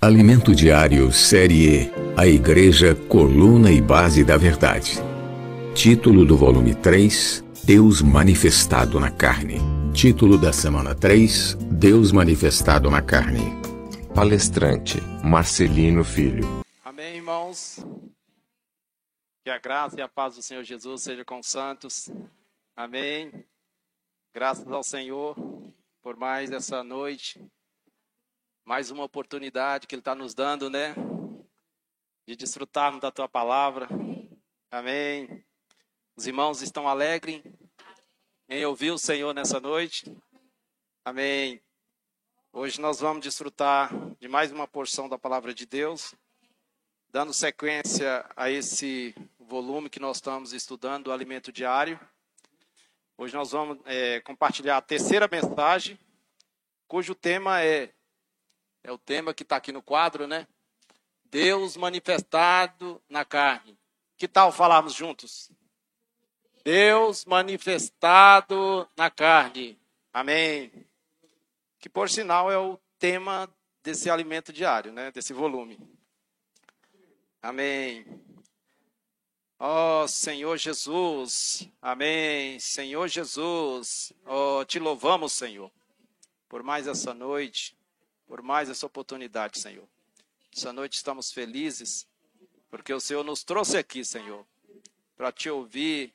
Alimento 0.00 0.54
Diário 0.54 1.10
Série 1.10 1.88
E 1.88 1.90
A 2.16 2.24
Igreja, 2.24 2.94
Coluna 2.94 3.72
e 3.72 3.82
Base 3.82 4.22
da 4.22 4.36
Verdade. 4.36 4.92
Título 5.74 6.24
do 6.24 6.36
volume 6.36 6.72
3 6.72 7.42
Deus 7.64 8.00
Manifestado 8.00 9.00
na 9.00 9.10
Carne. 9.10 9.56
Título 9.92 10.38
da 10.38 10.52
semana 10.52 10.94
3 10.94 11.54
Deus 11.72 12.12
Manifestado 12.12 12.88
na 12.88 13.02
Carne. 13.02 13.40
Palestrante 14.14 15.00
Marcelino 15.24 16.04
Filho. 16.04 16.46
Amém, 16.84 17.16
irmãos. 17.16 17.84
Que 19.42 19.50
a 19.50 19.58
graça 19.58 19.98
e 19.98 20.00
a 20.00 20.08
paz 20.08 20.36
do 20.36 20.42
Senhor 20.42 20.62
Jesus 20.62 21.02
seja 21.02 21.24
com 21.24 21.40
os 21.40 21.48
santos. 21.48 22.08
Amém. 22.76 23.32
Graças 24.32 24.68
ao 24.68 24.84
Senhor 24.84 25.34
por 26.00 26.16
mais 26.16 26.52
essa 26.52 26.84
noite 26.84 27.44
mais 28.68 28.90
uma 28.90 29.02
oportunidade 29.02 29.86
que 29.86 29.94
Ele 29.94 30.02
está 30.02 30.14
nos 30.14 30.34
dando, 30.34 30.68
né? 30.68 30.94
De 32.26 32.36
desfrutarmos 32.36 33.00
da 33.00 33.10
Tua 33.10 33.26
palavra. 33.26 33.88
Amém. 34.70 35.42
Os 36.14 36.26
irmãos 36.26 36.60
estão 36.60 36.86
alegres 36.86 37.42
em 38.46 38.66
ouvir 38.66 38.90
o 38.90 38.98
Senhor 38.98 39.32
nessa 39.32 39.58
noite. 39.58 40.14
Amém. 41.02 41.62
Hoje 42.52 42.78
nós 42.78 43.00
vamos 43.00 43.22
desfrutar 43.22 43.90
de 44.20 44.28
mais 44.28 44.52
uma 44.52 44.68
porção 44.68 45.08
da 45.08 45.18
palavra 45.18 45.54
de 45.54 45.64
Deus, 45.64 46.14
dando 47.08 47.32
sequência 47.32 48.30
a 48.36 48.50
esse 48.50 49.14
volume 49.38 49.88
que 49.88 49.98
nós 49.98 50.18
estamos 50.18 50.52
estudando, 50.52 51.06
o 51.06 51.12
alimento 51.12 51.50
diário. 51.50 51.98
Hoje 53.16 53.34
nós 53.34 53.50
vamos 53.50 53.78
é, 53.86 54.20
compartilhar 54.20 54.76
a 54.76 54.82
terceira 54.82 55.26
mensagem, 55.26 55.98
cujo 56.86 57.14
tema 57.14 57.62
é 57.62 57.94
é 58.82 58.92
o 58.92 58.98
tema 58.98 59.34
que 59.34 59.42
está 59.42 59.56
aqui 59.56 59.72
no 59.72 59.82
quadro, 59.82 60.26
né? 60.26 60.46
Deus 61.24 61.76
manifestado 61.76 63.02
na 63.08 63.24
carne. 63.24 63.78
Que 64.16 64.26
tal 64.26 64.50
falarmos 64.50 64.94
juntos? 64.94 65.50
Deus 66.64 67.24
manifestado 67.24 68.88
na 68.96 69.10
carne. 69.10 69.78
Amém. 70.12 70.72
Que 71.78 71.88
por 71.88 72.08
sinal 72.10 72.50
é 72.50 72.58
o 72.58 72.78
tema 72.98 73.48
desse 73.82 74.10
alimento 74.10 74.52
diário, 74.52 74.92
né? 74.92 75.12
Desse 75.12 75.32
volume. 75.32 75.78
Amém. 77.40 78.04
Ó 79.60 80.04
oh, 80.04 80.08
Senhor 80.08 80.56
Jesus, 80.56 81.68
amém. 81.82 82.58
Senhor 82.58 83.08
Jesus, 83.08 84.12
oh, 84.24 84.64
te 84.64 84.78
louvamos, 84.78 85.32
Senhor, 85.32 85.70
por 86.48 86.62
mais 86.62 86.86
essa 86.86 87.12
noite 87.12 87.77
por 88.28 88.42
mais 88.42 88.68
essa 88.68 88.86
oportunidade, 88.86 89.58
Senhor. 89.58 89.88
Essa 90.54 90.72
noite 90.72 90.92
estamos 90.92 91.32
felizes, 91.32 92.06
porque 92.70 92.92
o 92.92 93.00
Senhor 93.00 93.24
nos 93.24 93.42
trouxe 93.42 93.78
aqui, 93.78 94.04
Senhor, 94.04 94.46
para 95.16 95.32
te 95.32 95.48
ouvir, 95.48 96.12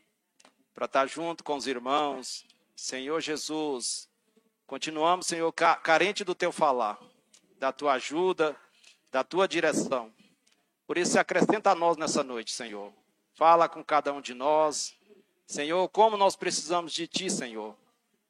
para 0.75 0.85
estar 0.85 1.07
junto 1.07 1.43
com 1.43 1.57
os 1.57 1.65
irmãos. 1.65 2.45
Senhor 2.75 3.19
Jesus, 3.19 4.07
continuamos, 4.67 5.25
Senhor, 5.25 5.51
carente 5.51 6.23
do 6.23 6.35
teu 6.35 6.51
falar, 6.51 6.99
da 7.57 7.71
tua 7.71 7.93
ajuda, 7.93 8.55
da 9.11 9.23
tua 9.23 9.47
direção. 9.47 10.13
Por 10.85 10.97
isso, 10.97 11.19
acrescenta 11.19 11.71
a 11.71 11.75
nós 11.75 11.97
nessa 11.97 12.23
noite, 12.23 12.51
Senhor. 12.51 12.93
Fala 13.33 13.67
com 13.67 13.83
cada 13.83 14.13
um 14.13 14.21
de 14.21 14.35
nós. 14.35 14.95
Senhor, 15.47 15.89
como 15.89 16.15
nós 16.15 16.35
precisamos 16.35 16.93
de 16.93 17.07
ti, 17.07 17.29
Senhor. 17.29 17.75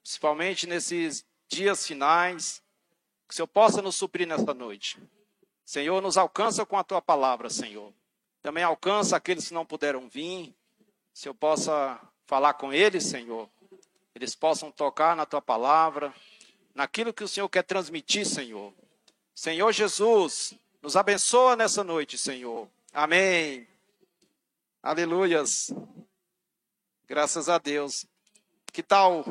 Principalmente 0.01 0.67
nesses 0.67 1.25
dias 1.49 1.85
finais, 1.85 2.62
que 3.27 3.33
o 3.33 3.35
Senhor 3.35 3.47
possa 3.47 3.81
nos 3.81 3.95
suprir 3.95 4.27
nesta 4.27 4.53
noite. 4.53 4.97
Senhor, 5.65 6.01
nos 6.01 6.17
alcança 6.17 6.65
com 6.65 6.77
a 6.77 6.83
tua 6.83 7.01
palavra, 7.01 7.49
Senhor. 7.49 7.93
Também 8.41 8.63
alcança 8.63 9.15
aqueles 9.15 9.47
que 9.47 9.53
não 9.53 9.65
puderam 9.65 10.09
vir. 10.09 10.53
O 11.13 11.17
Senhor 11.17 11.33
possa 11.33 11.99
falar 12.25 12.53
com 12.55 12.73
eles, 12.73 13.05
Senhor. 13.05 13.49
Eles 14.13 14.35
possam 14.35 14.71
tocar 14.71 15.15
na 15.15 15.25
tua 15.25 15.41
palavra, 15.41 16.13
naquilo 16.75 17.13
que 17.13 17.23
o 17.23 17.27
Senhor 17.27 17.47
quer 17.49 17.63
transmitir, 17.63 18.25
Senhor. 18.25 18.73
Senhor 19.33 19.71
Jesus, 19.71 20.53
nos 20.81 20.95
abençoa 20.95 21.55
nessa 21.55 21.83
noite, 21.83 22.17
Senhor. 22.17 22.67
Amém. 22.93 23.67
Aleluias. 24.81 25.73
Graças 27.07 27.49
a 27.49 27.57
Deus. 27.57 28.05
Que 28.71 28.83
tal 28.83 29.23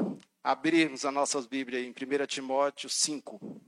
abrirmos 0.42 1.04
as 1.04 1.12
nossas 1.12 1.46
Bíblias 1.46 1.84
em 1.84 1.90
1 1.90 2.26
Timóteo 2.26 2.88
5? 2.88 3.60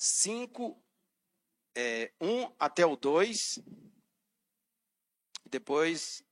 5, 0.00 0.82
é, 1.74 2.10
1 2.18 2.50
até 2.58 2.86
o 2.86 2.96
2. 2.96 3.58
Depois 5.44 6.24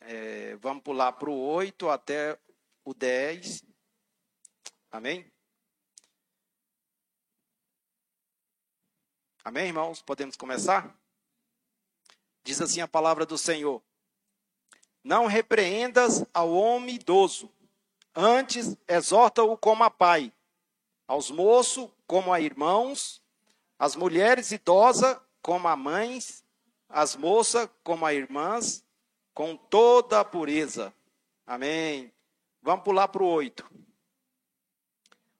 é, 0.00 0.54
vamos 0.56 0.84
pular 0.84 1.12
para 1.12 1.28
o 1.28 1.36
8 1.36 1.90
até 1.90 2.38
o 2.84 2.94
10. 2.94 3.64
Amém? 4.92 5.28
Amém, 9.42 9.66
irmãos? 9.66 10.00
Podemos 10.00 10.36
começar? 10.36 10.96
Diz 12.44 12.60
assim 12.60 12.80
a 12.80 12.86
palavra 12.86 13.26
do 13.26 13.36
Senhor: 13.36 13.82
Não 15.02 15.26
repreendas 15.26 16.24
ao 16.32 16.52
homem 16.52 16.94
idoso, 16.94 17.52
antes 18.14 18.76
exorta-o 18.86 19.58
como 19.58 19.82
a 19.82 19.90
pai, 19.90 20.32
aos 21.08 21.28
moços 21.28 21.95
como 22.06 22.32
a 22.32 22.40
irmãos, 22.40 23.22
as 23.78 23.96
mulheres 23.96 24.52
idosas 24.52 25.18
como 25.42 25.68
a 25.68 25.76
mães, 25.76 26.44
as 26.88 27.16
moças 27.16 27.68
como 27.82 28.06
a 28.06 28.14
irmãs, 28.14 28.84
com 29.34 29.56
toda 29.56 30.20
a 30.20 30.24
pureza. 30.24 30.94
Amém. 31.46 32.12
Vamos 32.62 32.84
pular 32.84 33.08
para 33.08 33.22
o 33.22 33.28
8. 33.28 33.64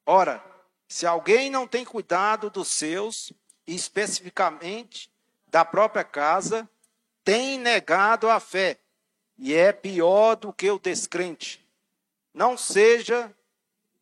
Ora, 0.04 0.44
se 0.88 1.06
alguém 1.06 1.50
não 1.50 1.66
tem 1.66 1.84
cuidado 1.84 2.48
dos 2.50 2.68
seus, 2.68 3.32
especificamente 3.66 5.10
da 5.48 5.64
própria 5.64 6.04
casa, 6.04 6.68
tem 7.24 7.58
negado 7.58 8.30
a 8.30 8.38
fé 8.38 8.78
e 9.36 9.54
é 9.54 9.72
pior 9.72 10.36
do 10.36 10.52
que 10.52 10.70
o 10.70 10.78
descrente. 10.78 11.66
Não 12.32 12.56
seja 12.56 13.34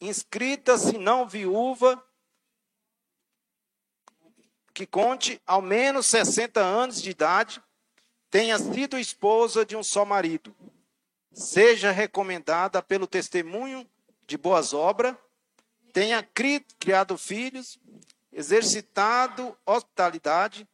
inscrita, 0.00 0.76
senão 0.76 1.26
viúva, 1.26 2.04
que 4.74 4.84
conte 4.84 5.40
ao 5.46 5.62
menos 5.62 6.06
60 6.06 6.60
anos 6.60 7.00
de 7.00 7.10
idade, 7.10 7.62
tenha 8.28 8.58
sido 8.58 8.98
esposa 8.98 9.64
de 9.64 9.76
um 9.76 9.84
só 9.84 10.04
marido, 10.04 10.54
seja 11.32 11.92
recomendada 11.92 12.82
pelo 12.82 13.06
testemunho 13.06 13.88
de 14.26 14.36
boas 14.36 14.74
obras, 14.74 15.14
tenha 15.92 16.28
criado 16.80 17.16
filhos, 17.16 17.78
exercitado 18.32 19.56
hospitalidade, 19.64 20.68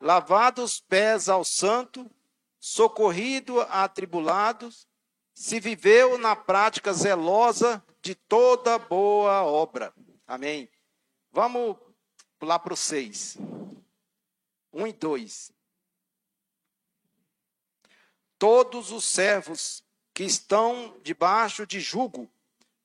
lavado 0.00 0.62
os 0.62 0.80
pés 0.80 1.28
ao 1.28 1.44
santo, 1.44 2.10
socorrido 2.58 3.60
a 3.60 3.84
atribulados, 3.84 4.88
se 5.34 5.60
viveu 5.60 6.16
na 6.16 6.34
prática 6.34 6.94
zelosa 6.94 7.84
de 8.00 8.14
toda 8.14 8.78
boa 8.78 9.42
obra. 9.44 9.92
Amém. 10.26 10.70
Vamos 11.30 11.76
pular 12.38 12.58
para 12.58 12.74
o 12.74 12.76
6. 12.76 13.38
1 14.72 14.86
e 14.86 14.92
2. 14.92 15.52
Todos 18.38 18.92
os 18.92 19.04
servos 19.04 19.82
que 20.12 20.24
estão 20.24 20.98
debaixo 21.02 21.66
de 21.66 21.80
jugo 21.80 22.30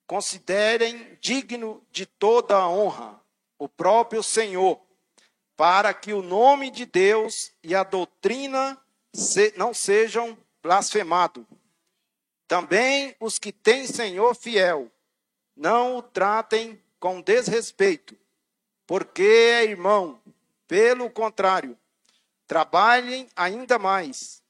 considerem 0.07 1.17
digno 1.21 1.85
de 1.91 2.05
toda 2.05 2.55
a 2.55 2.69
honra 2.69 3.21
o 3.57 3.69
próprio 3.69 4.23
Senhor, 4.23 4.81
para 5.55 5.93
que 5.93 6.13
o 6.13 6.21
nome 6.21 6.71
de 6.71 6.85
Deus 6.85 7.53
e 7.63 7.75
a 7.75 7.83
doutrina 7.83 8.77
não 9.55 9.73
sejam 9.73 10.37
blasfemados. 10.63 11.45
Também 12.47 13.15
os 13.19 13.37
que 13.37 13.51
têm 13.51 13.85
Senhor 13.85 14.35
fiel, 14.35 14.91
não 15.55 15.97
o 15.97 16.01
tratem 16.01 16.81
com 16.99 17.21
desrespeito, 17.21 18.17
porque 18.91 19.21
é 19.21 19.63
irmão. 19.63 20.21
Pelo 20.67 21.09
contrário, 21.09 21.77
trabalhem 22.45 23.29
ainda 23.38 23.79
mais, 23.79 24.43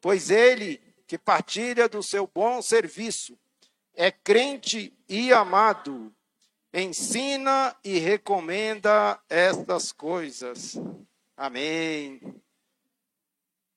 pois 0.00 0.30
ele 0.30 0.80
que 1.06 1.18
partilha 1.18 1.90
do 1.90 2.02
seu 2.02 2.26
bom 2.26 2.62
serviço 2.62 3.38
é 3.92 4.10
crente 4.10 4.96
e 5.06 5.30
amado, 5.30 6.10
ensina 6.72 7.76
e 7.84 7.98
recomenda 7.98 9.20
estas 9.28 9.92
coisas. 9.92 10.80
Amém. 11.36 12.18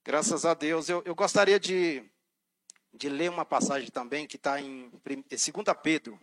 Graças 0.01 0.45
a 0.45 0.53
Deus. 0.53 0.87
Eu, 0.87 1.03
eu 1.03 1.13
gostaria 1.13 1.59
de 1.59 2.09
de 2.93 3.09
ler 3.09 3.29
uma 3.29 3.43
passagem 3.43 3.89
também 3.89 4.25
que 4.25 4.37
está 4.37 4.61
em 4.61 4.89
2 5.03 5.43
Pedro. 5.83 6.17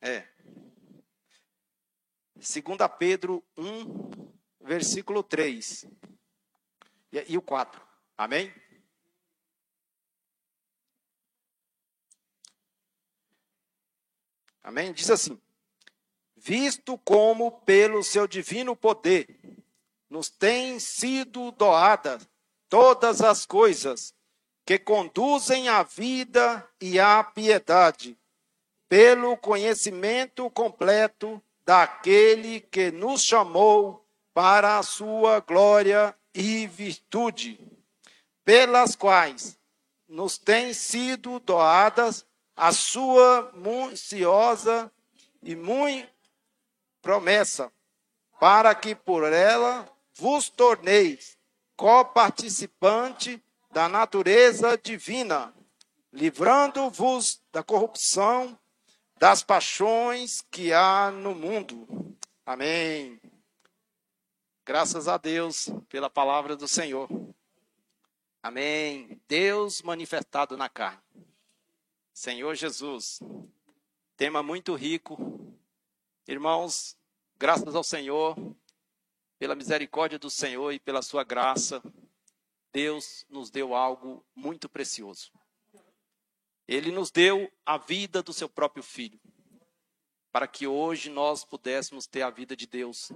É. 0.00 0.37
2 2.38 2.62
Pedro 2.98 3.44
1, 3.56 4.32
versículo 4.60 5.24
3. 5.24 5.86
E, 7.12 7.32
e 7.32 7.36
o 7.36 7.42
4. 7.42 7.82
Amém? 8.16 8.54
Amém? 14.62 14.92
Diz 14.92 15.10
assim: 15.10 15.40
Visto 16.36 16.96
como 16.98 17.60
pelo 17.62 18.04
seu 18.04 18.28
divino 18.28 18.76
poder 18.76 19.40
nos 20.08 20.30
têm 20.30 20.78
sido 20.78 21.50
doadas 21.50 22.28
todas 22.68 23.20
as 23.20 23.44
coisas 23.44 24.14
que 24.64 24.78
conduzem 24.78 25.68
à 25.68 25.82
vida 25.82 26.68
e 26.80 27.00
à 27.00 27.24
piedade, 27.24 28.16
pelo 28.88 29.36
conhecimento 29.36 30.48
completo 30.50 31.42
daquele 31.68 32.62
que 32.62 32.90
nos 32.90 33.22
chamou 33.22 34.02
para 34.32 34.78
a 34.78 34.82
sua 34.82 35.40
glória 35.40 36.16
e 36.32 36.66
virtude, 36.66 37.60
pelas 38.42 38.96
quais 38.96 39.58
nos 40.08 40.38
têm 40.38 40.72
sido 40.72 41.38
doadas 41.40 42.24
a 42.56 42.72
sua 42.72 43.52
muciosa 43.54 44.90
e 45.42 45.54
muito 45.54 46.08
promessa, 47.02 47.70
para 48.40 48.74
que 48.74 48.94
por 48.94 49.30
ela 49.30 49.86
vos 50.14 50.48
torneis 50.48 51.36
coparticipante 51.76 53.44
da 53.70 53.90
natureza 53.90 54.78
divina, 54.78 55.52
livrando-vos 56.14 57.42
da 57.52 57.62
corrupção 57.62 58.58
das 59.18 59.42
paixões 59.42 60.40
que 60.50 60.72
há 60.72 61.10
no 61.10 61.34
mundo. 61.34 62.16
Amém. 62.46 63.20
Graças 64.64 65.08
a 65.08 65.16
Deus 65.16 65.68
pela 65.88 66.08
palavra 66.08 66.56
do 66.56 66.68
Senhor. 66.68 67.08
Amém. 68.42 69.20
Deus 69.26 69.82
manifestado 69.82 70.56
na 70.56 70.68
carne. 70.68 71.02
Senhor 72.14 72.54
Jesus. 72.54 73.20
Tema 74.16 74.42
muito 74.42 74.74
rico. 74.74 75.16
Irmãos, 76.26 76.96
graças 77.36 77.74
ao 77.74 77.82
Senhor, 77.82 78.36
pela 79.38 79.54
misericórdia 79.54 80.18
do 80.18 80.30
Senhor 80.30 80.72
e 80.72 80.78
pela 80.78 81.02
sua 81.02 81.24
graça, 81.24 81.82
Deus 82.72 83.24
nos 83.28 83.50
deu 83.50 83.74
algo 83.74 84.24
muito 84.34 84.68
precioso. 84.68 85.32
Ele 86.68 86.92
nos 86.92 87.10
deu 87.10 87.50
a 87.64 87.78
vida 87.78 88.22
do 88.22 88.32
seu 88.32 88.48
próprio 88.48 88.82
filho, 88.82 89.18
para 90.30 90.46
que 90.46 90.66
hoje 90.66 91.08
nós 91.08 91.42
pudéssemos 91.44 92.06
ter 92.06 92.22
a 92.22 92.30
vida 92.30 92.54
de 92.54 92.66
Deus. 92.66 93.10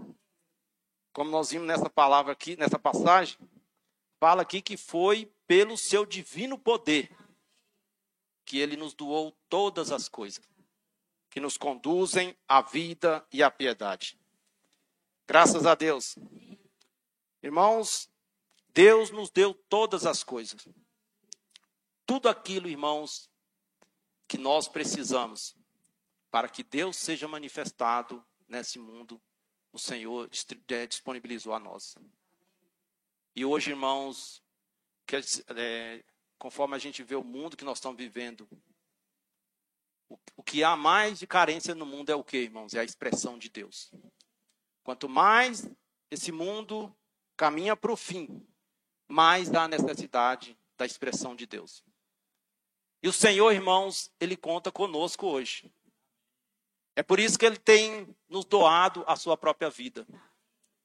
Como 1.12 1.31
nós 1.31 1.50
vimos 1.50 1.69
nessa 1.69 1.90
palavra 1.90 2.32
aqui, 2.32 2.56
nessa 2.56 2.78
passagem, 2.78 3.38
fala 4.19 4.40
aqui 4.40 4.62
que 4.62 4.78
foi 4.78 5.31
pelo 5.46 5.76
seu 5.76 6.06
divino 6.06 6.58
poder 6.58 7.14
que 8.44 8.58
ele 8.58 8.76
nos 8.76 8.94
doou 8.94 9.31
todas 9.49 9.93
as 9.93 10.08
coisas 10.08 10.43
que 11.32 11.40
nos 11.40 11.56
conduzem 11.56 12.37
à 12.46 12.60
vida 12.60 13.26
e 13.32 13.43
à 13.43 13.50
piedade. 13.50 14.19
Graças 15.26 15.64
a 15.64 15.75
Deus. 15.75 16.19
Irmãos, 17.43 18.10
Deus 18.75 19.10
nos 19.10 19.31
deu 19.31 19.55
todas 19.55 20.05
as 20.05 20.22
coisas. 20.22 20.69
Tudo 22.05 22.28
aquilo, 22.28 22.69
irmãos, 22.69 23.31
que 24.32 24.38
nós 24.38 24.67
precisamos 24.67 25.55
para 26.31 26.49
que 26.49 26.62
Deus 26.62 26.96
seja 26.96 27.29
manifestado 27.29 28.25
nesse 28.49 28.79
mundo, 28.79 29.20
o 29.70 29.79
Senhor 29.79 30.26
é, 30.69 30.87
disponibilizou 30.87 31.52
a 31.52 31.58
nós. 31.58 31.94
E 33.37 33.44
hoje, 33.44 33.73
irmãos, 33.73 34.43
que, 35.06 35.17
é, 35.55 36.02
conforme 36.38 36.75
a 36.75 36.79
gente 36.79 37.02
vê 37.02 37.14
o 37.14 37.23
mundo 37.23 37.58
que 37.58 37.64
nós 37.64 37.76
estamos 37.76 37.99
vivendo, 37.99 38.49
o, 40.08 40.19
o 40.38 40.43
que 40.43 40.64
há 40.64 40.75
mais 40.79 41.19
de 41.19 41.26
carência 41.26 41.75
no 41.75 41.84
mundo 41.84 42.08
é 42.08 42.14
o 42.14 42.25
que, 42.25 42.38
irmãos? 42.38 42.73
É 42.73 42.81
a 42.81 42.84
expressão 42.84 43.37
de 43.37 43.50
Deus. 43.50 43.93
Quanto 44.82 45.11
mais 45.11 45.69
esse 46.11 46.32
mundo 46.32 46.90
caminha 47.37 47.76
para 47.76 47.93
o 47.93 47.99
fim, 47.99 48.43
mais 49.06 49.52
há 49.52 49.69
necessidade 49.69 50.58
da 50.79 50.87
expressão 50.87 51.37
de 51.37 51.44
Deus. 51.44 51.84
E 53.02 53.08
o 53.08 53.12
Senhor, 53.12 53.50
irmãos, 53.50 54.12
ele 54.20 54.37
conta 54.37 54.70
conosco 54.70 55.26
hoje. 55.26 55.72
É 56.94 57.02
por 57.02 57.19
isso 57.19 57.38
que 57.38 57.44
ele 57.44 57.58
tem 57.58 58.14
nos 58.28 58.44
doado 58.44 59.02
a 59.08 59.16
sua 59.16 59.37
própria 59.37 59.69
vida. 59.69 60.06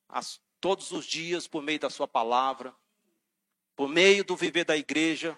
As, 0.09 0.41
todos 0.59 0.91
os 0.91 1.05
dias, 1.05 1.47
por 1.47 1.61
meio 1.61 1.79
da 1.79 1.89
sua 1.89 2.07
palavra, 2.07 2.75
por 3.75 3.87
meio 3.87 4.23
do 4.23 4.35
viver 4.35 4.65
da 4.65 4.75
igreja. 4.75 5.37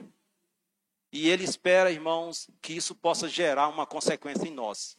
E 1.11 1.27
ele 1.27 1.43
espera, 1.43 1.91
irmãos, 1.91 2.49
que 2.61 2.73
isso 2.73 2.95
possa 2.95 3.27
gerar 3.27 3.67
uma 3.67 3.85
consequência 3.85 4.47
em 4.47 4.51
nós. 4.51 4.97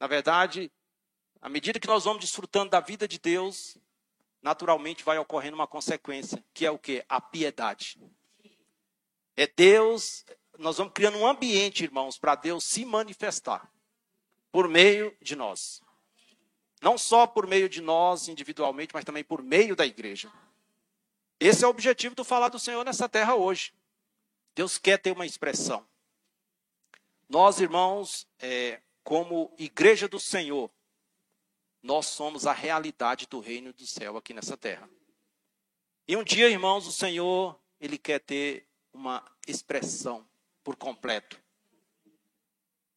Na 0.00 0.06
verdade, 0.06 0.72
à 1.40 1.48
medida 1.48 1.80
que 1.80 1.88
nós 1.88 2.04
vamos 2.04 2.20
desfrutando 2.20 2.70
da 2.70 2.80
vida 2.80 3.06
de 3.06 3.18
Deus, 3.18 3.76
naturalmente 4.40 5.04
vai 5.04 5.18
ocorrendo 5.18 5.56
uma 5.56 5.66
consequência, 5.66 6.42
que 6.54 6.64
é 6.64 6.70
o 6.70 6.78
que? 6.78 7.04
A 7.08 7.20
piedade. 7.20 8.00
É 9.36 9.46
Deus, 9.46 10.24
nós 10.58 10.78
vamos 10.78 10.92
criando 10.92 11.18
um 11.18 11.26
ambiente, 11.26 11.84
irmãos, 11.84 12.18
para 12.18 12.34
Deus 12.34 12.64
se 12.64 12.84
manifestar 12.84 13.70
por 14.50 14.68
meio 14.68 15.16
de 15.20 15.36
nós. 15.36 15.82
Não 16.80 16.96
só 16.96 17.26
por 17.26 17.46
meio 17.46 17.68
de 17.68 17.80
nós 17.80 18.28
individualmente, 18.28 18.94
mas 18.94 19.04
também 19.04 19.24
por 19.24 19.42
meio 19.42 19.74
da 19.74 19.86
igreja. 19.86 20.32
Esse 21.38 21.64
é 21.64 21.66
o 21.66 21.70
objetivo 21.70 22.14
do 22.14 22.24
falar 22.24 22.48
do 22.48 22.58
Senhor 22.58 22.84
nessa 22.84 23.08
terra 23.08 23.34
hoje. 23.34 23.74
Deus 24.54 24.78
quer 24.78 24.98
ter 24.98 25.12
uma 25.12 25.26
expressão. 25.26 25.86
Nós, 27.28 27.60
irmãos, 27.60 28.26
é, 28.38 28.80
como 29.02 29.52
igreja 29.58 30.08
do 30.08 30.18
Senhor, 30.18 30.70
nós 31.82 32.06
somos 32.06 32.46
a 32.46 32.52
realidade 32.52 33.26
do 33.26 33.40
reino 33.40 33.72
do 33.72 33.86
céu 33.86 34.16
aqui 34.16 34.32
nessa 34.32 34.56
terra. 34.56 34.88
E 36.08 36.16
um 36.16 36.24
dia, 36.24 36.48
irmãos, 36.48 36.86
o 36.86 36.92
Senhor, 36.92 37.58
ele 37.80 37.98
quer 37.98 38.20
ter 38.20 38.66
uma 38.92 39.24
expressão 39.46 40.26
por 40.66 40.74
completo. 40.74 41.40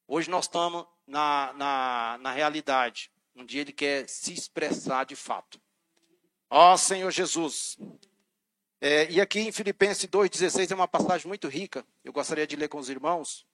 Hoje 0.07 0.27
nós 0.27 0.45
estamos 0.45 0.88
na, 1.05 1.53
na, 1.53 2.17
na 2.19 2.31
realidade. 2.31 3.11
Um 3.35 3.45
dia 3.45 3.61
ele 3.61 3.71
quer 3.71 4.09
se 4.09 4.33
expressar 4.33 5.05
de 5.05 5.15
fato. 5.15 5.61
Ó 6.49 6.75
Senhor 6.75 7.11
Jesus. 7.11 7.77
É, 8.81 9.07
e 9.11 9.21
aqui 9.21 9.41
em 9.41 9.51
Filipenses 9.51 10.09
2,16 10.09 10.71
é 10.71 10.73
uma 10.73 10.88
passagem 10.88 11.27
muito 11.27 11.47
rica. 11.47 11.85
Eu 12.03 12.11
gostaria 12.11 12.47
de 12.47 12.55
ler 12.55 12.69
com 12.69 12.79
os 12.79 12.89
irmãos. 12.89 13.45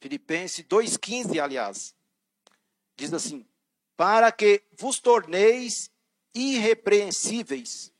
Filipenses 0.00 0.64
2,15, 0.64 1.40
aliás. 1.40 1.94
Diz 2.96 3.12
assim: 3.12 3.46
para 3.96 4.32
que 4.32 4.64
vos 4.76 4.98
torneis 4.98 5.88
irrepreensíveis 6.34 7.92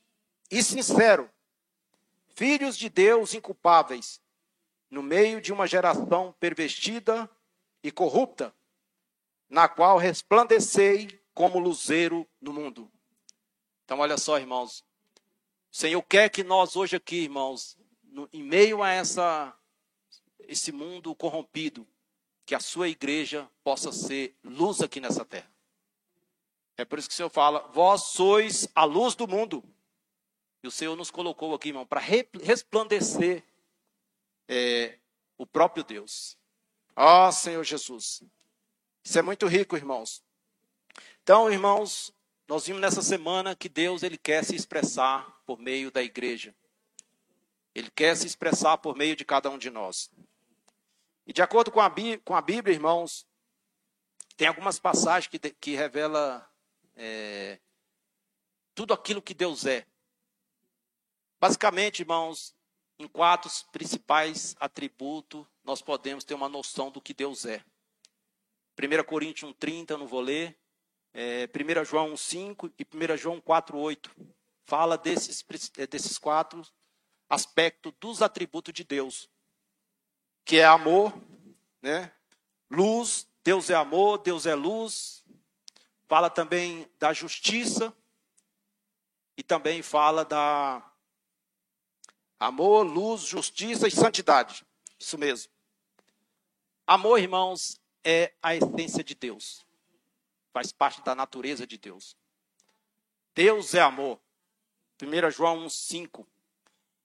e 0.51 0.61
sinceros, 0.61 1.29
filhos 2.35 2.77
de 2.77 2.89
Deus 2.89 3.33
inculpáveis, 3.33 4.21
no 4.91 5.03
meio 5.03 5.41
de 5.41 5.53
uma 5.53 5.67
geração 5.67 6.35
pervertida 6.39 7.29
e 7.83 7.91
corrupta, 7.91 8.55
na 9.49 9.69
qual 9.69 9.99
resplandecei 9.99 11.21
como 11.35 11.59
luzeiro 11.59 12.27
no 12.41 12.53
mundo. 12.53 12.91
Então, 13.85 14.01
olha 14.01 14.17
só, 14.17 14.39
irmãos. 14.39 14.85
O 15.71 15.77
Senhor 15.77 16.03
quer 16.03 16.29
que 16.31 16.43
nós 16.43 16.75
hoje 16.75 16.97
aqui, 16.97 17.25
irmãos, 17.25 17.77
no, 18.03 18.29
em 18.33 18.43
meio 18.43 18.83
a 18.83 18.91
essa, 18.91 19.55
esse 20.41 20.73
mundo 20.73 21.15
corrompido, 21.15 21.87
que 22.45 22.55
a 22.55 22.61
sua 22.61 22.89
igreja 22.89 23.49
possa 23.63 23.93
ser 23.93 24.35
luz 24.43 24.81
aqui 24.81 25.01
nessa 25.01 25.25
terra. 25.25 25.51
É 26.77 26.85
por 26.85 26.99
isso 26.99 27.09
que 27.09 27.15
o 27.15 27.17
Senhor 27.17 27.31
fala: 27.31 27.61
vós 27.73 28.03
sois 28.03 28.69
a 28.75 28.85
luz 28.85 29.15
do 29.15 29.27
mundo. 29.27 29.63
E 30.63 30.69
o 30.69 30.71
Senhor 30.71 30.97
nos 30.97 31.11
colocou 31.11 31.55
aqui, 31.55 31.69
irmão, 31.69 31.87
para 31.87 32.01
resplandecer 32.01 33.45
é, 34.49 34.99
o 35.37 35.47
próprio 35.47 35.85
Deus. 35.85 36.37
Ó 36.95 37.29
oh, 37.29 37.33
Senhor 37.33 37.63
Jesus. 37.65 38.23
Isso 39.05 39.19
é 39.19 39.23
muito 39.23 39.47
rico, 39.47 39.77
irmãos. 39.77 40.23
Então, 41.23 41.51
irmãos, 41.51 42.13
nós 42.49 42.67
vimos 42.67 42.81
nessa 42.81 43.03
semana 43.03 43.55
que 43.55 43.69
Deus 43.69 44.03
ele 44.03 44.17
quer 44.17 44.45
se 44.45 44.55
expressar 44.55 45.41
por 45.45 45.59
meio 45.59 45.91
da 45.91 46.03
igreja. 46.03 46.55
Ele 47.75 47.91
quer 47.91 48.17
se 48.17 48.27
expressar 48.27 48.79
por 48.79 48.97
meio 48.97 49.15
de 49.15 49.25
cada 49.25 49.51
um 49.51 49.59
de 49.59 49.69
nós. 49.69 50.11
E 51.27 51.33
de 51.33 51.43
acordo 51.43 51.71
com 51.71 51.81
a, 51.81 51.93
com 52.25 52.35
a 52.35 52.41
Bíblia, 52.41 52.75
irmãos, 52.75 53.27
tem 54.37 54.49
algumas 54.49 54.79
passagens 54.79 55.27
que, 55.29 55.39
que 55.39 55.75
revela 55.75 56.49
é, 56.95 57.59
tudo 58.75 58.95
aquilo 58.95 59.21
que 59.21 59.35
Deus 59.35 59.67
é. 59.67 59.87
Basicamente, 61.39 62.01
irmãos, 62.01 62.56
em 62.99 63.07
quatro 63.07 63.51
principais 63.73 64.57
atributos, 64.59 65.47
nós 65.65 65.83
podemos 65.83 66.25
ter 66.25 66.35
uma 66.35 66.49
noção 66.49 66.91
do 66.91 67.01
que 67.01 67.13
Deus 67.13 67.45
é. 67.45 67.63
1 68.79 69.05
Coríntios 69.05 69.51
1,30, 69.53 69.97
não 69.97 70.07
vou 70.07 70.21
ler. 70.21 70.59
É, 71.13 71.49
1 71.49 71.85
João 71.85 72.13
1,5 72.13 72.73
e 72.79 73.13
1 73.13 73.17
João 73.17 73.41
4,8. 73.41 74.11
Fala 74.65 74.99
desses, 74.99 75.45
é, 75.79 75.87
desses 75.87 76.19
quatro 76.19 76.67
aspectos 77.29 77.93
dos 78.01 78.23
atributos 78.23 78.73
de 78.73 78.85
Deus. 78.85 79.29
Que 80.45 80.59
é 80.59 80.65
amor, 80.65 81.13
né? 81.81 82.13
luz, 82.71 83.29
Deus 83.43 83.71
é 83.71 83.75
amor, 83.75 84.19
Deus 84.19 84.47
é 84.47 84.55
luz. 84.55 85.25
Fala 86.07 86.31
também 86.31 86.89
da 86.99 87.13
justiça. 87.13 87.95
E 89.37 89.43
também 89.43 89.83
fala 89.83 90.25
da 90.25 90.83
Amor, 92.39 92.83
luz, 92.83 93.23
justiça 93.23 93.89
e 93.89 93.91
santidade. 93.91 94.65
Isso 94.99 95.17
mesmo. 95.17 95.51
Amor, 96.87 97.19
irmãos, 97.19 97.81
é 98.05 98.33
a 98.43 98.55
essência 98.55 99.03
de 99.03 99.15
Deus. 99.15 99.67
Faz 100.53 100.71
parte 100.71 101.03
da 101.03 101.15
natureza 101.15 101.67
de 101.67 101.79
Deus. 101.79 102.17
Deus 103.35 103.75
é 103.75 103.81
amor. 103.81 104.21
1 105.03 105.31
João 105.31 105.67
1,5. 105.67 106.27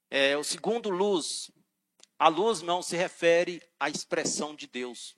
É, 0.10 0.38
o 0.38 0.44
segundo, 0.44 0.90
luz. 0.90 1.50
A 2.20 2.28
luz, 2.28 2.62
não 2.62 2.82
se 2.82 2.96
refere 2.96 3.62
à 3.80 3.90
expressão 3.90 4.56
de 4.56 4.68
Deus. 4.68 5.16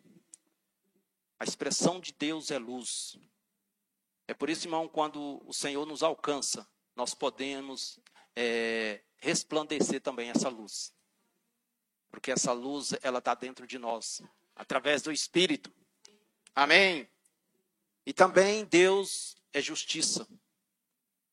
A 1.39 1.43
expressão 1.43 2.00
de 2.00 2.13
Deus 2.13 2.50
é 2.51 2.58
luz. 2.58 3.17
É 4.27 4.34
por 4.34 4.50
isso, 4.50 4.67
irmão, 4.67 4.88
quando 4.88 5.41
o 5.46 5.53
Senhor 5.53 5.86
nos 5.86 6.01
alcança, 6.01 6.67
nós 6.96 7.13
podemos 7.13 8.00
é, 8.35 9.01
resplandecer 9.17 10.01
também 10.01 10.29
essa 10.29 10.49
luz. 10.49 10.93
Porque 12.09 12.31
essa 12.31 12.51
luz, 12.51 12.93
ela 13.01 13.19
está 13.19 13.33
dentro 13.33 13.65
de 13.65 13.77
nós, 13.77 14.21
através 14.55 15.01
do 15.01 15.11
Espírito. 15.11 15.73
Amém? 16.55 17.09
E 18.05 18.13
também 18.13 18.65
Deus 18.65 19.35
é 19.51 19.61
justiça. 19.61 20.27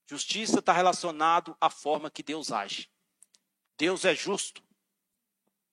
Justiça 0.07 0.59
está 0.59 0.73
relacionado 0.73 1.57
à 1.61 1.71
forma 1.71 2.11
que 2.11 2.23
Deus 2.23 2.51
age. 2.51 2.91
Deus 3.77 4.05
é 4.05 4.15
justo. 4.15 4.63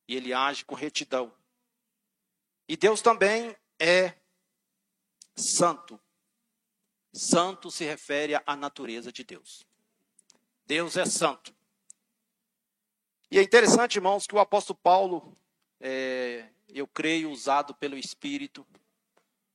E 0.08 0.16
ele 0.16 0.34
age 0.34 0.64
com 0.64 0.76
retidão. 0.76 1.34
E 2.68 2.78
Deus 2.78 3.02
também 3.02 3.56
é 3.80 4.14
santo. 5.36 6.00
Santo 7.14 7.70
se 7.72 7.84
refere 7.84 8.36
à 8.46 8.56
natureza 8.56 9.12
de 9.12 9.24
Deus. 9.24 9.67
Deus 10.68 10.98
é 10.98 11.06
santo. 11.06 11.56
E 13.32 13.40
é 13.40 13.42
interessante, 13.42 13.96
irmãos, 13.96 14.28
que 14.28 14.36
o 14.36 14.40
apóstolo 14.40 14.78
Paulo, 14.84 15.38
é, 15.80 16.50
eu 16.68 16.86
creio, 16.86 17.32
usado 17.32 17.74
pelo 17.74 17.98
Espírito, 17.98 18.68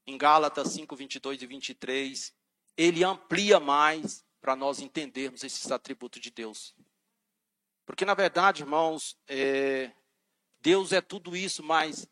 em 0.07 0.17
Gálatas 0.17 0.69
5, 0.69 0.97
22 0.97 1.43
e 1.43 1.47
23, 1.47 2.35
ele 2.79 3.05
amplia 3.05 3.61
mais 3.61 4.25
para 4.41 4.57
nós 4.57 4.81
entendermos 4.81 5.45
esses 5.45 5.71
atributos 5.71 6.21
de 6.21 6.31
Deus. 6.31 6.75
Porque, 7.85 8.07
na 8.07 8.15
verdade, 8.15 8.63
irmãos, 8.63 9.17
é, 9.29 9.93
Deus 10.61 10.93
é 10.93 11.03
tudo 11.03 11.37
isso, 11.37 11.63
mas 11.63 12.09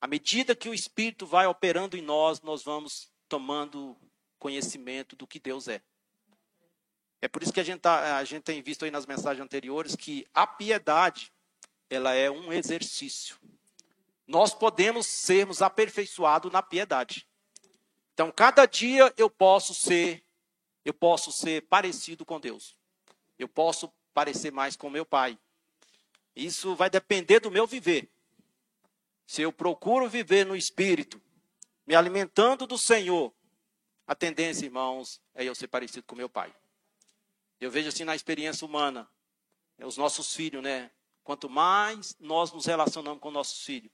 à 0.00 0.08
medida 0.08 0.56
que 0.56 0.68
o 0.68 0.74
Espírito 0.74 1.24
vai 1.24 1.46
operando 1.46 1.96
em 1.96 2.02
nós, 2.02 2.40
nós 2.42 2.64
vamos 2.64 3.12
tomando 3.28 3.96
conhecimento 4.38 5.14
do 5.14 5.26
que 5.26 5.38
Deus 5.38 5.68
é. 5.68 5.80
É 7.22 7.28
por 7.28 7.42
isso 7.42 7.52
que 7.52 7.60
a 7.60 7.64
gente, 7.64 7.80
tá, 7.80 8.16
a 8.16 8.24
gente 8.24 8.42
tem 8.42 8.62
visto 8.62 8.84
aí 8.84 8.90
nas 8.90 9.06
mensagens 9.06 9.44
anteriores 9.44 9.94
que 9.94 10.26
a 10.32 10.46
piedade, 10.46 11.32
ela 11.88 12.14
é 12.14 12.30
um 12.30 12.52
exercício. 12.52 13.36
Nós 14.26 14.54
podemos 14.54 15.06
sermos 15.06 15.60
aperfeiçoados 15.60 16.50
na 16.50 16.62
piedade. 16.62 17.28
Então, 18.14 18.30
cada 18.30 18.64
dia 18.64 19.12
eu 19.16 19.28
posso 19.28 19.74
ser, 19.74 20.24
eu 20.84 20.94
posso 20.94 21.30
ser 21.32 21.62
parecido 21.62 22.24
com 22.24 22.40
Deus. 22.40 22.76
Eu 23.38 23.48
posso 23.48 23.92
parecer 24.14 24.50
mais 24.50 24.76
com 24.76 24.88
meu 24.88 25.04
pai. 25.04 25.38
Isso 26.34 26.74
vai 26.74 26.88
depender 26.88 27.40
do 27.40 27.50
meu 27.50 27.66
viver. 27.66 28.08
Se 29.26 29.42
eu 29.42 29.52
procuro 29.52 30.08
viver 30.08 30.46
no 30.46 30.56
espírito, 30.56 31.20
me 31.86 31.94
alimentando 31.94 32.66
do 32.66 32.78
Senhor, 32.78 33.32
a 34.06 34.14
tendência, 34.14 34.64
irmãos, 34.64 35.20
é 35.34 35.44
eu 35.44 35.54
ser 35.54 35.68
parecido 35.68 36.04
com 36.06 36.16
meu 36.16 36.28
pai. 36.28 36.54
Eu 37.60 37.70
vejo 37.70 37.88
assim 37.88 38.04
na 38.04 38.14
experiência 38.14 38.66
humana, 38.66 39.06
é 39.78 39.84
os 39.84 39.98
nossos 39.98 40.34
filhos, 40.34 40.62
né? 40.62 40.90
Quanto 41.22 41.50
mais 41.50 42.16
nós 42.18 42.50
nos 42.52 42.64
relacionamos 42.64 43.20
com 43.20 43.30
nossos 43.30 43.62
filhos, 43.62 43.92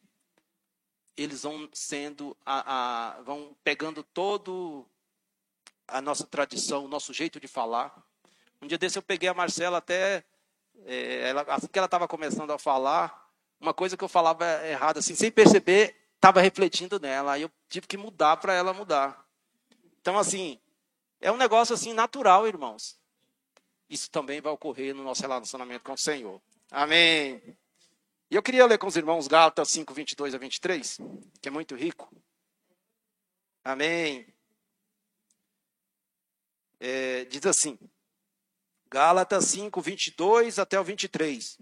eles 1.16 1.42
vão 1.42 1.68
sendo, 1.72 2.36
a, 2.46 3.16
a, 3.16 3.22
vão 3.22 3.56
pegando 3.64 4.04
todo 4.04 4.86
a 5.88 6.00
nossa 6.00 6.24
tradição, 6.24 6.84
o 6.84 6.88
nosso 6.88 7.12
jeito 7.12 7.40
de 7.40 7.48
falar. 7.48 7.92
Um 8.62 8.68
dia 8.68 8.78
desse 8.78 8.98
eu 8.98 9.02
peguei 9.02 9.28
a 9.28 9.34
Marcela 9.34 9.78
até, 9.78 10.24
é, 10.84 11.28
ela, 11.28 11.42
assim 11.48 11.66
que 11.66 11.78
ela 11.78 11.86
estava 11.86 12.06
começando 12.06 12.52
a 12.52 12.58
falar, 12.58 13.28
uma 13.60 13.74
coisa 13.74 13.96
que 13.96 14.04
eu 14.04 14.08
falava 14.08 14.44
errado, 14.64 14.98
assim, 14.98 15.14
sem 15.16 15.30
perceber, 15.30 15.96
estava 16.14 16.40
refletindo 16.40 17.00
nela. 17.00 17.32
Aí 17.32 17.42
eu 17.42 17.50
tive 17.68 17.88
que 17.88 17.96
mudar 17.96 18.36
para 18.36 18.52
ela 18.52 18.72
mudar. 18.72 19.26
Então, 20.00 20.16
assim, 20.16 20.60
é 21.20 21.32
um 21.32 21.36
negócio 21.36 21.74
assim 21.74 21.92
natural, 21.92 22.46
irmãos 22.46 22.96
isso 23.88 24.10
também 24.10 24.40
vai 24.40 24.52
ocorrer 24.52 24.94
no 24.94 25.04
nosso 25.04 25.22
relacionamento 25.22 25.84
com 25.84 25.92
o 25.92 25.98
Senhor. 25.98 26.40
Amém. 26.70 27.56
E 28.30 28.34
eu 28.34 28.42
queria 28.42 28.66
ler 28.66 28.78
com 28.78 28.86
os 28.86 28.96
irmãos 28.96 29.28
Gálatas 29.28 29.68
5, 29.70 29.94
22 29.94 30.34
a 30.34 30.38
23, 30.38 30.98
que 31.40 31.48
é 31.48 31.50
muito 31.50 31.76
rico. 31.76 32.12
Amém. 33.62 34.26
É, 36.80 37.24
diz 37.26 37.46
assim, 37.46 37.78
Gálatas 38.88 39.44
5, 39.46 39.80
22 39.80 40.58
até 40.58 40.78
o 40.78 40.84
23. 40.84 41.58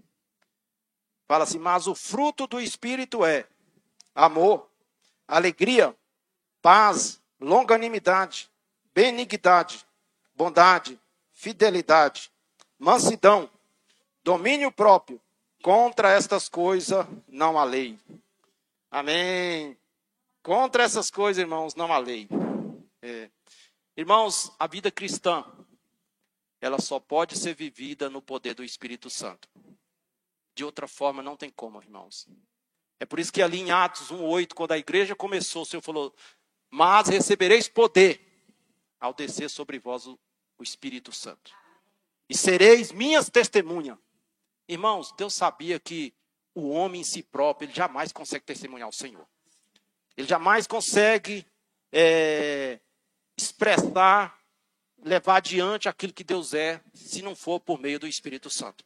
Fala 1.27 1.43
assim: 1.43 1.59
Mas 1.59 1.87
o 1.87 1.95
fruto 1.95 2.47
do 2.47 2.59
Espírito 2.59 3.25
é 3.25 3.47
amor, 4.13 4.69
alegria, 5.27 5.95
paz, 6.61 7.21
longanimidade, 7.39 8.49
benignidade, 8.93 9.85
bondade, 10.35 10.99
fidelidade, 11.45 12.31
mansidão, 12.79 13.47
domínio 14.23 14.71
próprio. 14.71 15.21
Contra 15.61 16.11
estas 16.11 16.49
coisas 16.49 17.05
não 17.27 17.59
há 17.59 17.63
lei. 17.63 17.99
Amém. 18.89 19.77
Contra 20.41 20.83
essas 20.83 21.11
coisas, 21.11 21.39
irmãos, 21.39 21.75
não 21.75 21.93
há 21.93 21.99
lei. 21.99 22.27
É. 22.99 23.29
Irmãos, 23.95 24.51
a 24.57 24.65
vida 24.65 24.89
cristã, 24.89 25.45
ela 26.59 26.81
só 26.81 26.99
pode 26.99 27.37
ser 27.37 27.53
vivida 27.53 28.09
no 28.09 28.23
poder 28.23 28.55
do 28.55 28.63
Espírito 28.63 29.07
Santo. 29.07 29.47
De 30.55 30.65
outra 30.65 30.87
forma, 30.87 31.21
não 31.21 31.37
tem 31.37 31.51
como, 31.51 31.79
irmãos. 31.79 32.27
É 32.99 33.05
por 33.05 33.19
isso 33.19 33.31
que 33.31 33.43
ali 33.43 33.59
em 33.59 33.69
Atos 33.69 34.11
1,8, 34.11 34.55
quando 34.55 34.71
a 34.71 34.79
igreja 34.79 35.15
começou, 35.15 35.61
o 35.61 35.65
Senhor 35.65 35.81
falou: 35.83 36.11
Mas 36.71 37.07
recebereis 37.07 37.67
poder 37.67 38.19
ao 38.99 39.13
descer 39.13 39.47
sobre 39.47 39.77
vós 39.77 40.07
o 40.07 40.17
o 40.57 40.63
Espírito 40.63 41.11
Santo. 41.11 41.53
E 42.29 42.35
sereis 42.35 42.91
minhas 42.91 43.29
testemunhas. 43.29 43.97
Irmãos, 44.67 45.13
Deus 45.17 45.33
sabia 45.33 45.79
que 45.79 46.13
o 46.53 46.69
homem 46.69 47.01
em 47.01 47.03
si 47.03 47.21
próprio, 47.21 47.67
ele 47.67 47.75
jamais 47.75 48.11
consegue 48.11 48.45
testemunhar 48.45 48.87
o 48.87 48.93
Senhor. 48.93 49.27
Ele 50.17 50.27
jamais 50.27 50.65
consegue 50.65 51.45
é, 51.91 52.79
expressar, 53.37 54.39
levar 55.03 55.37
adiante 55.37 55.89
aquilo 55.89 56.13
que 56.13 56.23
Deus 56.23 56.53
é, 56.53 56.81
se 56.93 57.21
não 57.21 57.35
for 57.35 57.59
por 57.59 57.79
meio 57.79 57.99
do 57.99 58.07
Espírito 58.07 58.49
Santo. 58.49 58.85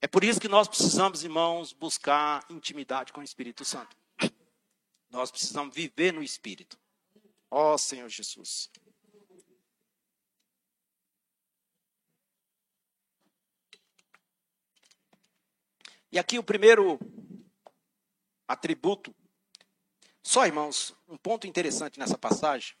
É 0.00 0.06
por 0.06 0.22
isso 0.22 0.40
que 0.40 0.48
nós 0.48 0.68
precisamos, 0.68 1.24
irmãos, 1.24 1.72
buscar 1.72 2.46
intimidade 2.48 3.12
com 3.12 3.20
o 3.20 3.24
Espírito 3.24 3.64
Santo. 3.64 3.96
Nós 5.10 5.30
precisamos 5.30 5.74
viver 5.74 6.12
no 6.12 6.22
Espírito. 6.22 6.78
Ó 7.50 7.74
oh, 7.74 7.78
Senhor 7.78 8.08
Jesus. 8.08 8.70
E 16.10 16.18
aqui 16.18 16.38
o 16.38 16.42
primeiro 16.42 16.98
atributo. 18.46 19.14
Só, 20.22 20.46
irmãos, 20.46 20.94
um 21.06 21.16
ponto 21.16 21.46
interessante 21.46 21.98
nessa 21.98 22.16
passagem, 22.16 22.74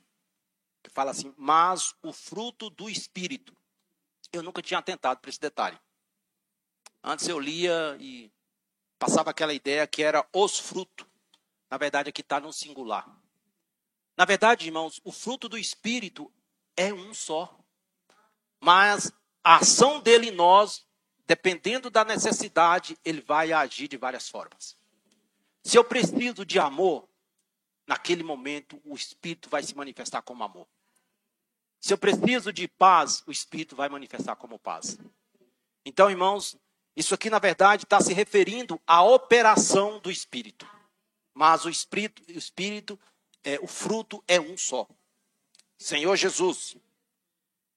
que 0.82 0.90
fala 0.90 1.10
assim: 1.10 1.34
mas 1.36 1.94
o 2.02 2.12
fruto 2.12 2.70
do 2.70 2.88
Espírito. 2.88 3.56
Eu 4.32 4.42
nunca 4.42 4.62
tinha 4.62 4.78
atentado 4.78 5.20
para 5.20 5.30
esse 5.30 5.40
detalhe. 5.40 5.78
Antes 7.02 7.28
eu 7.28 7.38
lia 7.38 7.96
e 8.00 8.30
passava 8.98 9.30
aquela 9.30 9.54
ideia 9.54 9.86
que 9.86 10.02
era 10.02 10.26
os 10.32 10.58
frutos. 10.58 11.06
Na 11.70 11.76
verdade, 11.76 12.08
aqui 12.08 12.20
está 12.20 12.40
no 12.40 12.52
singular. 12.52 13.08
Na 14.16 14.24
verdade, 14.24 14.66
irmãos, 14.66 15.00
o 15.04 15.12
fruto 15.12 15.48
do 15.48 15.56
Espírito 15.56 16.32
é 16.76 16.92
um 16.92 17.14
só. 17.14 17.58
Mas 18.60 19.12
a 19.44 19.56
ação 19.56 20.00
dele 20.00 20.28
em 20.28 20.32
nós 20.32 20.87
dependendo 21.28 21.90
da 21.90 22.06
necessidade, 22.06 22.98
ele 23.04 23.20
vai 23.20 23.52
agir 23.52 23.86
de 23.86 23.98
várias 23.98 24.30
formas. 24.30 24.74
Se 25.62 25.76
eu 25.76 25.84
preciso 25.84 26.42
de 26.42 26.58
amor, 26.58 27.06
naquele 27.86 28.22
momento 28.22 28.80
o 28.82 28.94
Espírito 28.94 29.50
vai 29.50 29.62
se 29.62 29.76
manifestar 29.76 30.22
como 30.22 30.42
amor. 30.42 30.66
Se 31.78 31.92
eu 31.92 31.98
preciso 31.98 32.50
de 32.50 32.66
paz, 32.66 33.22
o 33.26 33.30
Espírito 33.30 33.76
vai 33.76 33.90
manifestar 33.90 34.36
como 34.36 34.58
paz. 34.58 34.98
Então, 35.84 36.10
irmãos, 36.10 36.56
isso 36.96 37.14
aqui 37.14 37.28
na 37.28 37.38
verdade 37.38 37.84
está 37.84 38.00
se 38.00 38.14
referindo 38.14 38.80
à 38.86 39.02
operação 39.02 40.00
do 40.00 40.10
Espírito. 40.10 40.66
Mas 41.34 41.66
o 41.66 41.68
Espírito, 41.68 42.22
o 42.26 42.38
Espírito, 42.38 42.98
é, 43.44 43.60
o 43.60 43.66
fruto 43.66 44.24
é 44.26 44.40
um 44.40 44.56
só. 44.56 44.88
Senhor 45.78 46.16
Jesus. 46.16 46.74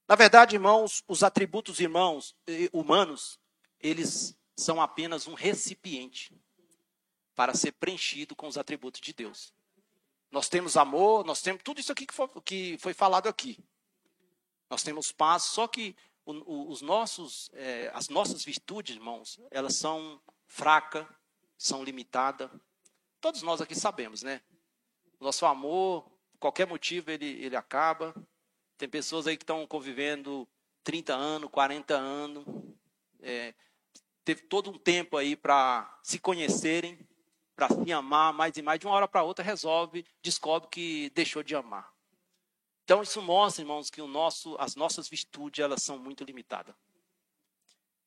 Na 0.07 0.15
verdade, 0.15 0.55
irmãos, 0.55 1.03
os 1.05 1.21
atributos 1.21 1.81
irmãos 1.81 2.33
humanos, 2.71 3.40
eles 3.81 4.37
são 4.55 4.81
apenas 4.81 5.27
um 5.27 5.33
recipiente 5.33 6.35
para 7.35 7.53
ser 7.53 7.71
preenchido 7.73 8.35
com 8.35 8.47
os 8.47 8.57
atributos 8.57 9.01
de 9.01 9.13
Deus. 9.13 9.53
Nós 10.31 10.47
temos 10.47 10.77
amor, 10.77 11.25
nós 11.25 11.41
temos 11.41 11.61
tudo 11.63 11.79
isso 11.79 11.91
aqui 11.91 12.05
que 12.05 12.13
foi, 12.13 12.27
que 12.45 12.77
foi 12.77 12.93
falado 12.93 13.27
aqui. 13.27 13.59
Nós 14.69 14.83
temos 14.83 15.11
paz, 15.11 15.43
só 15.43 15.67
que 15.67 15.95
os 16.25 16.81
nossos, 16.81 17.49
é, 17.53 17.91
as 17.93 18.07
nossas 18.07 18.43
virtudes, 18.43 18.95
irmãos, 18.95 19.39
elas 19.49 19.75
são 19.75 20.21
fracas, 20.45 21.05
são 21.57 21.83
limitadas. 21.83 22.49
Todos 23.19 23.41
nós 23.41 23.59
aqui 23.59 23.75
sabemos, 23.75 24.23
né? 24.23 24.41
Nosso 25.19 25.45
amor, 25.45 26.09
qualquer 26.39 26.67
motivo, 26.67 27.11
ele, 27.11 27.43
ele 27.43 27.55
acaba. 27.55 28.15
Tem 28.77 28.87
pessoas 28.87 29.27
aí 29.27 29.35
que 29.35 29.43
estão 29.43 29.65
convivendo 29.67 30.47
30 30.83 31.13
anos, 31.13 31.49
40 31.51 31.95
anos. 31.95 32.45
É, 33.19 33.53
teve 34.23 34.43
todo 34.43 34.69
um 34.69 34.77
tempo 34.77 35.17
aí 35.17 35.35
para 35.35 35.99
se 36.03 36.19
conhecerem, 36.19 36.99
para 37.55 37.69
se 37.69 37.91
amar 37.91 38.33
mais 38.33 38.55
e 38.57 38.61
mais. 38.61 38.79
De 38.79 38.85
uma 38.85 38.95
hora 38.95 39.07
para 39.07 39.23
outra 39.23 39.43
resolve, 39.43 40.05
descobre 40.21 40.69
que 40.69 41.09
deixou 41.11 41.43
de 41.43 41.55
amar. 41.55 41.91
Então 42.83 43.01
isso 43.01 43.21
mostra, 43.21 43.61
irmãos, 43.61 43.89
que 43.89 44.01
o 44.01 44.07
nosso, 44.07 44.55
as 44.59 44.75
nossas 44.75 45.07
virtudes 45.07 45.63
elas 45.63 45.83
são 45.83 45.97
muito 45.97 46.23
limitadas. 46.23 46.75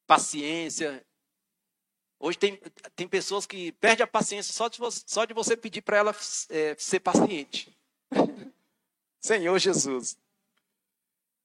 Paciência. 0.06 1.04
Hoje 2.18 2.38
tem, 2.38 2.60
tem 2.94 3.08
pessoas 3.08 3.46
que 3.46 3.72
perdem 3.72 4.04
a 4.04 4.06
paciência 4.06 4.52
só 4.52 4.68
de 4.68 4.78
você, 4.78 5.02
só 5.06 5.24
de 5.24 5.34
você 5.34 5.56
pedir 5.56 5.82
para 5.82 5.96
ela 5.96 6.14
é, 6.48 6.74
ser 6.78 7.00
paciente. 7.00 7.76
Senhor 9.20 9.58
Jesus. 9.58 10.18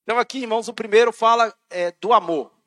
Então 0.04 0.18
aqui, 0.18 0.40
irmãos, 0.40 0.68
o 0.68 0.74
primeiro 0.74 1.14
fala 1.14 1.56
é, 1.70 1.92
do 1.92 2.12
amor. 2.12 2.59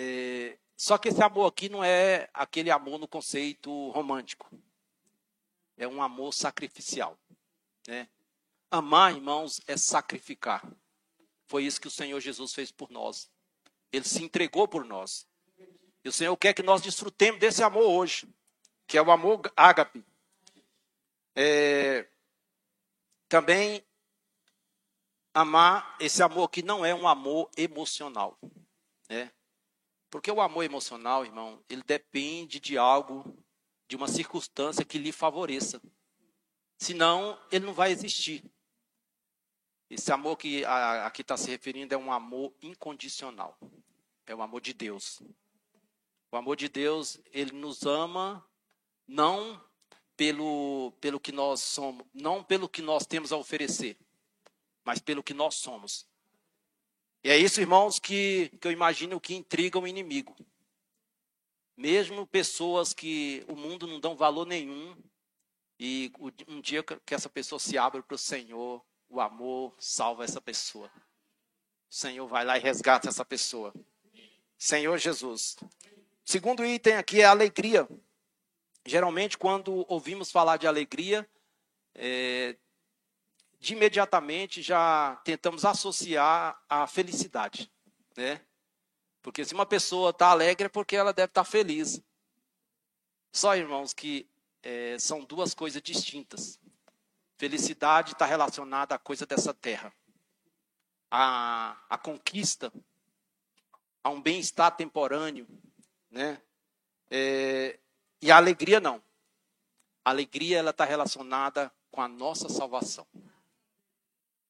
É, 0.00 0.56
só 0.76 0.96
que 0.96 1.08
esse 1.08 1.20
amor 1.20 1.48
aqui 1.48 1.68
não 1.68 1.82
é 1.82 2.30
aquele 2.32 2.70
amor 2.70 3.00
no 3.00 3.08
conceito 3.08 3.90
romântico. 3.90 4.48
É 5.76 5.88
um 5.88 6.00
amor 6.00 6.32
sacrificial. 6.32 7.18
Né? 7.84 8.08
Amar, 8.70 9.12
irmãos, 9.12 9.60
é 9.66 9.76
sacrificar. 9.76 10.64
Foi 11.48 11.64
isso 11.64 11.80
que 11.80 11.88
o 11.88 11.90
Senhor 11.90 12.20
Jesus 12.20 12.54
fez 12.54 12.70
por 12.70 12.92
nós. 12.92 13.28
Ele 13.90 14.04
se 14.04 14.22
entregou 14.22 14.68
por 14.68 14.84
nós. 14.84 15.26
E 16.04 16.08
o 16.08 16.12
Senhor 16.12 16.36
quer 16.36 16.54
que 16.54 16.62
nós 16.62 16.80
desfrutemos 16.80 17.40
desse 17.40 17.64
amor 17.64 17.90
hoje, 17.90 18.28
que 18.86 18.96
é 18.96 19.02
o 19.02 19.10
amor 19.10 19.40
ágape. 19.56 20.04
É, 21.34 22.06
também 23.28 23.84
amar, 25.34 25.96
esse 25.98 26.22
amor 26.22 26.48
que 26.50 26.62
não 26.62 26.86
é 26.86 26.94
um 26.94 27.08
amor 27.08 27.50
emocional. 27.56 28.38
Né? 29.08 29.32
Porque 30.10 30.30
o 30.30 30.40
amor 30.40 30.64
emocional, 30.64 31.24
irmão, 31.24 31.62
ele 31.68 31.82
depende 31.82 32.58
de 32.58 32.78
algo, 32.78 33.36
de 33.86 33.96
uma 33.96 34.08
circunstância 34.08 34.84
que 34.84 34.98
lhe 34.98 35.12
favoreça. 35.12 35.80
Senão, 36.78 37.38
ele 37.50 37.66
não 37.66 37.74
vai 37.74 37.90
existir. 37.90 38.44
Esse 39.90 40.12
amor 40.12 40.36
que 40.36 40.64
aqui 40.64 41.22
está 41.22 41.36
se 41.36 41.50
referindo 41.50 41.94
é 41.94 41.98
um 41.98 42.12
amor 42.12 42.54
incondicional. 42.62 43.58
É 44.26 44.34
o 44.34 44.42
amor 44.42 44.60
de 44.60 44.72
Deus. 44.72 45.20
O 46.30 46.36
amor 46.36 46.56
de 46.56 46.68
Deus, 46.68 47.18
ele 47.32 47.52
nos 47.52 47.84
ama 47.84 48.46
não 49.06 49.62
pelo, 50.16 50.92
pelo 51.00 51.20
que 51.20 51.32
nós 51.32 51.60
somos, 51.62 52.04
não 52.12 52.42
pelo 52.42 52.68
que 52.68 52.82
nós 52.82 53.06
temos 53.06 53.32
a 53.32 53.36
oferecer, 53.36 53.96
mas 54.84 54.98
pelo 54.98 55.22
que 55.22 55.32
nós 55.32 55.54
somos. 55.54 56.07
E 57.22 57.30
é 57.30 57.36
isso, 57.36 57.60
irmãos, 57.60 57.98
que, 57.98 58.50
que 58.60 58.68
eu 58.68 58.72
imagino 58.72 59.20
que 59.20 59.34
intriga 59.34 59.78
o 59.78 59.86
inimigo. 59.86 60.36
Mesmo 61.76 62.26
pessoas 62.26 62.92
que 62.92 63.44
o 63.48 63.56
mundo 63.56 63.86
não 63.86 64.00
dão 64.00 64.16
valor 64.16 64.46
nenhum, 64.46 64.96
e 65.78 66.12
um 66.48 66.60
dia 66.60 66.82
que 66.82 67.14
essa 67.14 67.28
pessoa 67.28 67.58
se 67.58 67.78
abre 67.78 68.02
para 68.02 68.14
o 68.14 68.18
Senhor, 68.18 68.84
o 69.08 69.20
amor 69.20 69.74
salva 69.78 70.24
essa 70.24 70.40
pessoa. 70.40 70.90
O 71.88 71.94
Senhor 71.94 72.26
vai 72.26 72.44
lá 72.44 72.58
e 72.58 72.60
resgata 72.60 73.08
essa 73.08 73.24
pessoa. 73.24 73.72
Senhor 74.56 74.98
Jesus. 74.98 75.56
Segundo 76.24 76.64
item 76.64 76.96
aqui 76.96 77.20
é 77.20 77.24
alegria. 77.24 77.88
Geralmente, 78.84 79.38
quando 79.38 79.86
ouvimos 79.88 80.32
falar 80.32 80.56
de 80.56 80.66
alegria, 80.66 81.28
é, 81.94 82.56
de 83.58 83.74
imediatamente 83.74 84.62
já 84.62 85.20
tentamos 85.24 85.64
associar 85.64 86.60
a 86.68 86.86
felicidade, 86.86 87.70
né? 88.16 88.40
Porque 89.20 89.44
se 89.44 89.52
uma 89.52 89.66
pessoa 89.66 90.10
está 90.10 90.28
alegre 90.28 90.66
é 90.66 90.68
porque 90.68 90.96
ela 90.96 91.12
deve 91.12 91.30
estar 91.30 91.44
tá 91.44 91.50
feliz. 91.50 92.00
Só, 93.32 93.56
irmãos, 93.56 93.92
que 93.92 94.28
é, 94.62 94.98
são 94.98 95.24
duas 95.24 95.54
coisas 95.54 95.82
distintas. 95.82 96.58
Felicidade 97.36 98.12
está 98.12 98.24
relacionada 98.26 98.94
à 98.94 98.98
coisa 98.98 99.26
dessa 99.26 99.52
terra. 99.52 99.92
A 101.10 101.98
conquista, 102.02 102.72
a 104.04 104.10
um 104.10 104.20
bem-estar 104.20 104.76
temporâneo, 104.76 105.46
né? 106.10 106.40
É, 107.10 107.78
e 108.20 108.30
a 108.30 108.36
alegria 108.36 108.80
não. 108.80 109.02
A 110.04 110.10
alegria 110.10 110.58
ela 110.58 110.70
está 110.70 110.84
relacionada 110.84 111.72
com 111.90 112.00
a 112.00 112.08
nossa 112.08 112.48
salvação. 112.48 113.06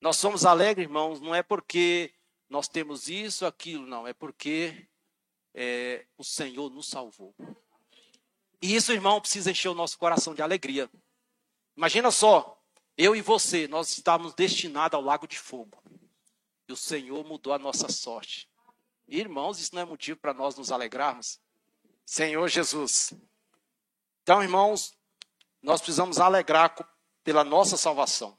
Nós 0.01 0.17
somos 0.17 0.45
alegres, 0.45 0.87
irmãos, 0.87 1.21
não 1.21 1.35
é 1.35 1.43
porque 1.43 2.13
nós 2.49 2.69
temos 2.69 3.09
isso, 3.09 3.45
aquilo, 3.45 3.87
não. 3.87 4.07
É 4.07 4.13
porque 4.13 4.87
é, 5.55 6.07
o 6.17 6.25
Senhor 6.25 6.71
nos 6.71 6.89
salvou. 6.89 7.35
E 8.63 8.75
isso, 8.75 8.93
irmão, 8.93 9.21
precisa 9.21 9.51
encher 9.51 9.69
o 9.69 9.75
nosso 9.75 9.99
coração 9.99 10.35
de 10.35 10.43
alegria. 10.43 10.91
Imagina 11.77 12.11
só, 12.11 12.61
eu 12.97 13.15
e 13.15 13.21
você, 13.21 13.69
nós 13.69 13.91
estávamos 13.91 14.35
destinados 14.35 14.97
ao 14.97 15.03
lago 15.03 15.27
de 15.27 15.39
fogo. 15.39 15.83
E 16.69 16.73
o 16.73 16.77
Senhor 16.77 17.25
mudou 17.25 17.53
a 17.53 17.59
nossa 17.59 17.89
sorte. 17.89 18.49
Irmãos, 19.07 19.59
isso 19.59 19.75
não 19.75 19.83
é 19.83 19.85
motivo 19.85 20.19
para 20.19 20.35
nós 20.35 20.57
nos 20.57 20.71
alegrarmos? 20.71 21.41
Senhor 22.05 22.49
Jesus. 22.49 23.13
Então, 24.23 24.43
irmãos, 24.43 24.95
nós 25.63 25.81
precisamos 25.81 26.19
alegrar 26.19 26.75
pela 27.25 27.45
nossa 27.45 27.77
salvação. 27.77 28.37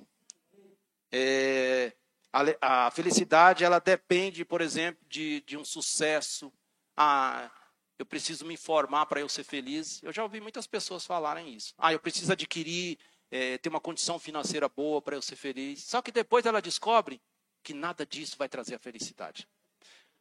É, 1.11 1.93
a, 2.31 2.87
a, 2.87 2.91
felicidade, 2.91 3.63
ela 3.63 3.79
depende, 3.79 4.45
por 4.45 4.61
exemplo, 4.61 5.03
de, 5.07 5.41
de 5.41 5.57
um 5.57 5.65
sucesso. 5.65 6.51
Ah, 6.95 7.49
eu 7.97 8.05
preciso 8.05 8.45
me 8.45 8.53
informar 8.53 9.05
para 9.07 9.19
eu 9.19 9.29
ser 9.29 9.43
feliz. 9.43 10.01
Eu 10.03 10.13
já 10.13 10.23
ouvi 10.23 10.39
muitas 10.39 10.67
pessoas 10.67 11.05
falarem 11.05 11.53
isso. 11.53 11.73
Ah, 11.77 11.91
eu 11.91 11.99
preciso 11.99 12.31
adquirir 12.31 12.97
é, 13.31 13.57
ter 13.57 13.69
uma 13.69 13.79
condição 13.79 14.19
financeira 14.19 14.69
boa 14.69 15.01
para 15.01 15.15
eu 15.15 15.21
ser 15.21 15.35
feliz. 15.35 15.83
Só 15.83 16.01
que 16.01 16.11
depois 16.11 16.45
ela 16.45 16.61
descobre 16.61 17.21
que 17.63 17.73
nada 17.73 18.05
disso 18.05 18.37
vai 18.37 18.47
trazer 18.47 18.75
a 18.75 18.79
felicidade. 18.79 19.47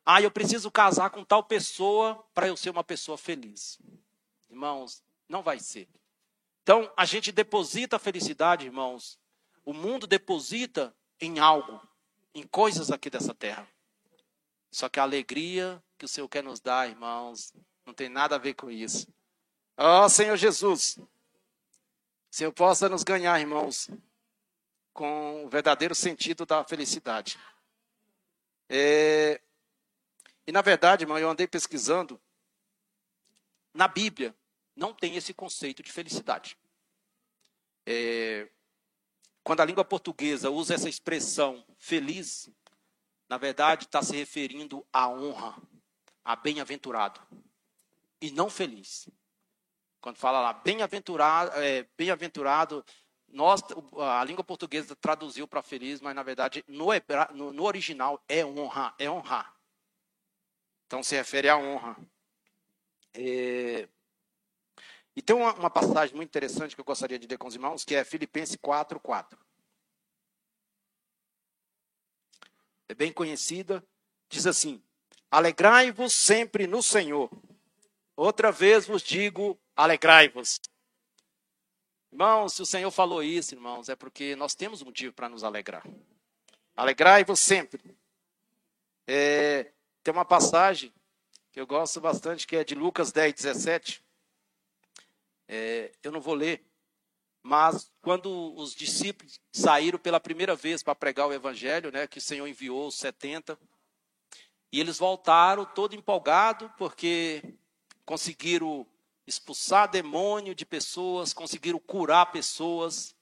Ah, 0.04 0.22
eu 0.22 0.30
preciso 0.30 0.70
casar 0.70 1.10
com 1.10 1.22
tal 1.22 1.42
pessoa 1.42 2.24
para 2.32 2.48
eu 2.48 2.56
ser 2.56 2.70
uma 2.70 2.82
pessoa 2.82 3.18
feliz. 3.18 3.78
Irmãos, 4.48 5.02
não 5.28 5.42
vai 5.42 5.58
ser. 5.58 5.88
Então, 6.62 6.90
a 6.96 7.04
gente 7.04 7.30
deposita 7.30 7.96
a 7.96 7.98
felicidade, 7.98 8.66
irmãos. 8.66 9.18
O 9.68 9.74
mundo 9.74 10.06
deposita 10.06 10.96
em 11.20 11.38
algo, 11.38 11.86
em 12.34 12.42
coisas 12.46 12.90
aqui 12.90 13.10
dessa 13.10 13.34
terra. 13.34 13.68
Só 14.70 14.88
que 14.88 14.98
a 14.98 15.02
alegria 15.02 15.84
que 15.98 16.06
o 16.06 16.08
Senhor 16.08 16.26
quer 16.26 16.42
nos 16.42 16.58
dar, 16.58 16.88
irmãos, 16.88 17.52
não 17.84 17.92
tem 17.92 18.08
nada 18.08 18.36
a 18.36 18.38
ver 18.38 18.54
com 18.54 18.70
isso. 18.70 19.06
Ó 19.76 20.06
oh, 20.06 20.08
Senhor 20.08 20.38
Jesus, 20.38 20.98
Senhor 22.30 22.50
possa 22.50 22.88
nos 22.88 23.02
ganhar, 23.02 23.38
irmãos, 23.38 23.90
com 24.94 25.44
o 25.44 25.50
verdadeiro 25.50 25.94
sentido 25.94 26.46
da 26.46 26.64
felicidade. 26.64 27.38
É... 28.70 29.38
E 30.46 30.50
na 30.50 30.62
verdade, 30.62 31.04
irmão, 31.04 31.18
eu 31.18 31.28
andei 31.28 31.46
pesquisando. 31.46 32.18
Na 33.74 33.86
Bíblia, 33.86 34.34
não 34.74 34.94
tem 34.94 35.16
esse 35.16 35.34
conceito 35.34 35.82
de 35.82 35.92
felicidade. 35.92 36.56
É... 37.84 38.48
Quando 39.48 39.60
a 39.60 39.64
língua 39.64 39.82
portuguesa 39.82 40.50
usa 40.50 40.74
essa 40.74 40.90
expressão 40.90 41.64
feliz, 41.78 42.50
na 43.30 43.38
verdade 43.38 43.86
está 43.86 44.02
se 44.02 44.14
referindo 44.14 44.86
à 44.92 45.08
honra, 45.08 45.56
a 46.22 46.36
bem-aventurado 46.36 47.18
e 48.20 48.30
não 48.30 48.50
feliz. 48.50 49.08
Quando 50.02 50.18
fala 50.18 50.42
lá, 50.42 50.52
bem-aventurado, 50.52 51.52
é, 51.62 51.86
bem-aventurado, 51.96 52.84
nós, 53.26 53.62
a 53.96 54.22
língua 54.22 54.44
portuguesa 54.44 54.94
traduziu 54.94 55.48
para 55.48 55.62
feliz, 55.62 55.98
mas 56.02 56.14
na 56.14 56.22
verdade 56.22 56.62
no, 56.68 56.88
no, 57.32 57.50
no, 57.50 57.64
original 57.64 58.22
é 58.28 58.44
honra, 58.44 58.94
é 58.98 59.10
honrar. 59.10 59.56
Então 60.86 61.02
se 61.02 61.16
refere 61.16 61.48
à 61.48 61.56
honra. 61.56 61.96
É, 63.14 63.88
e 65.18 65.20
tem 65.20 65.34
uma, 65.34 65.52
uma, 65.54 65.68
passagem 65.68 66.14
muito 66.14 66.28
interessante 66.28 66.76
que 66.76 66.80
eu 66.80 66.84
gostaria 66.84 67.18
de 67.18 67.26
ler 67.26 67.36
com 67.36 67.48
os 67.48 67.54
irmãos, 67.56 67.84
que 67.84 67.92
é 67.92 68.04
Filipenses 68.04 68.54
4, 68.54 69.00
4. 69.00 69.36
É 72.88 72.94
bem 72.94 73.12
conhecida, 73.12 73.84
diz 74.28 74.46
assim: 74.46 74.80
Alegrai-vos 75.28 76.14
sempre 76.14 76.68
no 76.68 76.80
Senhor. 76.84 77.28
Outra 78.14 78.52
vez 78.52 78.86
vos 78.86 79.02
digo, 79.02 79.58
alegrai-vos. 79.74 80.60
Irmãos, 82.12 82.52
se 82.52 82.62
o 82.62 82.66
Senhor 82.66 82.90
falou 82.92 83.20
isso, 83.20 83.56
irmãos, 83.56 83.88
é 83.88 83.96
porque 83.96 84.36
nós 84.36 84.54
temos 84.54 84.84
motivo 84.84 85.12
para 85.12 85.28
nos 85.28 85.42
alegrar. 85.42 85.84
Alegrai-vos 86.76 87.40
sempre. 87.40 87.82
É, 89.04 89.72
tem 90.04 90.14
uma 90.14 90.24
passagem 90.24 90.94
que 91.50 91.58
eu 91.58 91.66
gosto 91.66 92.00
bastante, 92.00 92.46
que 92.46 92.54
é 92.54 92.62
de 92.62 92.76
Lucas 92.76 93.10
10, 93.10 93.34
17. 93.34 94.07
É, 95.48 95.90
eu 96.02 96.12
não 96.12 96.20
vou 96.20 96.34
ler, 96.34 96.62
mas 97.42 97.90
quando 98.02 98.54
os 98.54 98.74
discípulos 98.74 99.40
saíram 99.50 99.98
pela 99.98 100.20
primeira 100.20 100.54
vez 100.54 100.82
para 100.82 100.94
pregar 100.94 101.26
o 101.26 101.32
evangelho, 101.32 101.90
né, 101.90 102.06
que 102.06 102.18
o 102.18 102.22
Senhor 102.22 102.46
enviou 102.46 102.86
os 102.86 102.96
70, 102.96 103.58
e 104.70 104.78
eles 104.78 104.98
voltaram 104.98 105.64
todo 105.64 105.96
empolgado 105.96 106.70
porque 106.76 107.42
conseguiram 108.04 108.86
expulsar 109.26 109.90
demônio 109.90 110.54
de 110.54 110.66
pessoas, 110.66 111.32
conseguiram 111.32 111.78
curar 111.78 112.32
pessoas, 112.32 113.14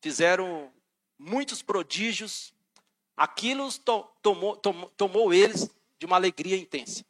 fizeram 0.00 0.72
muitos 1.18 1.62
prodígios. 1.62 2.52
Aquilo 3.16 3.70
to 3.72 4.06
tomou, 4.22 4.56
tomou, 4.56 4.90
tomou 4.90 5.34
eles 5.34 5.70
de 5.98 6.06
uma 6.06 6.16
alegria 6.16 6.56
intensa. 6.56 7.04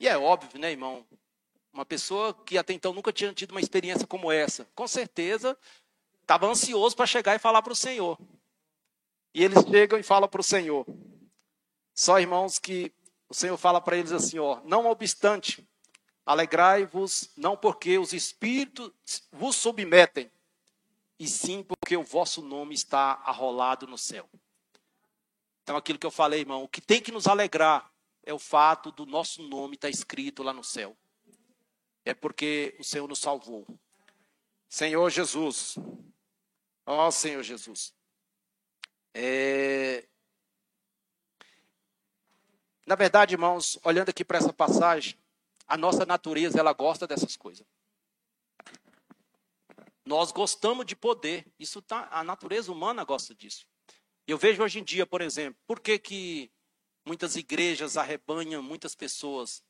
E 0.00 0.08
é 0.08 0.16
óbvio, 0.18 0.58
né, 0.58 0.70
irmão? 0.70 1.06
Uma 1.74 1.84
pessoa 1.84 2.32
que 2.32 2.56
até 2.56 2.72
então 2.72 2.94
nunca 2.94 3.12
tinha 3.12 3.34
tido 3.34 3.50
uma 3.50 3.60
experiência 3.60 4.06
como 4.06 4.32
essa, 4.32 4.66
com 4.74 4.88
certeza 4.88 5.58
estava 6.22 6.46
ansioso 6.46 6.96
para 6.96 7.04
chegar 7.04 7.34
e 7.34 7.38
falar 7.38 7.60
para 7.60 7.72
o 7.74 7.76
Senhor. 7.76 8.18
E 9.34 9.44
eles 9.44 9.62
chegam 9.68 9.98
e 9.98 10.02
falam 10.02 10.28
para 10.28 10.40
o 10.40 10.44
Senhor. 10.44 10.86
Só, 11.94 12.18
irmãos, 12.18 12.58
que 12.58 12.90
o 13.28 13.34
Senhor 13.34 13.58
fala 13.58 13.80
para 13.80 13.98
eles 13.98 14.12
assim: 14.12 14.38
ó, 14.38 14.60
não 14.64 14.86
obstante, 14.86 15.66
Alegrai-vos, 16.26 17.30
não 17.36 17.54
porque 17.54 17.98
os 17.98 18.14
espíritos 18.14 18.90
vos 19.30 19.56
submetem, 19.56 20.30
e 21.18 21.28
sim 21.28 21.62
porque 21.62 21.96
o 21.96 22.02
vosso 22.02 22.40
nome 22.40 22.74
está 22.74 23.20
arrolado 23.24 23.86
no 23.86 23.98
céu. 23.98 24.26
Então, 25.62 25.76
aquilo 25.76 25.98
que 25.98 26.06
eu 26.06 26.10
falei, 26.10 26.40
irmão, 26.40 26.62
o 26.62 26.68
que 26.68 26.80
tem 26.80 27.00
que 27.00 27.12
nos 27.12 27.26
alegrar 27.26 27.90
é 28.22 28.32
o 28.32 28.38
fato 28.38 28.90
do 28.90 29.04
nosso 29.04 29.42
nome 29.42 29.74
estar 29.74 29.90
escrito 29.90 30.42
lá 30.42 30.52
no 30.52 30.64
céu. 30.64 30.96
É 32.04 32.12
porque 32.12 32.76
o 32.78 32.84
Senhor 32.84 33.08
nos 33.08 33.18
salvou. 33.18 33.66
Senhor 34.68 35.08
Jesus. 35.10 35.76
Ó 36.84 37.10
Senhor 37.10 37.42
Jesus. 37.42 37.94
É... 39.14 40.06
Na 42.86 42.94
verdade, 42.94 43.34
irmãos, 43.34 43.78
olhando 43.82 44.10
aqui 44.10 44.24
para 44.24 44.38
essa 44.38 44.52
passagem, 44.52 45.18
a 45.66 45.76
nossa 45.76 46.04
natureza, 46.04 46.58
ela 46.58 46.72
gosta 46.72 47.06
dessas 47.06 47.36
coisas. 47.36 47.66
Nós 50.04 50.30
gostamos 50.30 50.84
de 50.84 50.94
poder. 50.94 51.46
Isso 51.58 51.80
tá, 51.80 52.08
a 52.10 52.22
natureza 52.22 52.70
humana 52.70 53.04
gosta 53.04 53.34
disso. 53.34 53.66
Eu 54.26 54.36
vejo 54.36 54.62
hoje 54.62 54.80
em 54.80 54.84
dia, 54.84 55.06
por 55.06 55.22
exemplo, 55.22 55.58
por 55.66 55.80
que, 55.80 55.98
que 55.98 56.50
muitas 57.06 57.36
igrejas 57.36 57.96
arrebanham 57.96 58.62
muitas 58.62 58.94
pessoas? 58.94 59.62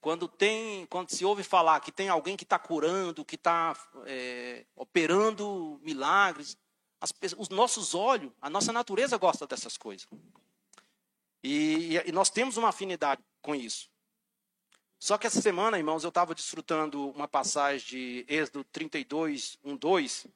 Quando 0.00 0.26
tem, 0.26 0.86
quando 0.86 1.10
se 1.10 1.24
ouve 1.24 1.42
falar 1.42 1.80
que 1.80 1.92
tem 1.92 2.08
alguém 2.08 2.36
que 2.36 2.44
está 2.44 2.58
curando, 2.58 3.24
que 3.24 3.34
está 3.34 3.76
é, 4.06 4.64
operando 4.74 5.78
milagres, 5.82 6.56
as, 7.00 7.12
os 7.36 7.48
nossos 7.48 7.94
olhos, 7.94 8.32
a 8.40 8.48
nossa 8.48 8.72
natureza 8.72 9.18
gosta 9.18 9.46
dessas 9.46 9.76
coisas. 9.76 10.06
E, 11.42 11.96
e 12.06 12.12
nós 12.12 12.30
temos 12.30 12.56
uma 12.56 12.68
afinidade 12.68 13.22
com 13.42 13.54
isso. 13.54 13.90
Só 14.98 15.16
que 15.16 15.26
essa 15.26 15.40
semana, 15.40 15.78
irmãos, 15.78 16.04
eu 16.04 16.08
estava 16.10 16.34
desfrutando 16.34 17.08
uma 17.10 17.26
passagem 17.26 17.86
de 17.86 18.26
Êxodo 18.28 18.64
32, 18.64 19.58
1, 19.64 19.76
2. 19.76 20.26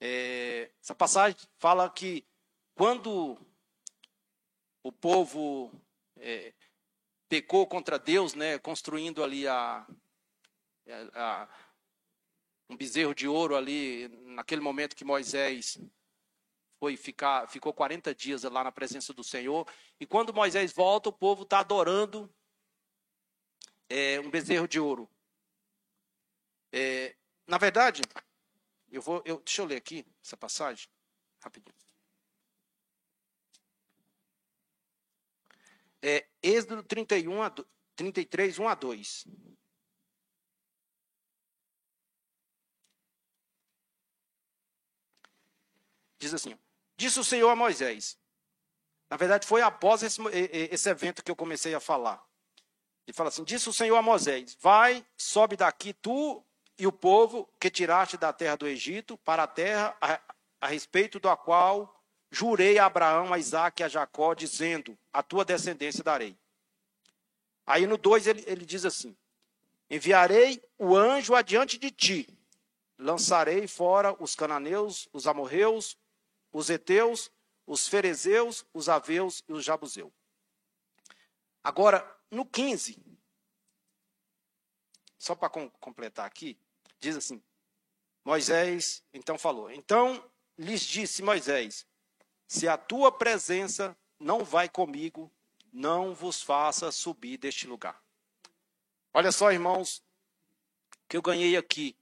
É, 0.00 0.70
essa 0.82 0.94
passagem 0.94 1.38
fala 1.58 1.88
que 1.88 2.26
quando 2.74 3.38
o 4.82 4.92
povo 4.92 5.72
é, 6.18 6.52
pecou 7.34 7.66
contra 7.66 7.98
Deus, 7.98 8.32
né, 8.32 8.60
construindo 8.60 9.24
ali 9.24 9.48
a, 9.48 9.84
a, 11.14 11.48
um 12.70 12.76
bezerro 12.76 13.12
de 13.12 13.26
ouro 13.26 13.56
ali, 13.56 14.06
naquele 14.22 14.60
momento 14.60 14.94
que 14.94 15.04
Moisés 15.04 15.76
foi 16.78 16.96
ficar, 16.96 17.48
ficou 17.48 17.72
40 17.72 18.14
dias 18.14 18.44
lá 18.44 18.62
na 18.62 18.70
presença 18.70 19.12
do 19.12 19.24
Senhor. 19.24 19.66
E 19.98 20.06
quando 20.06 20.32
Moisés 20.32 20.72
volta, 20.72 21.08
o 21.08 21.12
povo 21.12 21.42
está 21.42 21.58
adorando 21.58 22.32
é, 23.88 24.20
um 24.20 24.30
bezerro 24.30 24.68
de 24.68 24.78
ouro. 24.78 25.10
É, 26.70 27.16
na 27.48 27.58
verdade, 27.58 28.02
eu 28.92 29.02
vou, 29.02 29.20
eu, 29.26 29.40
deixa 29.40 29.60
eu 29.60 29.66
ler 29.66 29.76
aqui 29.78 30.06
essa 30.22 30.36
passagem, 30.36 30.86
rapidinho. 31.42 31.74
É, 36.00 36.28
Êxodo 36.44 36.82
31 36.82 37.42
a, 37.42 37.50
33, 37.96 38.58
1 38.58 38.68
a 38.68 38.74
2. 38.74 39.26
Diz 46.18 46.34
assim: 46.34 46.58
Disse 46.98 47.18
o 47.18 47.24
Senhor 47.24 47.48
a 47.48 47.56
Moisés. 47.56 48.18
Na 49.08 49.16
verdade, 49.16 49.46
foi 49.46 49.62
após 49.62 50.02
esse, 50.02 50.20
esse 50.70 50.90
evento 50.90 51.24
que 51.24 51.30
eu 51.30 51.36
comecei 51.36 51.74
a 51.74 51.80
falar. 51.80 52.22
Ele 53.06 53.14
fala 53.14 53.30
assim: 53.30 53.42
Disse 53.42 53.70
o 53.70 53.72
Senhor 53.72 53.96
a 53.96 54.02
Moisés: 54.02 54.54
Vai, 54.60 55.02
sobe 55.16 55.56
daqui 55.56 55.94
tu 55.94 56.44
e 56.78 56.86
o 56.86 56.92
povo 56.92 57.48
que 57.58 57.70
tiraste 57.70 58.18
da 58.18 58.34
terra 58.34 58.56
do 58.56 58.66
Egito 58.66 59.16
para 59.18 59.44
a 59.44 59.46
terra 59.46 59.96
a, 59.98 60.20
a 60.60 60.66
respeito 60.66 61.18
da 61.18 61.36
qual 61.38 61.93
jurei 62.34 62.78
a 62.78 62.86
Abraão, 62.86 63.32
a 63.32 63.38
Isaac 63.38 63.80
e 63.80 63.84
a 63.84 63.88
Jacó, 63.88 64.34
dizendo: 64.34 64.98
A 65.12 65.22
tua 65.22 65.44
descendência 65.44 66.02
darei. 66.02 66.36
Aí 67.64 67.86
no 67.86 67.96
2 67.96 68.26
ele, 68.26 68.44
ele 68.46 68.66
diz 68.66 68.84
assim: 68.84 69.16
Enviarei 69.88 70.62
o 70.76 70.96
anjo 70.96 71.34
adiante 71.34 71.78
de 71.78 71.90
ti, 71.90 72.28
lançarei 72.98 73.66
fora 73.66 74.14
os 74.22 74.34
cananeus, 74.34 75.08
os 75.12 75.26
amorreus, 75.26 75.96
os 76.52 76.68
heteus, 76.68 77.30
os 77.66 77.86
ferezeus, 77.86 78.66
os 78.74 78.88
aveus 78.88 79.42
e 79.48 79.52
os 79.52 79.64
jabuseus. 79.64 80.12
Agora, 81.62 82.04
no 82.30 82.44
15, 82.44 82.98
só 85.18 85.34
para 85.34 85.48
completar 85.48 86.26
aqui, 86.26 86.58
diz 86.98 87.16
assim: 87.16 87.42
Moisés 88.24 89.02
então 89.12 89.38
falou: 89.38 89.70
Então 89.70 90.22
lhes 90.58 90.82
disse 90.82 91.22
Moisés: 91.22 91.86
Se 92.46 92.68
a 92.68 92.76
tua 92.76 93.10
presença 93.10 93.96
não 94.18 94.44
vai 94.44 94.68
comigo, 94.68 95.30
não 95.72 96.14
vos 96.14 96.42
faça 96.42 96.92
subir 96.92 97.36
deste 97.36 97.66
lugar. 97.66 98.00
Olha 99.12 99.32
só, 99.32 99.50
irmãos, 99.52 100.02
que 101.08 101.16
eu 101.16 101.22
ganhei 101.22 101.56
aqui. 101.56 101.96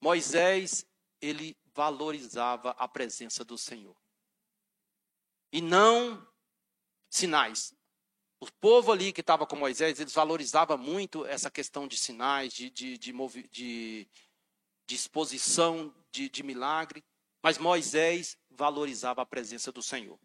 Moisés, 0.00 0.86
ele 1.20 1.56
valorizava 1.74 2.70
a 2.70 2.88
presença 2.88 3.44
do 3.44 3.58
Senhor. 3.58 3.96
E 5.52 5.60
não 5.60 6.26
sinais. 7.08 7.74
O 8.40 8.50
povo 8.52 8.92
ali 8.92 9.12
que 9.12 9.20
estava 9.20 9.46
com 9.46 9.56
Moisés, 9.56 9.98
eles 9.98 10.14
valorizavam 10.14 10.78
muito 10.78 11.26
essa 11.26 11.50
questão 11.50 11.88
de 11.88 11.96
sinais, 11.96 12.52
de, 12.52 12.70
de, 12.70 12.96
de, 12.96 13.12
de, 13.50 14.08
de 14.86 14.94
exposição, 14.94 15.92
de, 16.12 16.28
de 16.28 16.42
milagre. 16.42 17.04
Mas 17.42 17.58
Moisés 17.58 18.36
valorizava 18.58 19.22
a 19.22 19.26
presença 19.26 19.72
do 19.72 19.82
Senhor. 19.82 20.18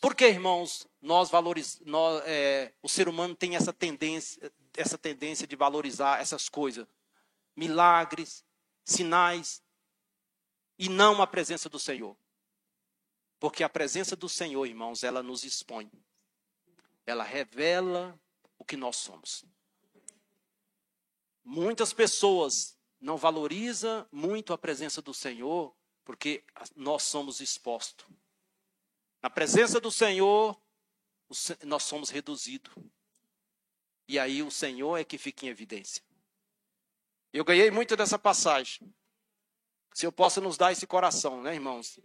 Por 0.00 0.14
que, 0.14 0.26
irmãos, 0.26 0.88
nós 1.00 1.30
valoriz... 1.30 1.80
nós, 1.84 2.22
é, 2.26 2.72
o 2.82 2.88
ser 2.88 3.08
humano 3.08 3.36
tem 3.36 3.54
essa 3.54 3.72
tendência, 3.72 4.50
essa 4.76 4.98
tendência 4.98 5.46
de 5.46 5.54
valorizar 5.54 6.20
essas 6.20 6.48
coisas? 6.48 6.88
Milagres, 7.54 8.44
sinais, 8.84 9.62
e 10.78 10.88
não 10.88 11.22
a 11.22 11.26
presença 11.26 11.68
do 11.68 11.78
Senhor. 11.78 12.16
Porque 13.38 13.62
a 13.62 13.68
presença 13.68 14.16
do 14.16 14.28
Senhor, 14.28 14.66
irmãos, 14.66 15.04
ela 15.04 15.22
nos 15.22 15.44
expõe 15.44 15.88
ela 17.06 17.24
revela 17.24 18.20
que 18.68 18.76
nós 18.76 18.96
somos. 18.96 19.44
Muitas 21.42 21.94
pessoas 21.94 22.78
não 23.00 23.16
valorizam 23.16 24.06
muito 24.12 24.52
a 24.52 24.58
presença 24.58 25.00
do 25.00 25.14
Senhor 25.14 25.74
porque 26.08 26.42
nós 26.74 27.02
somos 27.02 27.38
expostos. 27.38 28.06
Na 29.20 29.28
presença 29.28 29.78
do 29.78 29.92
Senhor, 29.92 30.58
nós 31.64 31.82
somos 31.82 32.08
reduzidos. 32.08 32.72
E 34.08 34.18
aí 34.18 34.42
o 34.42 34.50
Senhor 34.50 34.96
é 34.96 35.04
que 35.04 35.18
fica 35.18 35.44
em 35.44 35.50
evidência. 35.50 36.02
Eu 37.30 37.44
ganhei 37.44 37.70
muito 37.70 37.94
dessa 37.94 38.18
passagem. 38.18 38.90
Se 39.92 40.06
eu 40.06 40.10
posso 40.10 40.40
nos 40.40 40.56
dar 40.56 40.72
esse 40.72 40.86
coração, 40.86 41.42
né, 41.42 41.54
irmãos? 41.54 42.00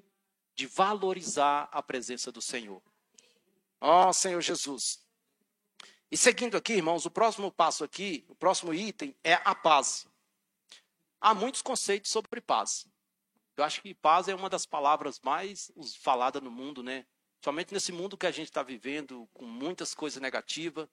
De 0.54 0.68
valorizar 0.68 1.70
a 1.72 1.82
presença 1.82 2.30
do 2.30 2.42
Senhor. 2.42 2.84
Ó 3.80 4.10
oh, 4.10 4.12
Senhor 4.12 4.42
Jesus. 4.42 5.02
E 6.12 6.18
seguindo 6.18 6.58
aqui, 6.58 6.74
irmãos, 6.74 7.06
o 7.06 7.10
próximo 7.10 7.50
passo 7.50 7.86
aqui, 7.86 8.26
o 8.28 8.36
próximo 8.36 8.74
item 8.74 9.16
é 9.24 9.36
a 9.46 9.56
paz. 9.56 10.06
Há 11.22 11.34
muitos 11.34 11.62
conceitos 11.62 12.12
sobre 12.12 12.42
paz. 12.42 12.86
Eu 13.56 13.63
acho 13.63 13.82
que 13.82 13.94
paz 13.94 14.28
é 14.28 14.36
uma 14.36 14.50
das 14.50 14.66
palavras 14.66 15.20
mais 15.20 15.72
faladas 16.00 16.42
no 16.42 16.50
mundo, 16.50 16.82
né? 16.82 17.06
Somente 17.44 17.74
nesse 17.74 17.92
mundo 17.92 18.18
que 18.18 18.26
a 18.26 18.32
gente 18.32 18.48
está 18.48 18.63
vivendo, 18.63 19.28
com 19.34 19.46
muitas 19.46 19.94
coisas 19.94 20.22
negativas, 20.22 20.88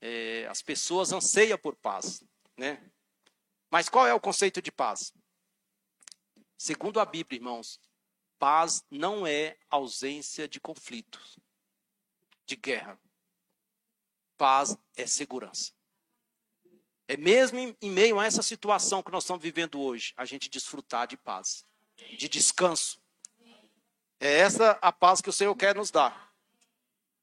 é, 0.00 0.46
as 0.46 0.60
pessoas 0.60 1.12
anseiam 1.12 1.58
por 1.58 1.76
paz, 1.76 2.22
né? 2.56 2.90
Mas 3.70 3.88
qual 3.88 4.06
é 4.06 4.12
o 4.12 4.20
conceito 4.20 4.60
de 4.60 4.72
paz? 4.72 5.12
Segundo 6.56 7.00
a 7.00 7.04
Bíblia, 7.04 7.38
irmãos, 7.38 7.80
paz 8.38 8.84
não 8.90 9.26
é 9.26 9.56
ausência 9.70 10.48
de 10.48 10.60
conflitos, 10.60 11.38
de 12.44 12.56
guerra. 12.56 13.00
Paz 14.36 14.76
é 14.96 15.06
segurança. 15.06 15.72
É 17.06 17.16
mesmo 17.16 17.58
em 17.80 17.90
meio 17.90 18.18
a 18.18 18.26
essa 18.26 18.42
situação 18.42 19.02
que 19.02 19.10
nós 19.10 19.24
estamos 19.24 19.42
vivendo 19.42 19.80
hoje, 19.80 20.12
a 20.16 20.24
gente 20.24 20.50
desfrutar 20.50 21.06
de 21.06 21.16
paz, 21.16 21.64
de 22.16 22.28
descanso. 22.28 23.00
É 24.20 24.38
essa 24.38 24.72
a 24.82 24.92
paz 24.92 25.20
que 25.20 25.30
o 25.30 25.32
Senhor 25.32 25.54
quer 25.54 25.74
nos 25.74 25.90
dar. 25.90 26.32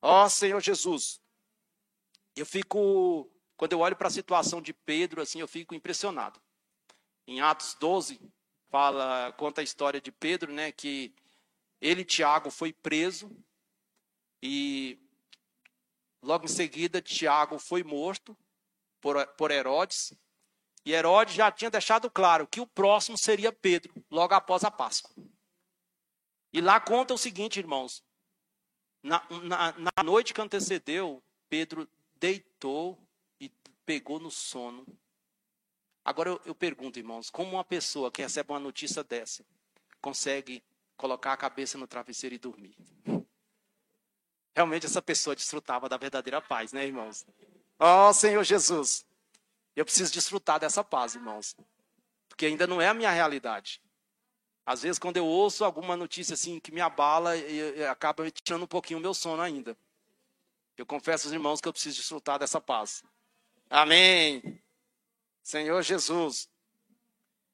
Ó 0.01 0.29
Senhor 0.29 0.61
Jesus, 0.61 1.19
eu 2.35 2.45
fico, 2.45 3.29
quando 3.57 3.73
eu 3.73 3.79
olho 3.79 3.95
para 3.95 4.07
a 4.07 4.11
situação 4.11 4.61
de 4.61 4.73
Pedro, 4.73 5.21
assim, 5.21 5.39
eu 5.39 5.47
fico 5.47 5.73
impressionado. 5.73 6.39
Em 7.27 7.41
Atos 7.41 7.75
12, 7.79 8.19
fala, 8.69 9.33
conta 9.33 9.61
a 9.61 9.63
história 9.63 9.99
de 9.99 10.11
Pedro, 10.11 10.53
né, 10.53 10.71
que 10.71 11.13
ele, 11.81 12.05
Tiago, 12.05 12.49
foi 12.51 12.71
preso 12.71 13.31
e 14.41 14.99
logo 16.21 16.45
em 16.45 16.49
seguida 16.49 17.01
Tiago 17.01 17.57
foi 17.57 17.83
morto 17.83 18.38
por, 19.01 19.25
por 19.35 19.51
Herodes. 19.51 20.13
E 20.85 20.93
Herodes 20.93 21.33
já 21.33 21.51
tinha 21.51 21.71
deixado 21.71 22.09
claro 22.11 22.45
que 22.45 22.61
o 22.61 22.67
próximo 22.67 23.17
seria 23.17 23.51
Pedro, 23.51 23.91
logo 24.09 24.35
após 24.35 24.63
a 24.63 24.69
Páscoa. 24.69 25.11
E 26.53 26.61
lá 26.61 26.79
conta 26.79 27.13
o 27.13 27.17
seguinte, 27.17 27.59
irmãos: 27.59 28.03
na, 29.01 29.25
na, 29.43 29.73
na 29.97 30.03
noite 30.03 30.33
que 30.33 30.39
antecedeu, 30.39 31.23
Pedro 31.49 31.89
deitou 32.15 32.99
e 33.39 33.49
pegou 33.85 34.19
no 34.19 34.29
sono. 34.29 34.85
Agora 36.03 36.29
eu, 36.29 36.41
eu 36.45 36.53
pergunto, 36.53 36.99
irmãos, 36.99 37.31
como 37.31 37.53
uma 37.53 37.63
pessoa 37.63 38.11
que 38.11 38.21
recebe 38.21 38.51
uma 38.51 38.59
notícia 38.59 39.03
dessa 39.03 39.43
consegue 39.99 40.63
colocar 40.95 41.33
a 41.33 41.37
cabeça 41.37 41.79
no 41.79 41.87
travesseiro 41.87 42.35
e 42.35 42.37
dormir? 42.37 42.77
Realmente 44.55 44.85
essa 44.85 45.01
pessoa 45.01 45.35
desfrutava 45.35 45.89
da 45.89 45.97
verdadeira 45.97 46.39
paz, 46.39 46.71
né, 46.71 46.85
irmãos? 46.85 47.25
Ó 47.79 48.09
oh, 48.09 48.13
Senhor 48.13 48.43
Jesus, 48.43 49.05
eu 49.75 49.85
preciso 49.85 50.11
desfrutar 50.11 50.59
dessa 50.59 50.83
paz, 50.83 51.15
irmãos, 51.15 51.55
porque 52.29 52.45
ainda 52.45 52.65
não 52.65 52.81
é 52.81 52.88
a 52.88 52.93
minha 52.93 53.11
realidade. 53.11 53.81
Às 54.65 54.81
vezes, 54.81 54.97
quando 54.97 55.17
eu 55.17 55.25
ouço 55.25 55.63
alguma 55.63 55.95
notícia 55.95 56.33
assim 56.33 56.59
que 56.59 56.71
me 56.71 56.81
abala, 56.81 57.38
eu, 57.38 57.89
acaba 57.89 58.29
tirando 58.31 58.63
um 58.63 58.67
pouquinho 58.67 58.97
o 58.97 59.01
meu 59.01 59.13
sono 59.13 59.41
ainda. 59.41 59.77
Eu 60.75 60.85
confesso 60.85 61.27
aos 61.27 61.33
irmãos 61.33 61.61
que 61.61 61.67
eu 61.67 61.73
preciso 61.73 61.97
desfrutar 61.97 62.39
dessa 62.39 62.59
paz. 62.59 63.03
Amém. 63.69 64.61
Senhor 65.43 65.81
Jesus. 65.83 66.49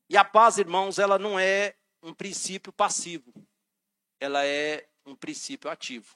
E 0.10 0.15
a 0.15 0.23
paz, 0.23 0.57
irmãos, 0.57 0.99
ela 0.99 1.19
não 1.19 1.38
é 1.38 1.75
um 2.01 2.13
princípio 2.13 2.71
passivo. 2.71 3.34
Ela 4.19 4.45
é 4.45 4.88
um 5.05 5.15
princípio 5.15 5.69
ativo. 5.69 6.15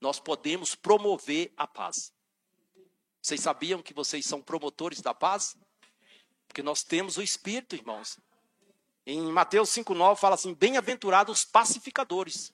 Nós 0.00 0.20
podemos 0.20 0.74
promover 0.74 1.52
a 1.56 1.66
paz. 1.66 2.12
Vocês 3.22 3.40
sabiam 3.40 3.80
que 3.80 3.94
vocês 3.94 4.26
são 4.26 4.42
promotores 4.42 5.00
da 5.00 5.14
paz? 5.14 5.56
Porque 6.48 6.62
nós 6.62 6.82
temos 6.82 7.16
o 7.16 7.22
Espírito, 7.22 7.76
irmãos. 7.76 8.18
Em 9.06 9.22
Mateus 9.30 9.70
5,9 9.70 10.16
fala 10.16 10.34
assim: 10.34 10.52
Bem-aventurados 10.52 11.38
os 11.38 11.44
pacificadores. 11.44 12.52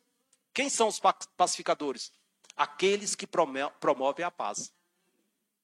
Quem 0.52 0.68
são 0.68 0.88
os 0.88 1.00
pacificadores? 1.36 2.12
Aqueles 2.54 3.14
que 3.14 3.26
promovem 3.26 4.24
a 4.24 4.30
paz. 4.30 4.72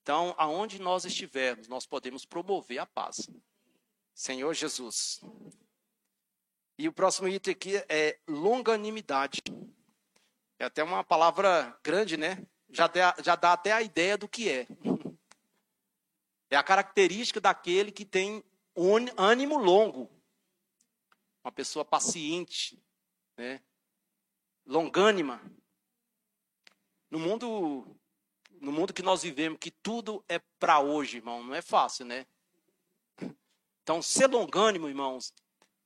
Então, 0.02 0.34
aonde 0.38 0.80
nós 0.80 1.04
estivermos, 1.04 1.68
nós 1.68 1.86
podemos 1.86 2.24
promover 2.24 2.78
a 2.78 2.86
paz. 2.86 3.28
Senhor 4.14 4.54
Jesus. 4.54 5.20
E 6.78 6.88
o 6.88 6.92
próximo 6.92 7.28
item 7.28 7.52
aqui 7.52 7.76
é 7.88 8.18
longanimidade. 8.26 9.42
É 10.58 10.64
até 10.64 10.82
uma 10.82 11.04
palavra 11.04 11.78
grande, 11.82 12.16
né? 12.16 12.44
Já 12.70 12.86
dá, 12.86 13.14
já 13.22 13.36
dá 13.36 13.52
até 13.52 13.72
a 13.72 13.82
ideia 13.82 14.18
do 14.18 14.28
que 14.28 14.48
é. 14.48 14.66
É 16.54 16.56
a 16.56 16.62
característica 16.62 17.40
daquele 17.40 17.90
que 17.90 18.04
tem 18.04 18.40
ânimo 19.16 19.58
longo. 19.58 20.08
Uma 21.42 21.50
pessoa 21.50 21.84
paciente, 21.84 22.80
né? 23.36 23.60
longânima. 24.64 25.42
No 27.10 27.18
mundo 27.18 27.98
no 28.60 28.70
mundo 28.70 28.94
que 28.94 29.02
nós 29.02 29.24
vivemos, 29.24 29.58
que 29.58 29.72
tudo 29.72 30.24
é 30.28 30.38
para 30.60 30.78
hoje, 30.78 31.16
irmão, 31.16 31.42
não 31.42 31.54
é 31.56 31.60
fácil, 31.60 32.06
né? 32.06 32.24
Então, 33.82 34.00
ser 34.00 34.28
longânimo, 34.28 34.88
irmãos, 34.88 35.34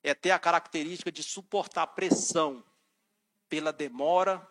é 0.03 0.15
ter 0.15 0.33
a 0.33 0.39
característica 0.39 1.11
de 1.11 1.23
suportar 1.23 1.87
pressão 1.89 2.63
pela 3.49 3.73
demora 3.73 4.47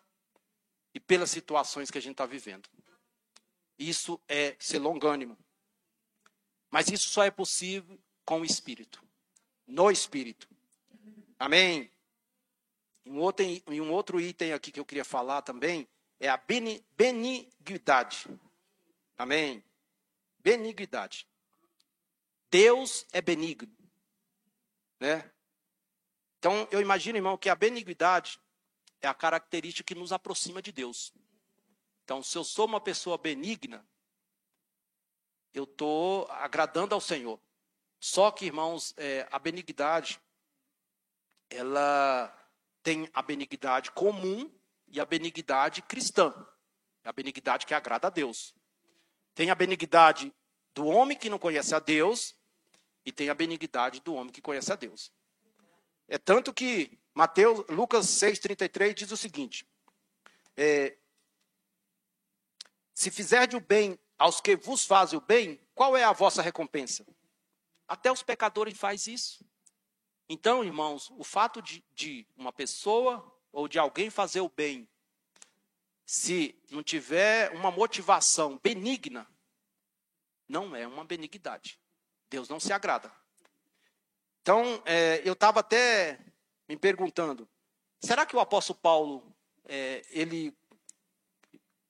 e 0.95 0.99
pelas 0.99 1.29
situações 1.29 1.91
que 1.91 1.99
a 1.99 2.01
gente 2.01 2.13
está 2.13 2.25
vivendo. 2.25 2.67
Isso 3.77 4.19
é 4.27 4.57
ser 4.59 4.79
longânimo. 4.79 5.37
Mas 6.69 6.89
isso 6.89 7.09
só 7.09 7.23
é 7.23 7.31
possível 7.31 7.99
com 8.25 8.41
o 8.41 8.45
Espírito, 8.45 9.03
no 9.65 9.89
Espírito. 9.89 10.49
Amém? 11.39 11.91
Um 13.05 13.19
outro, 13.19 13.45
um 13.67 13.91
outro 13.91 14.19
item 14.19 14.53
aqui 14.53 14.71
que 14.71 14.79
eu 14.79 14.85
queria 14.85 15.05
falar 15.05 15.41
também 15.41 15.87
é 16.19 16.27
a 16.27 16.37
benignidade. 16.37 18.27
Amém? 19.17 19.63
Benignidade. 20.39 21.27
Deus 22.49 23.05
é 23.11 23.21
benigno. 23.21 23.71
Né? 24.99 25.29
Então, 26.39 26.67
eu 26.71 26.81
imagino, 26.81 27.17
irmão, 27.17 27.37
que 27.37 27.49
a 27.49 27.55
benignidade 27.55 28.39
é 29.01 29.07
a 29.07 29.13
característica 29.13 29.85
que 29.85 29.99
nos 29.99 30.11
aproxima 30.11 30.61
de 30.61 30.71
Deus. 30.71 31.13
Então, 32.03 32.23
se 32.23 32.37
eu 32.37 32.43
sou 32.43 32.65
uma 32.65 32.79
pessoa 32.79 33.17
benigna, 33.17 33.85
eu 35.57 35.63
estou 35.63 36.27
agradando 36.29 36.93
ao 36.93 37.01
Senhor. 37.01 37.39
Só 37.99 38.31
que, 38.31 38.45
irmãos, 38.45 38.93
é, 38.97 39.27
a 39.31 39.39
benignidade, 39.39 40.19
ela 41.49 42.33
tem 42.83 43.09
a 43.13 43.21
benignidade 43.21 43.91
comum 43.91 44.51
e 44.87 44.99
a 44.99 45.05
benignidade 45.05 45.81
cristã. 45.81 46.33
A 47.03 47.11
benignidade 47.11 47.65
que 47.65 47.73
agrada 47.73 48.07
a 48.07 48.09
Deus. 48.09 48.53
Tem 49.33 49.49
a 49.49 49.55
benignidade 49.55 50.33
do 50.73 50.85
homem 50.85 51.17
que 51.17 51.29
não 51.29 51.39
conhece 51.39 51.73
a 51.73 51.79
Deus 51.79 52.35
e 53.05 53.11
tem 53.11 53.29
a 53.29 53.33
benignidade 53.33 53.99
do 54.01 54.13
homem 54.13 54.31
que 54.31 54.41
conhece 54.41 54.71
a 54.71 54.75
Deus. 54.75 55.11
É 56.07 56.17
tanto 56.17 56.53
que 56.53 56.99
Mateus, 57.13 57.65
Lucas 57.69 58.05
6,33 58.05 58.93
diz 58.93 59.11
o 59.11 59.17
seguinte: 59.17 59.67
é, 60.55 60.97
Se 62.93 63.09
fizerdes 63.09 63.57
o 63.57 63.61
bem 63.61 63.97
aos 64.17 64.41
que 64.41 64.55
vos 64.55 64.85
fazem 64.85 65.17
o 65.17 65.21
bem, 65.21 65.59
qual 65.75 65.95
é 65.95 66.03
a 66.03 66.11
vossa 66.11 66.41
recompensa? 66.41 67.05
Até 67.87 68.11
os 68.11 68.23
pecadores 68.23 68.77
faz 68.77 69.07
isso. 69.07 69.45
Então, 70.27 70.63
irmãos, 70.63 71.09
o 71.17 71.23
fato 71.23 71.61
de, 71.61 71.83
de 71.93 72.27
uma 72.35 72.51
pessoa 72.51 73.33
ou 73.51 73.67
de 73.67 73.79
alguém 73.79 74.09
fazer 74.09 74.41
o 74.41 74.49
bem, 74.49 74.87
se 76.05 76.57
não 76.69 76.83
tiver 76.83 77.51
uma 77.51 77.71
motivação 77.71 78.59
benigna, 78.61 79.27
não 80.47 80.75
é 80.75 80.87
uma 80.87 81.05
benignidade. 81.05 81.79
Deus 82.29 82.49
não 82.49 82.59
se 82.59 82.73
agrada. 82.73 83.11
Então, 84.41 84.81
é, 84.85 85.21
eu 85.23 85.33
estava 85.33 85.59
até 85.59 86.19
me 86.67 86.77
perguntando, 86.77 87.47
será 88.01 88.25
que 88.25 88.35
o 88.35 88.39
apóstolo 88.39 88.79
Paulo, 88.79 89.35
é, 89.65 90.05
ele 90.09 90.57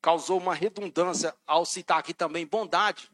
causou 0.01 0.39
uma 0.39 0.53
redundância 0.53 1.35
ao 1.45 1.65
citar 1.65 1.99
aqui 1.99 2.13
também 2.13 2.45
bondade, 2.45 3.11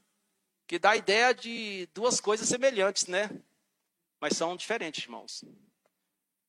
que 0.68 0.80
dá 0.80 0.92
a 0.92 0.98
ideia 0.98 1.34
de 1.34 1.88
duas 1.94 2.20
coisas 2.20 2.48
semelhantes, 2.48 3.08
né? 3.08 3.30
Mas 4.20 4.38
são 4.38 4.56
diferentes, 4.56 5.04
irmãos. 5.04 5.44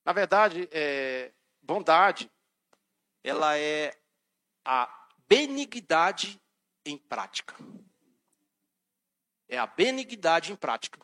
Na 0.04 0.12
verdade, 0.12 0.68
é, 0.70 1.32
bondade, 1.62 2.30
ela 3.22 3.58
é 3.58 3.96
a 4.64 5.08
benignidade 5.26 6.40
em 6.84 6.96
prática. 6.96 7.54
É 9.48 9.58
a 9.58 9.66
benignidade 9.66 10.52
em 10.52 10.56
prática. 10.56 11.00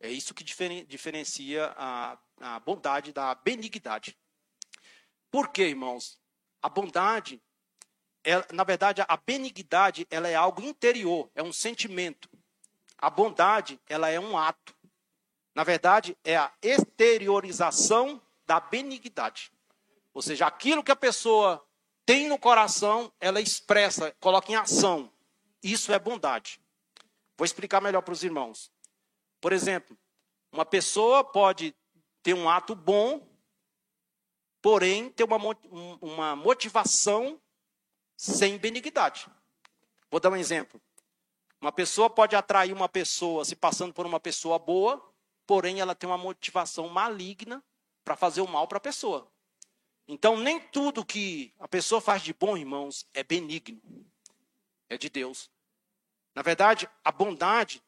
É 0.00 0.10
isso 0.10 0.34
que 0.34 0.42
diferencia 0.42 1.72
a, 1.76 2.18
a 2.40 2.60
bondade 2.60 3.12
da 3.12 3.34
benignidade. 3.34 4.18
Por 5.30 5.48
quê, 5.48 5.68
irmãos? 5.68 6.20
A 6.60 6.68
bondade, 6.68 7.40
é, 8.24 8.52
na 8.52 8.64
verdade, 8.64 9.02
a 9.06 9.16
benignidade 9.16 10.06
ela 10.10 10.28
é 10.28 10.34
algo 10.34 10.62
interior, 10.62 11.30
é 11.34 11.42
um 11.42 11.52
sentimento. 11.52 12.28
A 12.98 13.10
bondade, 13.10 13.80
ela 13.88 14.08
é 14.08 14.20
um 14.20 14.38
ato. 14.38 14.74
Na 15.54 15.64
verdade, 15.64 16.16
é 16.24 16.36
a 16.36 16.52
exteriorização 16.62 18.22
da 18.46 18.60
benignidade. 18.60 19.52
Ou 20.14 20.22
seja, 20.22 20.46
aquilo 20.46 20.84
que 20.84 20.92
a 20.92 20.96
pessoa 20.96 21.64
tem 22.06 22.28
no 22.28 22.38
coração, 22.38 23.12
ela 23.20 23.40
expressa, 23.40 24.14
coloca 24.20 24.50
em 24.50 24.54
ação. 24.54 25.12
Isso 25.62 25.92
é 25.92 25.98
bondade. 25.98 26.60
Vou 27.36 27.44
explicar 27.44 27.80
melhor 27.80 28.02
para 28.02 28.12
os 28.12 28.22
irmãos. 28.22 28.70
Por 29.40 29.52
exemplo, 29.52 29.96
uma 30.52 30.64
pessoa 30.64 31.24
pode 31.24 31.74
ter 32.22 32.34
um 32.34 32.48
ato 32.48 32.74
bom, 32.74 33.26
porém 34.60 35.10
ter 35.10 35.24
uma, 35.24 35.38
uma 36.00 36.36
motivação 36.36 37.40
sem 38.22 38.56
benignidade. 38.56 39.26
Vou 40.08 40.20
dar 40.20 40.30
um 40.30 40.36
exemplo. 40.36 40.80
Uma 41.60 41.72
pessoa 41.72 42.08
pode 42.08 42.36
atrair 42.36 42.72
uma 42.72 42.88
pessoa 42.88 43.44
se 43.44 43.56
passando 43.56 43.92
por 43.92 44.06
uma 44.06 44.20
pessoa 44.20 44.60
boa, 44.60 45.12
porém 45.44 45.80
ela 45.80 45.92
tem 45.92 46.08
uma 46.08 46.16
motivação 46.16 46.88
maligna 46.88 47.60
para 48.04 48.14
fazer 48.14 48.40
o 48.40 48.46
mal 48.46 48.68
para 48.68 48.78
a 48.78 48.80
pessoa. 48.80 49.28
Então, 50.06 50.36
nem 50.36 50.60
tudo 50.60 51.04
que 51.04 51.52
a 51.58 51.66
pessoa 51.66 52.00
faz 52.00 52.22
de 52.22 52.32
bom, 52.32 52.56
irmãos, 52.56 53.04
é 53.12 53.24
benigno. 53.24 53.82
É 54.88 54.96
de 54.96 55.08
Deus. 55.08 55.50
Na 56.32 56.42
verdade, 56.42 56.88
a 57.02 57.10
bondade, 57.10 57.82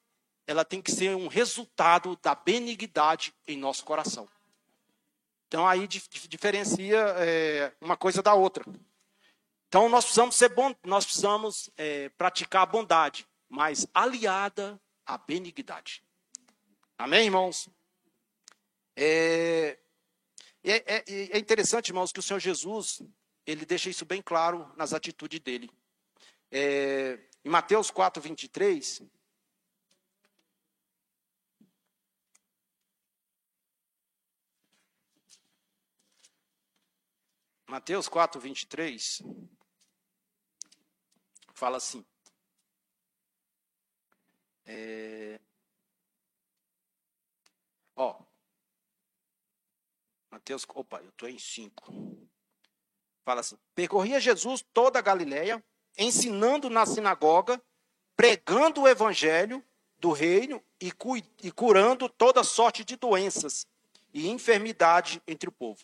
ela 0.49 0.64
tem 0.64 0.83
que 0.83 0.90
ser 0.90 1.14
um 1.14 1.29
resultado 1.29 2.18
da 2.20 2.35
benignidade 2.35 3.33
em 3.47 3.57
nosso 3.57 3.85
coração. 3.85 4.29
Então, 5.47 5.64
aí 5.64 5.87
diferencia 5.87 6.99
é, 7.18 7.73
uma 7.81 7.97
coisa 7.97 8.20
da 8.20 8.35
outra. 8.35 8.64
Então, 9.68 9.88
nós 9.88 10.05
precisamos 10.05 10.37
ser 10.37 10.50
bom, 10.50 10.74
nós 10.85 11.05
precisamos 11.05 11.70
é, 11.77 12.09
praticar 12.11 12.62
a 12.62 12.66
bondade, 12.66 13.27
mas 13.48 13.87
aliada 13.92 14.81
à 15.05 15.18
benignidade. 15.18 16.03
Amém, 16.96 17.24
irmãos? 17.24 17.68
É, 18.96 19.79
é, 20.62 20.77
é, 20.96 21.05
é, 21.09 21.38
interessante, 21.38 21.88
irmãos, 21.88 22.12
que 22.12 22.20
o 22.20 22.22
Senhor 22.22 22.38
Jesus, 22.38 23.03
ele 23.46 23.66
deixa 23.66 23.90
isso 23.90 24.05
bem 24.05 24.22
claro 24.22 24.72
nas 24.77 24.92
atitudes 24.92 25.40
dele. 25.40 25.68
É, 26.50 27.18
em 27.44 27.48
Mateus 27.48 27.90
4, 27.90 28.22
23, 28.22 29.03
Mateus 37.66 38.09
4, 38.09 38.40
23, 38.40 39.22
fala 41.55 41.79
assim. 41.79 42.05
É, 44.66 45.40
ó, 47.96 48.22
Mateus, 50.31 50.66
opa, 50.68 51.00
eu 51.00 51.11
estou 51.11 51.29
em 51.29 51.38
5. 51.38 52.29
Fala 53.24 53.40
assim: 53.40 53.57
percorria 53.74 54.20
Jesus 54.20 54.64
toda 54.74 54.98
a 54.98 55.03
Galiléia, 55.03 55.64
ensinando 55.96 56.68
na 56.68 56.85
sinagoga, 56.85 57.62
pregando 58.16 58.83
o 58.83 58.88
evangelho 58.88 59.64
do 59.98 60.12
reino 60.12 60.62
e, 60.79 60.92
cu 60.92 61.16
e 61.16 61.50
curando 61.50 62.09
toda 62.09 62.44
sorte 62.44 62.85
de 62.85 62.96
doenças 62.96 63.66
e 64.12 64.29
enfermidade 64.29 65.22
entre 65.27 65.48
o 65.48 65.53
povo. 65.53 65.83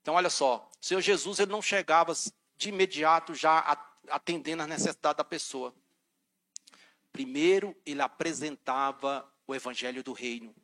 Então, 0.00 0.14
olha 0.14 0.30
só, 0.30 0.69
o 0.80 0.84
Senhor 0.84 1.00
Jesus 1.00 1.38
ele 1.38 1.52
não 1.52 1.60
chegava 1.60 2.12
de 2.56 2.68
imediato 2.68 3.34
já 3.34 3.58
atendendo 4.08 4.62
às 4.62 4.68
necessidades 4.68 5.18
da 5.18 5.24
pessoa. 5.24 5.74
Primeiro, 7.12 7.76
ele 7.84 8.00
apresentava 8.00 9.30
o 9.46 9.54
evangelho 9.54 10.02
do 10.02 10.12
reino. 10.12 10.54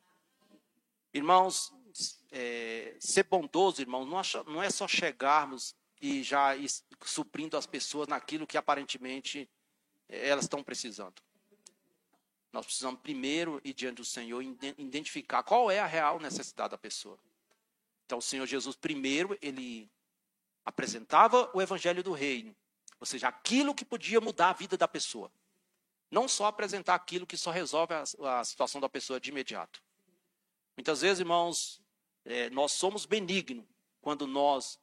Irmãos, 1.13 1.73
é, 2.31 2.97
ser 3.01 3.25
bondoso, 3.25 3.81
irmãos, 3.81 4.07
não 4.47 4.63
é 4.63 4.71
só 4.71 4.87
chegarmos 4.87 5.75
e 6.01 6.23
já 6.23 6.55
ir 6.57 6.69
suprindo 7.05 7.57
as 7.57 7.67
pessoas 7.67 8.07
naquilo 8.09 8.47
que 8.47 8.57
aparentemente 8.57 9.49
é, 10.09 10.29
elas 10.29 10.45
estão 10.45 10.63
precisando. 10.63 11.23
Nós 12.53 12.65
precisamos 12.65 13.01
primeiro 13.01 13.61
ir 13.65 13.75
diante 13.75 13.97
do 13.97 14.05
Senhor 14.05 14.43
e 14.43 14.57
identificar 14.79 15.43
qual 15.43 15.71
é 15.71 15.79
a 15.79 15.87
real 15.87 16.19
necessidade 16.19 16.71
da 16.71 16.79
pessoa. 16.79 17.19
Então, 18.07 18.19
o 18.19 18.23
Senhor 18.23 18.47
Jesus, 18.47 18.77
primeiro, 18.77 19.37
ele 19.43 19.91
apresentava 20.67 21.49
o 21.55 21.63
evangelho 21.63 22.03
do 22.03 22.13
reino, 22.13 22.55
ou 22.99 23.07
seja, 23.07 23.29
aquilo 23.29 23.75
que 23.75 23.85
podia 23.85 24.21
mudar 24.21 24.51
a 24.51 24.53
vida 24.53 24.77
da 24.77 24.89
pessoa. 24.89 25.31
Não 26.11 26.27
só 26.27 26.47
apresentar 26.47 26.97
aquilo 26.97 27.27
que 27.27 27.37
só 27.37 27.53
resolve 27.53 27.95
a, 27.95 28.03
a 28.41 28.45
situação 28.45 28.81
da 28.81 28.89
pessoa 28.89 29.21
de 29.21 29.31
imediato. 29.31 29.81
Muitas 30.77 31.03
vezes, 31.03 31.21
irmãos, 31.21 31.81
é, 32.25 32.51
nós 32.51 32.73
somos 32.73 33.07
benignos 33.07 33.65
quando 34.01 34.27
nós 34.27 34.79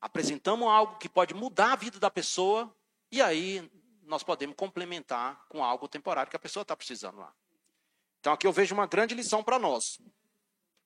apresentamos 0.00 0.68
algo 0.68 0.96
que 0.98 1.08
pode 1.08 1.34
mudar 1.34 1.72
a 1.72 1.76
vida 1.76 1.98
da 1.98 2.10
pessoa 2.10 2.74
e 3.10 3.20
aí 3.20 3.68
nós 4.02 4.22
podemos 4.22 4.56
complementar 4.56 5.44
com 5.48 5.64
algo 5.64 5.88
temporário 5.88 6.30
que 6.30 6.36
a 6.36 6.40
pessoa 6.40 6.62
está 6.62 6.76
precisando 6.76 7.18
lá. 7.18 7.32
Então 8.20 8.32
aqui 8.32 8.46
eu 8.46 8.52
vejo 8.52 8.74
uma 8.74 8.86
grande 8.86 9.14
lição 9.14 9.42
para 9.42 9.58
nós. 9.58 10.00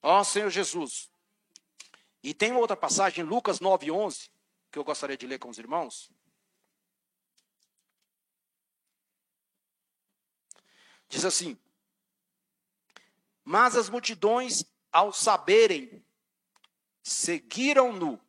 Ó 0.02 0.24
Senhor 0.24 0.50
Jesus. 0.50 1.10
E 2.26 2.34
tem 2.34 2.50
uma 2.50 2.58
outra 2.58 2.76
passagem, 2.76 3.22
Lucas 3.22 3.60
9, 3.60 3.88
11, 3.88 4.28
que 4.72 4.80
eu 4.80 4.82
gostaria 4.82 5.16
de 5.16 5.28
ler 5.28 5.38
com 5.38 5.48
os 5.48 5.58
irmãos. 5.58 6.10
Diz 11.08 11.24
assim: 11.24 11.56
Mas 13.44 13.76
as 13.76 13.88
multidões 13.88 14.64
ao 14.90 15.12
saberem, 15.12 16.04
seguiram-no, 17.00 18.20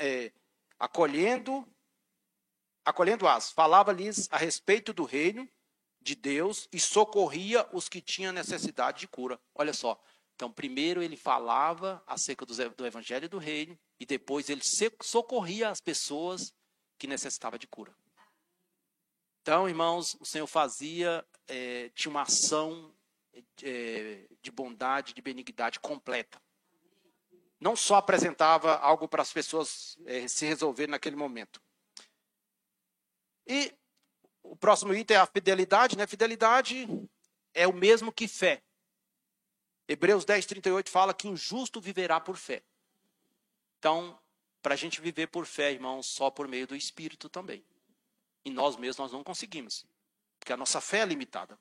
é, 0.00 0.32
acolhendo, 0.76 1.64
acolhendo-as. 2.84 3.52
Falava-lhes 3.52 4.26
a 4.32 4.36
respeito 4.36 4.92
do 4.92 5.04
reino 5.04 5.48
de 6.00 6.16
Deus 6.16 6.68
e 6.72 6.80
socorria 6.80 7.64
os 7.72 7.88
que 7.88 8.00
tinham 8.00 8.32
necessidade 8.32 8.98
de 8.98 9.06
cura. 9.06 9.40
Olha 9.54 9.72
só. 9.72 10.02
Então, 10.38 10.52
primeiro 10.52 11.02
ele 11.02 11.16
falava 11.16 12.00
acerca 12.06 12.46
do 12.46 12.86
evangelho 12.86 13.28
do 13.28 13.38
reino 13.38 13.76
e 13.98 14.06
depois 14.06 14.48
ele 14.48 14.60
socorria 15.02 15.68
as 15.68 15.80
pessoas 15.80 16.54
que 16.96 17.08
necessitavam 17.08 17.58
de 17.58 17.66
cura. 17.66 17.92
Então, 19.42 19.68
irmãos, 19.68 20.16
o 20.20 20.24
Senhor 20.24 20.46
fazia, 20.46 21.26
é, 21.48 21.88
tinha 21.88 22.08
uma 22.08 22.22
ação 22.22 22.94
é, 23.64 24.28
de 24.40 24.52
bondade, 24.52 25.12
de 25.12 25.20
benignidade 25.20 25.80
completa. 25.80 26.40
Não 27.58 27.74
só 27.74 27.96
apresentava 27.96 28.76
algo 28.76 29.08
para 29.08 29.22
as 29.22 29.32
pessoas 29.32 29.98
é, 30.06 30.28
se 30.28 30.46
resolver 30.46 30.86
naquele 30.86 31.16
momento. 31.16 31.60
E 33.44 33.74
o 34.44 34.54
próximo 34.54 34.94
item 34.94 35.16
é 35.16 35.20
a 35.20 35.26
fidelidade, 35.26 35.98
né? 35.98 36.06
Fidelidade 36.06 36.86
é 37.52 37.66
o 37.66 37.72
mesmo 37.72 38.12
que 38.12 38.28
fé. 38.28 38.62
Hebreus 39.88 40.24
10, 40.26 40.44
38 40.44 40.90
fala 40.90 41.14
que 41.14 41.26
o 41.26 41.36
justo 41.36 41.80
viverá 41.80 42.20
por 42.20 42.36
fé. 42.36 42.62
Então, 43.78 44.18
para 44.60 44.74
a 44.74 44.76
gente 44.76 45.00
viver 45.00 45.28
por 45.28 45.46
fé, 45.46 45.72
irmãos, 45.72 46.06
só 46.06 46.30
por 46.30 46.46
meio 46.46 46.66
do 46.66 46.76
Espírito 46.76 47.28
também. 47.28 47.64
E 48.44 48.50
nós 48.50 48.76
mesmos 48.76 48.98
nós 48.98 49.12
não 49.12 49.24
conseguimos, 49.24 49.86
porque 50.38 50.52
a 50.52 50.56
nossa 50.56 50.80
fé 50.80 50.98
é 50.98 51.06
limitada. 51.06 51.58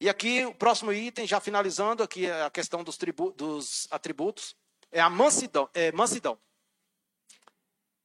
E 0.00 0.08
aqui, 0.08 0.46
o 0.46 0.54
próximo 0.54 0.92
item, 0.92 1.26
já 1.26 1.40
finalizando 1.40 2.02
aqui 2.02 2.30
a 2.30 2.48
questão 2.48 2.82
dos, 2.82 2.96
dos 3.36 3.86
atributos, 3.90 4.56
é 4.90 5.00
a 5.00 5.10
mansidão. 5.10 5.68
É 5.74 5.92
mansidão. 5.92 6.34
O 6.34 6.38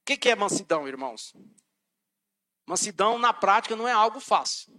que, 0.06 0.18
que 0.18 0.30
é 0.30 0.36
mansidão, 0.36 0.88
irmãos? 0.88 1.34
Mansidão, 2.66 3.18
na 3.18 3.34
prática, 3.34 3.76
não 3.76 3.88
é 3.88 3.93
algo 3.93 4.20
fácil. 4.20 4.74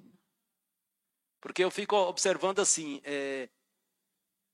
Porque 1.41 1.65
eu 1.65 1.71
fico 1.71 1.97
observando 1.97 2.59
assim, 2.59 3.01
é, 3.03 3.49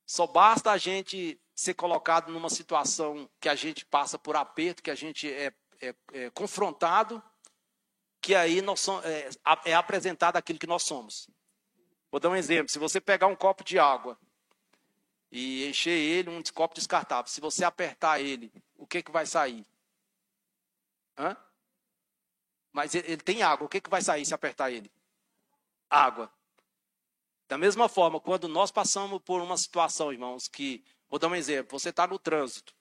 só 0.06 0.26
basta 0.26 0.70
a 0.70 0.78
gente 0.78 1.40
ser 1.54 1.74
colocado 1.74 2.32
numa 2.32 2.50
situação 2.50 3.28
que 3.40 3.48
a 3.48 3.54
gente 3.54 3.84
passa 3.84 4.18
por 4.18 4.36
aperto, 4.36 4.82
que 4.82 4.90
a 4.90 4.94
gente 4.94 5.30
é, 5.30 5.52
é, 5.80 5.94
é 6.12 6.30
confrontado, 6.30 7.22
que 8.20 8.34
aí 8.34 8.62
nós 8.62 8.80
somos, 8.80 9.04
é, 9.04 9.30
é 9.66 9.74
apresentado 9.74 10.36
aquilo 10.36 10.58
que 10.58 10.66
nós 10.66 10.82
somos. 10.82 11.28
Vou 12.10 12.20
dar 12.20 12.28
um 12.28 12.36
exemplo. 12.36 12.70
Se 12.70 12.78
você 12.78 13.00
pegar 13.00 13.26
um 13.26 13.36
copo 13.36 13.64
de 13.64 13.78
água 13.78 14.18
e 15.30 15.66
encher 15.66 15.98
ele, 15.98 16.30
um 16.30 16.42
copo 16.54 16.74
descartável, 16.74 17.30
se 17.30 17.40
você 17.40 17.64
apertar 17.64 18.20
ele, 18.20 18.52
o 18.76 18.86
que, 18.86 19.02
que 19.02 19.10
vai 19.10 19.26
sair? 19.26 19.66
Hã? 21.16 21.36
Mas 22.72 22.94
ele, 22.94 23.16
tem 23.18 23.42
água, 23.42 23.66
o 23.66 23.68
que, 23.68 23.80
que 23.80 23.90
vai 23.90 24.02
sair 24.02 24.24
se 24.24 24.34
apertar 24.34 24.70
ele? 24.70 24.90
Água. 25.88 26.32
Da 27.52 27.58
mesma 27.58 27.86
forma, 27.86 28.18
quando 28.18 28.48
nós 28.48 28.70
passamos 28.70 29.20
por 29.20 29.42
uma 29.42 29.58
situação, 29.58 30.10
irmãos, 30.10 30.48
que, 30.48 30.82
vou 31.10 31.18
dar 31.18 31.28
um 31.28 31.34
exemplo, 31.34 31.78
você 31.78 31.90
está 31.90 32.06
no 32.06 32.18
trânsito 32.18 32.74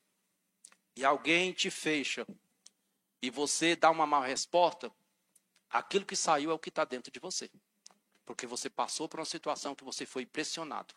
e 0.96 1.04
alguém 1.04 1.52
te 1.52 1.70
fecha 1.70 2.26
e 3.22 3.30
você 3.30 3.76
dá 3.76 3.92
uma 3.92 4.08
má 4.08 4.26
resposta, 4.26 4.90
aquilo 5.70 6.06
que 6.06 6.16
saiu 6.16 6.52
é 6.52 6.54
o 6.54 6.58
que 6.58 6.70
está 6.70 6.86
dentro 6.86 7.12
de 7.12 7.20
você. 7.20 7.52
Porque 8.26 8.48
você 8.48 8.70
passou 8.70 9.10
por 9.10 9.20
uma 9.20 9.26
situação 9.26 9.76
que 9.76 9.84
você 9.84 10.06
foi 10.06 10.26
pressionado. 10.26 10.96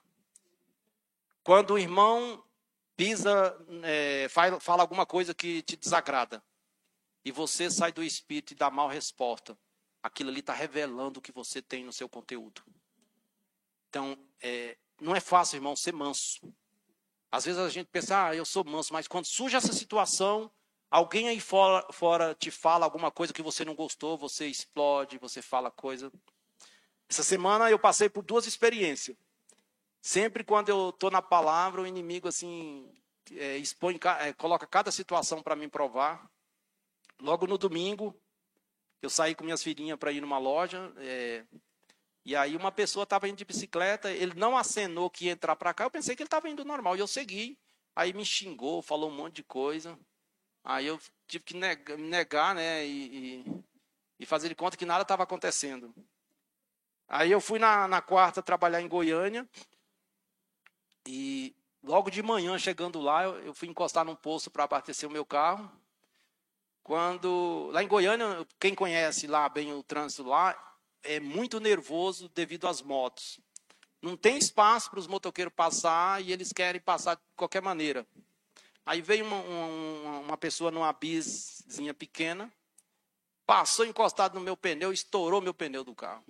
Quando 1.42 1.72
o 1.74 1.78
irmão 1.78 2.44
pisa, 2.96 3.58
é, 3.82 4.28
fala 4.28 4.82
alguma 4.82 5.04
coisa 5.04 5.34
que 5.34 5.62
te 5.62 5.74
desagrada, 5.74 6.40
e 7.24 7.32
você 7.32 7.68
sai 7.68 7.90
do 7.90 8.04
espírito 8.04 8.52
e 8.52 8.54
dá 8.54 8.70
mal 8.70 8.86
resposta, 8.86 9.58
aquilo 10.00 10.30
ali 10.30 10.38
está 10.38 10.52
revelando 10.52 11.18
o 11.18 11.20
que 11.20 11.32
você 11.32 11.60
tem 11.60 11.82
no 11.82 11.92
seu 11.92 12.08
conteúdo. 12.08 12.62
Então, 13.94 14.18
é, 14.42 14.76
não 15.00 15.14
é 15.14 15.20
fácil, 15.20 15.58
irmão, 15.58 15.76
ser 15.76 15.92
manso. 15.92 16.52
Às 17.30 17.44
vezes 17.44 17.60
a 17.60 17.68
gente 17.68 17.86
pensa, 17.86 18.26
ah, 18.26 18.34
eu 18.34 18.44
sou 18.44 18.64
manso, 18.64 18.92
mas 18.92 19.06
quando 19.06 19.24
surge 19.24 19.54
essa 19.54 19.72
situação, 19.72 20.50
alguém 20.90 21.28
aí 21.28 21.38
fora, 21.38 21.86
fora 21.92 22.34
te 22.34 22.50
fala 22.50 22.84
alguma 22.84 23.12
coisa 23.12 23.32
que 23.32 23.40
você 23.40 23.64
não 23.64 23.72
gostou, 23.72 24.18
você 24.18 24.48
explode, 24.48 25.16
você 25.18 25.40
fala 25.40 25.70
coisa. 25.70 26.12
Essa 27.08 27.22
semana 27.22 27.70
eu 27.70 27.78
passei 27.78 28.08
por 28.08 28.24
duas 28.24 28.48
experiências. 28.48 29.16
Sempre 30.02 30.42
quando 30.42 30.70
eu 30.70 30.88
estou 30.88 31.08
na 31.08 31.22
palavra, 31.22 31.80
o 31.80 31.86
inimigo 31.86 32.26
assim 32.26 32.92
é, 33.30 33.58
expõe, 33.58 33.96
é, 34.18 34.32
coloca 34.32 34.66
cada 34.66 34.90
situação 34.90 35.40
para 35.40 35.54
me 35.54 35.68
provar. 35.68 36.28
Logo 37.20 37.46
no 37.46 37.56
domingo, 37.56 38.20
eu 39.00 39.08
saí 39.08 39.36
com 39.36 39.44
minhas 39.44 39.62
filhinhas 39.62 39.96
para 40.00 40.10
ir 40.10 40.20
numa 40.20 40.38
loja. 40.38 40.92
É, 40.96 41.44
e 42.24 42.34
aí 42.34 42.56
uma 42.56 42.72
pessoa 42.72 43.04
estava 43.04 43.28
indo 43.28 43.36
de 43.36 43.44
bicicleta, 43.44 44.10
ele 44.10 44.34
não 44.34 44.56
acenou 44.56 45.10
que 45.10 45.26
ia 45.26 45.32
entrar 45.32 45.54
para 45.56 45.74
cá, 45.74 45.84
eu 45.84 45.90
pensei 45.90 46.16
que 46.16 46.22
ele 46.22 46.28
estava 46.28 46.48
indo 46.48 46.64
normal, 46.64 46.96
e 46.96 47.00
eu 47.00 47.06
segui. 47.06 47.58
Aí 47.94 48.12
me 48.12 48.24
xingou, 48.24 48.82
falou 48.82 49.10
um 49.10 49.14
monte 49.14 49.36
de 49.36 49.42
coisa. 49.44 49.98
Aí 50.64 50.86
eu 50.86 50.98
tive 51.28 51.44
que 51.44 51.54
negar, 51.54 51.98
negar 51.98 52.54
né, 52.54 52.84
e, 52.86 53.44
e, 53.44 53.64
e, 54.20 54.26
fazer 54.26 54.48
de 54.48 54.54
conta 54.54 54.76
que 54.76 54.86
nada 54.86 55.02
estava 55.02 55.22
acontecendo. 55.22 55.94
Aí 57.06 57.30
eu 57.30 57.40
fui 57.40 57.58
na, 57.58 57.86
na 57.86 58.00
quarta 58.00 58.42
trabalhar 58.42 58.80
em 58.80 58.88
Goiânia, 58.88 59.46
e 61.06 61.54
logo 61.82 62.10
de 62.10 62.22
manhã, 62.22 62.58
chegando 62.58 63.00
lá, 63.00 63.24
eu, 63.24 63.38
eu 63.40 63.54
fui 63.54 63.68
encostar 63.68 64.04
num 64.04 64.16
posto 64.16 64.50
para 64.50 64.64
abastecer 64.64 65.08
o 65.08 65.12
meu 65.12 65.24
carro. 65.24 65.70
Quando, 66.82 67.70
lá 67.72 67.82
em 67.82 67.88
Goiânia, 67.88 68.46
quem 68.58 68.74
conhece 68.74 69.26
lá 69.26 69.48
bem 69.48 69.72
o 69.72 69.82
trânsito 69.82 70.22
lá, 70.22 70.73
é 71.04 71.20
muito 71.20 71.60
nervoso 71.60 72.28
devido 72.34 72.66
às 72.66 72.82
motos. 72.82 73.38
Não 74.02 74.16
tem 74.16 74.36
espaço 74.36 74.90
para 74.90 74.98
os 74.98 75.06
motoqueiros 75.06 75.54
passar 75.54 76.22
e 76.22 76.32
eles 76.32 76.52
querem 76.52 76.80
passar 76.80 77.14
de 77.14 77.22
qualquer 77.36 77.62
maneira. 77.62 78.06
Aí 78.84 79.00
veio 79.00 79.24
uma, 79.24 79.36
uma, 79.36 80.18
uma 80.18 80.36
pessoa 80.36 80.70
numa 80.70 80.92
bizinha 80.92 81.94
pequena, 81.94 82.52
passou 83.46 83.86
encostado 83.86 84.34
no 84.34 84.40
meu 84.40 84.56
pneu, 84.56 84.92
estourou 84.92 85.40
meu 85.40 85.54
pneu 85.54 85.82
do 85.82 85.94
carro. 85.94 86.24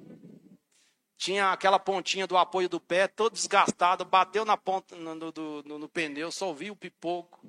Tinha 1.16 1.52
aquela 1.52 1.78
pontinha 1.78 2.26
do 2.26 2.36
apoio 2.36 2.68
do 2.68 2.78
pé, 2.78 3.08
todo 3.08 3.32
desgastado, 3.32 4.04
bateu 4.04 4.44
na 4.44 4.56
ponta 4.56 4.94
no, 4.94 5.14
no, 5.14 5.32
no, 5.32 5.78
no 5.78 5.88
pneu, 5.88 6.30
só 6.30 6.52
vi 6.52 6.70
o 6.70 6.76
pipoco. 6.76 7.44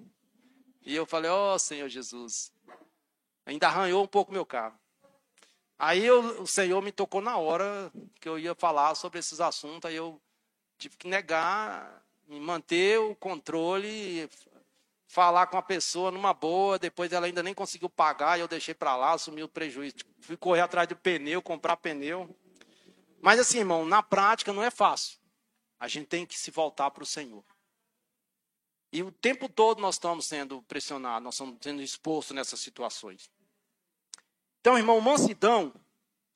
E 0.81 0.95
eu 0.95 1.05
falei, 1.05 1.29
ó 1.29 1.53
oh, 1.55 1.59
Senhor 1.59 1.89
Jesus. 1.89 2.51
Ainda 3.45 3.67
arranhou 3.67 4.03
um 4.03 4.07
pouco 4.07 4.31
meu 4.31 4.45
carro. 4.45 4.79
Aí 5.77 6.05
eu, 6.05 6.41
o 6.41 6.47
Senhor 6.47 6.81
me 6.81 6.91
tocou 6.91 7.21
na 7.21 7.37
hora 7.37 7.91
que 8.19 8.29
eu 8.29 8.39
ia 8.39 8.55
falar 8.55 8.95
sobre 8.95 9.19
esses 9.19 9.41
assuntos, 9.41 9.89
aí 9.89 9.95
eu 9.95 10.21
tive 10.77 10.95
que 10.95 11.07
negar, 11.07 12.03
me 12.27 12.39
manter 12.39 12.99
o 12.99 13.13
controle, 13.15 14.29
falar 15.07 15.47
com 15.47 15.57
a 15.57 15.61
pessoa 15.61 16.11
numa 16.11 16.33
boa, 16.33 16.79
depois 16.79 17.11
ela 17.11 17.25
ainda 17.25 17.43
nem 17.43 17.53
conseguiu 17.53 17.89
pagar, 17.89 18.37
e 18.37 18.41
eu 18.41 18.47
deixei 18.47 18.73
para 18.73 18.95
lá, 18.95 19.13
assumi 19.13 19.43
o 19.43 19.49
prejuízo. 19.49 19.95
Fui 20.21 20.37
correr 20.37 20.61
atrás 20.61 20.87
de 20.87 20.95
pneu, 20.95 21.41
comprar 21.41 21.77
pneu. 21.77 22.33
Mas 23.21 23.39
assim, 23.39 23.59
irmão, 23.59 23.85
na 23.85 24.01
prática 24.01 24.53
não 24.53 24.63
é 24.63 24.71
fácil. 24.71 25.17
A 25.79 25.87
gente 25.87 26.07
tem 26.07 26.25
que 26.25 26.37
se 26.37 26.51
voltar 26.51 26.91
para 26.91 27.03
o 27.03 27.05
Senhor. 27.05 27.43
E 28.91 29.03
o 29.03 29.11
tempo 29.11 29.49
todo 29.49 29.81
nós 29.81 29.95
estamos 29.95 30.25
sendo 30.25 30.61
pressionados, 30.63 31.23
nós 31.23 31.33
estamos 31.33 31.57
sendo 31.61 31.81
expostos 31.81 32.35
nessas 32.35 32.61
situações. 32.61 33.29
Então, 34.65 34.79
irmão, 34.79 34.99
mansidão 34.99 35.71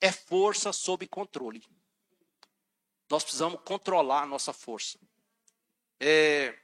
é 0.00 0.12
força 0.12 0.72
sob 0.72 1.04
controle. 1.08 1.64
Nós 3.10 3.24
precisamos 3.24 3.60
controlar 3.64 4.22
a 4.22 4.26
nossa 4.26 4.52
força. 4.52 5.00
É, 5.98 6.56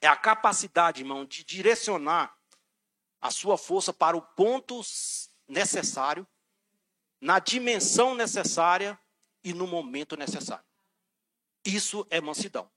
é 0.00 0.06
a 0.06 0.14
capacidade, 0.14 1.00
irmão, 1.02 1.24
de 1.24 1.42
direcionar 1.42 2.38
a 3.20 3.32
sua 3.32 3.58
força 3.58 3.92
para 3.92 4.16
o 4.16 4.22
ponto 4.22 4.80
necessário, 5.48 6.24
na 7.20 7.40
dimensão 7.40 8.14
necessária 8.14 8.96
e 9.42 9.52
no 9.52 9.66
momento 9.66 10.16
necessário. 10.16 10.64
Isso 11.64 12.06
é 12.10 12.20
mansidão. 12.20 12.70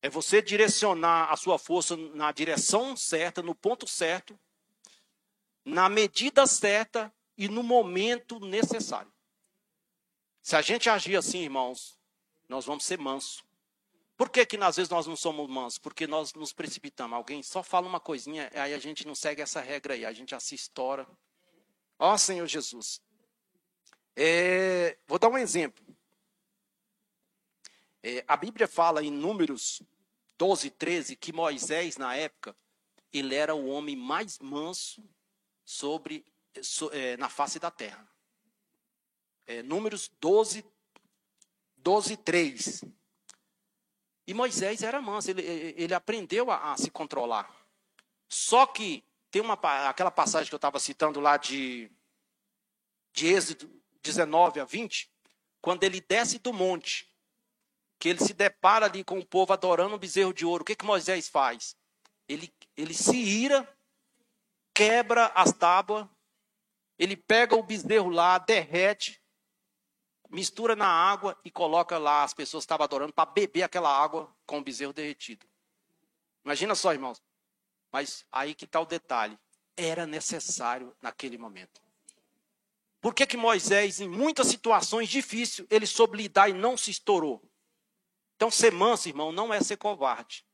É 0.00 0.08
você 0.08 0.40
direcionar 0.40 1.30
a 1.30 1.36
sua 1.36 1.58
força 1.58 1.98
na 1.98 2.32
direção 2.32 2.96
certa, 2.96 3.42
no 3.42 3.54
ponto 3.54 3.86
certo, 3.86 4.40
na 5.68 5.88
medida 5.88 6.46
certa 6.46 7.12
e 7.36 7.46
no 7.46 7.62
momento 7.62 8.40
necessário. 8.40 9.12
Se 10.42 10.56
a 10.56 10.62
gente 10.62 10.88
agir 10.88 11.16
assim, 11.16 11.40
irmãos, 11.40 11.98
nós 12.48 12.64
vamos 12.64 12.84
ser 12.84 12.98
mansos. 12.98 13.44
Por 14.16 14.30
que, 14.30 14.44
que 14.46 14.56
às 14.56 14.76
vezes 14.76 14.90
nós 14.90 15.06
não 15.06 15.14
somos 15.14 15.48
mansos? 15.48 15.78
Porque 15.78 16.06
nós 16.06 16.32
nos 16.32 16.52
precipitamos. 16.52 17.14
Alguém 17.14 17.42
só 17.42 17.62
fala 17.62 17.86
uma 17.86 18.00
coisinha, 18.00 18.50
aí 18.54 18.72
a 18.72 18.78
gente 18.78 19.06
não 19.06 19.14
segue 19.14 19.42
essa 19.42 19.60
regra 19.60 19.94
aí, 19.94 20.04
a 20.04 20.12
gente 20.12 20.30
já 20.30 20.40
se 20.40 20.54
estoura. 20.54 21.06
Ó 21.98 22.14
oh, 22.14 22.18
Senhor 22.18 22.46
Jesus. 22.46 23.02
É, 24.16 24.96
vou 25.06 25.18
dar 25.18 25.28
um 25.28 25.38
exemplo. 25.38 25.84
É, 28.02 28.24
a 28.26 28.36
Bíblia 28.36 28.66
fala 28.66 29.04
em 29.04 29.10
Números 29.10 29.82
12, 30.38 30.70
13, 30.70 31.14
que 31.14 31.32
Moisés, 31.32 31.98
na 31.98 32.16
época, 32.16 32.56
ele 33.12 33.34
era 33.34 33.54
o 33.54 33.68
homem 33.68 33.94
mais 33.94 34.38
manso 34.38 35.06
sobre 35.68 36.24
so, 36.62 36.90
é, 36.94 37.14
na 37.18 37.28
face 37.28 37.58
da 37.58 37.70
terra. 37.70 38.08
É, 39.46 39.62
números 39.62 40.10
12, 40.18 40.64
12, 41.76 42.16
3. 42.16 42.84
E 44.26 44.32
Moisés 44.32 44.82
era 44.82 45.02
manso, 45.02 45.30
ele, 45.30 45.42
ele 45.42 45.92
aprendeu 45.92 46.50
a, 46.50 46.72
a 46.72 46.76
se 46.78 46.90
controlar. 46.90 47.54
Só 48.30 48.64
que 48.64 49.04
tem 49.30 49.42
uma, 49.42 49.54
aquela 49.86 50.10
passagem 50.10 50.48
que 50.48 50.54
eu 50.54 50.58
estava 50.58 50.80
citando 50.80 51.20
lá 51.20 51.36
de, 51.36 51.92
de 53.12 53.26
Êxodo 53.26 53.70
19 54.02 54.60
a 54.60 54.64
20, 54.64 55.12
quando 55.60 55.84
ele 55.84 56.00
desce 56.00 56.38
do 56.38 56.50
monte, 56.50 57.14
que 57.98 58.08
ele 58.08 58.20
se 58.20 58.32
depara 58.32 58.86
ali 58.86 59.04
com 59.04 59.18
o 59.18 59.26
povo 59.26 59.52
adorando 59.52 59.96
um 59.96 59.98
bezerro 59.98 60.32
de 60.32 60.46
ouro, 60.46 60.62
o 60.62 60.64
que, 60.64 60.74
que 60.74 60.86
Moisés 60.86 61.28
faz? 61.28 61.76
Ele, 62.26 62.50
ele 62.74 62.94
se 62.94 63.16
ira 63.16 63.68
quebra 64.78 65.26
as 65.34 65.52
tábuas, 65.52 66.06
ele 66.96 67.16
pega 67.16 67.56
o 67.56 67.62
bezerro 67.64 68.10
lá, 68.10 68.38
derrete, 68.38 69.20
mistura 70.30 70.76
na 70.76 70.86
água 70.86 71.36
e 71.44 71.50
coloca 71.50 71.98
lá. 71.98 72.22
As 72.22 72.32
pessoas 72.32 72.62
estavam 72.62 72.84
adorando 72.84 73.12
para 73.12 73.28
beber 73.28 73.64
aquela 73.64 73.90
água 73.90 74.32
com 74.46 74.58
o 74.58 74.62
bezerro 74.62 74.92
derretido. 74.92 75.44
Imagina 76.44 76.76
só, 76.76 76.92
irmãos. 76.92 77.20
Mas 77.90 78.24
aí 78.30 78.54
que 78.54 78.66
está 78.66 78.80
o 78.80 78.86
detalhe. 78.86 79.36
Era 79.76 80.06
necessário 80.06 80.96
naquele 81.02 81.36
momento. 81.36 81.80
Por 83.00 83.12
que, 83.12 83.26
que 83.26 83.36
Moisés, 83.36 84.00
em 84.00 84.08
muitas 84.08 84.46
situações 84.46 85.08
difíceis, 85.08 85.66
ele 85.70 85.86
soube 85.86 86.16
lidar 86.16 86.48
e 86.48 86.52
não 86.52 86.76
se 86.76 86.92
estourou? 86.92 87.42
Então, 88.36 88.48
ser 88.48 88.72
manso, 88.72 89.08
irmão, 89.08 89.32
não 89.32 89.52
é 89.52 89.60
ser 89.60 89.76
covarde. 89.76 90.46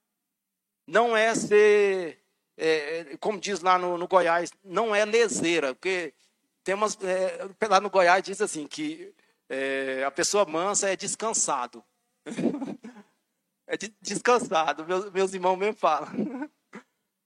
Não 0.87 1.15
é 1.15 1.35
ser 1.35 2.24
é, 2.57 2.99
é, 2.99 3.17
como 3.17 3.41
diz 3.41 3.61
lá 3.61 3.79
no, 3.79 3.99
no, 3.99 4.07
Goiás, 4.07 4.53
não 4.63 4.95
é 4.95 5.05
leseira, 5.05 5.75
porque 5.75 6.15
tem 6.63 6.75
umas, 6.75 6.97
é, 7.03 7.67
lá 7.69 7.81
no 7.81 7.91
Goiás 7.91 8.23
diz 8.23 8.41
assim 8.41 8.67
que 8.67 9.13
é, 9.49 10.05
a 10.05 10.11
pessoa 10.11 10.45
mansa 10.45 10.89
é 10.89 10.97
descansado. 10.97 11.85
é 13.67 13.77
de, 13.77 13.95
descansado, 14.01 14.87
meus, 14.87 15.11
meus 15.11 15.35
irmãos 15.35 15.57
mesmo 15.57 15.77
falam. 15.77 16.09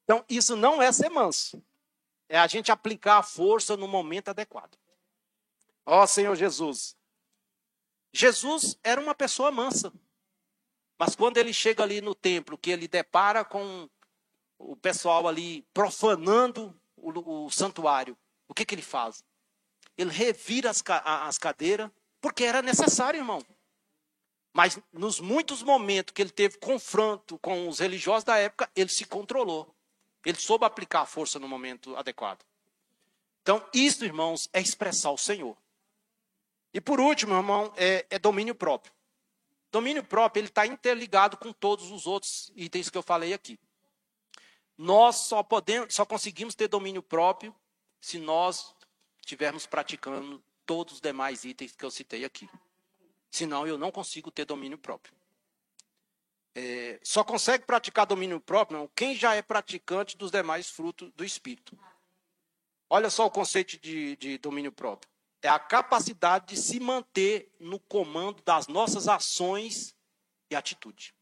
Então, 0.08 0.24
isso 0.26 0.56
não 0.56 0.80
é 0.80 0.90
ser 0.90 1.10
manso. 1.10 1.62
É 2.30 2.38
a 2.38 2.46
gente 2.46 2.72
aplicar 2.72 3.18
a 3.18 3.22
força 3.22 3.76
no 3.76 3.86
momento 3.86 4.30
adequado. 4.30 4.74
Ó 5.84 6.06
Senhor 6.06 6.34
Jesus. 6.34 6.96
Jesus 8.10 8.78
era 8.82 8.98
uma 8.98 9.14
pessoa 9.14 9.50
mansa. 9.50 9.92
Mas 10.98 11.14
quando 11.14 11.36
ele 11.36 11.52
chega 11.52 11.82
ali 11.82 12.00
no 12.00 12.14
templo, 12.14 12.56
que 12.56 12.70
ele 12.70 12.88
depara 12.88 13.44
com 13.44 13.86
o 14.59 14.76
pessoal 14.76 15.28
ali 15.28 15.62
profanando 15.72 16.74
o, 16.96 17.46
o 17.46 17.50
santuário, 17.50 18.16
o 18.48 18.54
que, 18.54 18.64
que 18.64 18.74
ele 18.74 18.82
faz? 18.82 19.22
Ele 19.96 20.11
revira 20.11 20.70
as, 20.70 20.82
as 20.86 21.38
cadeiras, 21.38 21.90
porque 22.20 22.44
era 22.44 22.62
necessário, 22.62 23.18
irmão. 23.18 23.44
Mas 24.52 24.78
nos 24.92 25.20
muitos 25.20 25.62
momentos 25.62 26.12
que 26.12 26.22
ele 26.22 26.30
teve 26.30 26.59
confronto 26.59 27.38
com 27.38 27.68
os 27.68 27.78
religiosos 27.78 28.24
da 28.24 28.36
época, 28.36 28.68
ele 28.74 28.88
se 28.88 29.04
controlou. 29.04 29.74
Ele 30.24 30.38
soube 30.38 30.64
aplicar 30.64 31.02
a 31.02 31.06
força 31.06 31.38
no 31.38 31.48
momento 31.48 31.96
adequado. 31.96 32.44
Então, 33.42 33.64
isso, 33.72 34.04
irmãos, 34.04 34.48
é 34.52 34.61
expressar 34.61 35.11
o 35.11 35.18
Senhor. 35.18 35.56
E 36.72 36.80
por 36.80 37.00
último, 37.00 37.34
irmão, 37.34 37.72
é, 37.76 38.04
é 38.11 38.18
domínio 38.18 38.54
próprio. 38.54 38.92
Domínio 39.70 40.02
próprio, 40.02 40.40
ele 40.40 40.48
está 40.48 40.66
interligado 40.66 41.36
com 41.36 41.52
todos 41.52 41.90
os 41.90 42.06
outros 42.06 42.52
itens 42.56 42.90
que 42.90 42.98
eu 42.98 43.02
falei 43.02 43.32
aqui. 43.32 43.59
Nós 44.78 45.16
só 45.16 45.42
podemos, 45.42 45.92
só 45.92 46.06
conseguimos 46.06 46.54
ter 46.54 46.68
domínio 46.68 47.02
próprio 47.02 47.54
se 48.00 48.18
nós 48.18 48.74
estivermos 49.18 49.66
praticando 49.66 50.42
todos 50.64 50.94
os 50.94 51.00
demais 51.00 51.44
itens 51.44 51.74
que 51.74 51.84
eu 51.84 51.90
citei 51.90 52.24
aqui. 52.24 52.48
Senão 53.30 53.66
eu 53.66 53.76
não 53.76 53.90
consigo 53.90 54.30
ter 54.30 54.44
domínio 54.44 54.78
próprio. 54.78 55.12
É, 56.54 56.98
só 57.02 57.22
consegue 57.24 57.64
praticar 57.64 58.06
domínio 58.06 58.40
próprio 58.40 58.78
não, 58.78 58.88
quem 58.94 59.14
já 59.14 59.34
é 59.34 59.42
praticante 59.42 60.16
dos 60.16 60.30
demais 60.30 60.70
frutos 60.70 61.10
do 61.12 61.24
Espírito. 61.24 61.78
Olha 62.88 63.10
só 63.10 63.26
o 63.26 63.30
conceito 63.30 63.78
de, 63.78 64.16
de 64.16 64.38
domínio 64.38 64.72
próprio 64.72 65.10
é 65.42 65.48
a 65.48 65.58
capacidade 65.58 66.54
de 66.54 66.60
se 66.60 66.80
manter 66.80 67.52
no 67.60 67.78
comando 67.78 68.42
das 68.42 68.66
nossas 68.66 69.08
ações 69.08 69.94
e 70.50 70.56
atitude. 70.56 71.14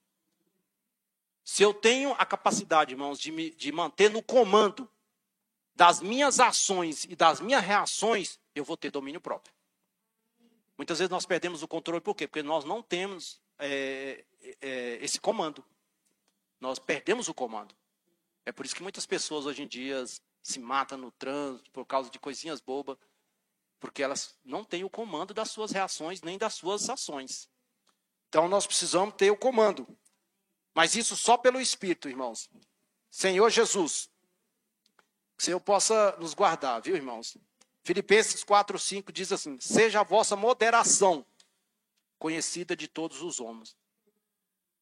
Se 1.46 1.62
eu 1.62 1.72
tenho 1.72 2.12
a 2.18 2.26
capacidade, 2.26 2.92
irmãos, 2.92 3.20
de 3.20 3.30
me 3.30 3.50
de 3.50 3.70
manter 3.70 4.10
no 4.10 4.20
comando 4.20 4.90
das 5.76 6.00
minhas 6.00 6.40
ações 6.40 7.04
e 7.04 7.14
das 7.14 7.40
minhas 7.40 7.62
reações, 7.62 8.40
eu 8.52 8.64
vou 8.64 8.76
ter 8.76 8.90
domínio 8.90 9.20
próprio. 9.20 9.54
Muitas 10.76 10.98
vezes 10.98 11.08
nós 11.08 11.24
perdemos 11.24 11.62
o 11.62 11.68
controle, 11.68 12.00
por 12.00 12.16
quê? 12.16 12.26
Porque 12.26 12.42
nós 12.42 12.64
não 12.64 12.82
temos 12.82 13.40
é, 13.60 14.24
é, 14.60 14.98
esse 15.00 15.20
comando. 15.20 15.64
Nós 16.60 16.80
perdemos 16.80 17.28
o 17.28 17.34
comando. 17.34 17.72
É 18.44 18.50
por 18.50 18.66
isso 18.66 18.74
que 18.74 18.82
muitas 18.82 19.06
pessoas 19.06 19.46
hoje 19.46 19.62
em 19.62 19.68
dia 19.68 20.04
se 20.42 20.58
matam 20.58 20.98
no 20.98 21.12
trânsito 21.12 21.70
por 21.70 21.84
causa 21.86 22.10
de 22.10 22.18
coisinhas 22.18 22.60
bobas 22.60 22.98
porque 23.78 24.02
elas 24.02 24.36
não 24.44 24.64
têm 24.64 24.82
o 24.82 24.90
comando 24.90 25.32
das 25.32 25.50
suas 25.52 25.70
reações 25.70 26.22
nem 26.22 26.36
das 26.36 26.54
suas 26.54 26.90
ações. 26.90 27.48
Então 28.28 28.48
nós 28.48 28.66
precisamos 28.66 29.14
ter 29.14 29.30
o 29.30 29.36
comando. 29.36 29.86
Mas 30.76 30.94
isso 30.94 31.16
só 31.16 31.38
pelo 31.38 31.58
Espírito, 31.58 32.06
irmãos. 32.06 32.50
Senhor 33.10 33.48
Jesus, 33.48 34.10
que 35.34 35.42
o 35.42 35.44
Senhor 35.46 35.58
possa 35.58 36.14
nos 36.18 36.34
guardar, 36.34 36.82
viu, 36.82 36.94
irmãos? 36.94 37.38
Filipenses 37.82 38.44
4, 38.44 38.78
5 38.78 39.10
diz 39.10 39.32
assim: 39.32 39.58
Seja 39.58 40.00
a 40.00 40.04
vossa 40.04 40.36
moderação 40.36 41.24
conhecida 42.18 42.76
de 42.76 42.88
todos 42.88 43.22
os 43.22 43.40
homens. 43.40 43.74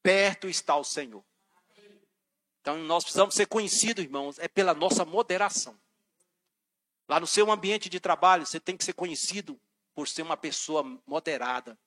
Perto 0.02 0.48
está 0.48 0.74
o 0.74 0.82
Senhor. 0.82 1.24
Então 2.60 2.76
nós 2.78 3.04
precisamos 3.04 3.36
ser 3.36 3.46
conhecidos, 3.46 4.02
irmãos, 4.02 4.36
é 4.40 4.48
pela 4.48 4.74
nossa 4.74 5.04
moderação. 5.04 5.78
Lá 7.08 7.20
no 7.20 7.26
seu 7.26 7.52
ambiente 7.52 7.88
de 7.88 8.00
trabalho, 8.00 8.44
você 8.44 8.58
tem 8.58 8.76
que 8.76 8.84
ser 8.84 8.94
conhecido 8.94 9.60
por 9.94 10.08
ser 10.08 10.22
uma 10.22 10.36
pessoa 10.36 10.82
moderada, 11.06 11.78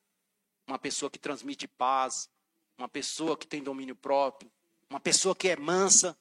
uma 0.65 0.79
pessoa 0.79 1.11
que 1.11 1.19
transmite 1.19 1.67
paz, 1.67 2.29
uma 2.77 2.87
pessoa 2.87 3.37
que 3.37 3.47
tem 3.47 3.63
domínio 3.63 3.95
próprio, 3.95 4.51
uma 4.89 4.99
pessoa 4.99 5.35
que 5.35 5.49
é 5.49 5.55
mansa. 5.55 6.17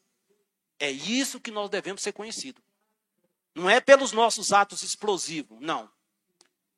É 0.79 0.91
isso 0.91 1.41
que 1.41 1.51
nós 1.51 1.71
devemos 1.71 2.03
ser 2.03 2.13
conhecidos. 2.13 2.63
Não 3.55 3.71
é 3.71 3.81
pelos 3.81 4.13
nossos 4.13 4.53
atos 4.53 4.83
explosivos, 4.83 5.59
não. 5.61 5.91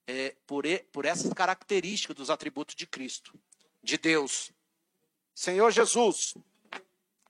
É 0.07 0.37
por, 0.47 0.64
por 0.93 1.05
essas 1.05 1.33
características 1.33 2.16
dos 2.16 2.31
atributos 2.31 2.74
de 2.74 2.87
Cristo, 2.87 3.39
de 3.83 3.99
Deus. 3.99 4.51
Senhor 5.35 5.70
Jesus, 5.70 6.35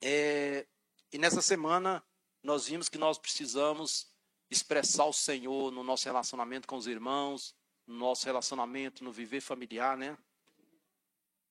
é, 0.00 0.66
e 1.12 1.18
nessa 1.18 1.42
semana 1.42 2.02
nós 2.42 2.66
vimos 2.66 2.88
que 2.88 2.98
nós 2.98 3.18
precisamos 3.18 4.06
expressar 4.50 5.06
o 5.06 5.12
Senhor 5.12 5.70
no 5.70 5.82
nosso 5.82 6.04
relacionamento 6.04 6.68
com 6.68 6.76
os 6.76 6.86
irmãos, 6.86 7.54
no 7.86 7.96
nosso 7.96 8.26
relacionamento 8.26 9.02
no 9.02 9.10
viver 9.10 9.40
familiar, 9.40 9.96
né? 9.96 10.16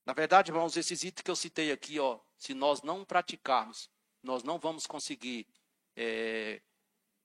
Na 0.08 0.14
verdade, 0.14 0.50
irmãos, 0.50 0.74
esses 0.74 1.04
itens 1.04 1.22
que 1.22 1.30
eu 1.30 1.36
citei 1.36 1.70
aqui, 1.70 2.00
ó, 2.00 2.18
se 2.34 2.54
nós 2.54 2.80
não 2.80 3.04
praticarmos, 3.04 3.90
nós 4.22 4.42
não 4.42 4.58
vamos 4.58 4.86
conseguir 4.86 5.46
é, 5.94 6.62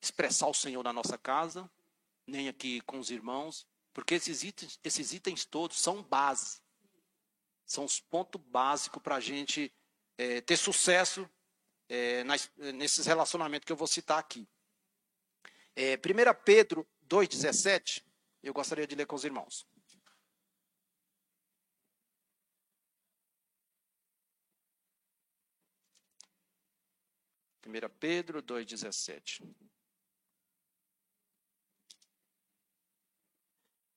expressar 0.02 0.48
o 0.48 0.54
Senhor 0.54 0.84
na 0.84 0.92
nossa 0.92 1.18
casa, 1.18 1.72
nem 2.28 2.50
aqui 2.50 2.82
com 2.82 3.00
os 3.00 3.10
irmãos, 3.10 3.66
porque 3.94 4.16
esses 4.16 4.44
itens, 4.44 4.78
esses 4.84 5.14
itens 5.14 5.46
todos 5.46 5.80
são 5.80 6.04
base, 6.04 6.60
são 7.66 7.86
os 7.86 8.02
pontos 8.02 8.42
básicos 8.48 9.02
para 9.02 9.16
a 9.16 9.22
gente 9.22 9.74
é, 10.18 10.42
ter 10.42 10.58
sucesso 10.58 11.26
é, 11.88 12.26
nas, 12.26 12.52
nesses 12.58 13.06
relacionamentos 13.06 13.66
que 13.66 13.72
eu 13.72 13.78
vou 13.78 13.88
citar 13.88 14.20
aqui. 14.20 14.46
É, 15.74 15.96
1 15.96 16.00
Pedro 16.44 16.86
2,17, 17.08 18.04
eu 18.44 18.54
gostaria 18.54 18.86
de 18.86 18.94
ler 18.94 19.06
com 19.06 19.16
os 19.16 19.24
irmãos. 19.24 19.66
Primeira 27.64 27.88
Pedro 27.88 28.44
2,17. 28.44 29.42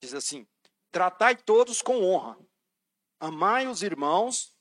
Diz 0.01 0.15
assim: 0.15 0.47
Tratai 0.93 1.35
todos 1.35 1.83
com 1.83 2.01
honra, 2.05 2.39
amai 3.19 3.67
os 3.67 3.83
irmãos, 3.83 4.57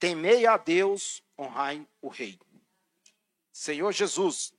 temei 0.00 0.46
a 0.46 0.56
Deus, 0.56 1.22
honrai 1.38 1.86
o 2.02 2.08
Rei. 2.08 2.40
Senhor 3.52 3.92
Jesus, 3.92 4.52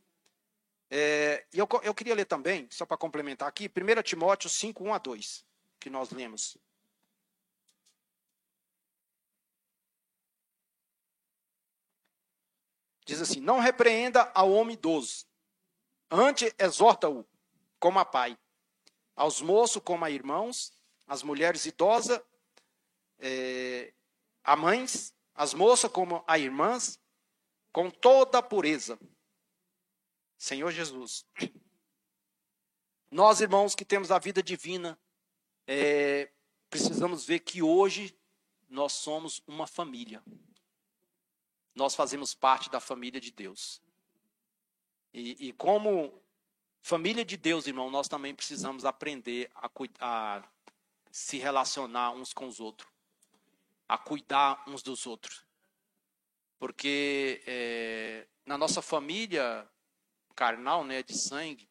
é, 0.90 1.46
eu, 1.52 1.68
eu 1.84 1.94
queria 1.94 2.16
ler 2.16 2.26
também, 2.26 2.70
só 2.72 2.86
para 2.86 2.96
complementar 2.96 3.50
aqui, 3.50 3.66
1 3.66 4.02
Timóteo 4.04 4.50
5, 4.50 4.82
1 4.86 4.94
a 4.94 4.98
2, 5.00 5.46
que 5.82 5.90
nós 5.90 6.12
lemos. 6.12 6.58
Diz 13.12 13.22
assim: 13.22 13.42
Não 13.42 13.60
repreenda 13.60 14.32
ao 14.34 14.50
homem 14.54 14.74
idoso, 14.74 15.26
antes 16.10 16.56
exorta-o 16.58 17.28
como 17.78 18.00
a 18.00 18.06
pai, 18.06 18.40
aos 19.14 19.42
moços 19.42 19.82
como 19.84 20.06
a 20.06 20.10
irmãos, 20.10 20.72
as 21.06 21.22
mulheres 21.22 21.66
idosas, 21.66 22.22
é, 23.20 23.94
a 24.42 24.56
mães, 24.56 25.14
as 25.36 25.54
moças 25.54 25.92
como 25.92 26.24
a 26.26 26.40
irmãs, 26.40 27.02
com 27.74 27.92
toda 27.92 28.38
a 28.38 28.42
pureza. 28.42 28.98
Senhor 30.38 30.72
Jesus. 30.72 31.26
Nós, 33.12 33.42
irmãos, 33.42 33.76
que 33.76 33.84
temos 33.84 34.10
a 34.10 34.20
vida 34.20 34.42
divina, 34.42 34.98
é, 35.68 36.32
precisamos 36.70 37.26
ver 37.26 37.40
que 37.40 37.62
hoje 37.62 38.18
nós 38.70 38.94
somos 38.94 39.44
uma 39.46 39.68
família. 39.68 40.24
Nós 41.74 41.96
fazemos 41.96 42.34
parte 42.34 42.70
da 42.70 42.80
família 42.80 43.20
de 43.20 43.32
Deus. 43.32 43.82
E, 45.14 45.48
e 45.48 45.54
como 45.54 46.22
família 46.82 47.24
de 47.24 47.38
Deus, 47.38 47.68
irmão, 47.68 47.90
nós 47.90 48.08
também 48.08 48.34
precisamos 48.34 48.86
aprender 48.86 49.50
a, 49.56 49.70
a 50.00 50.44
se 51.12 51.38
relacionar 51.38 52.12
uns 52.12 52.34
com 52.34 52.48
os 52.48 52.60
outros, 52.60 52.90
a 53.88 53.98
cuidar 53.98 54.64
uns 54.68 54.82
dos 54.82 55.06
outros. 55.06 55.46
Porque 56.58 57.42
é, 57.46 58.28
na 58.46 58.58
nossa 58.58 58.82
família, 58.82 59.70
carnal, 60.36 60.84
né, 60.84 61.04
de 61.04 61.18
sangue, 61.18 61.70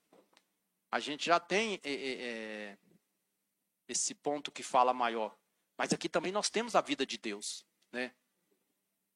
a 0.90 0.98
gente 0.98 1.26
já 1.26 1.38
tem 1.38 1.80
é, 1.84 1.92
é, 1.92 2.78
esse 3.88 4.14
ponto 4.14 4.50
que 4.50 4.62
fala 4.62 4.92
maior. 4.92 5.36
Mas 5.76 5.92
aqui 5.92 6.08
também 6.08 6.32
nós 6.32 6.50
temos 6.50 6.74
a 6.74 6.80
vida 6.80 7.06
de 7.06 7.16
Deus, 7.16 7.64
né? 7.92 8.14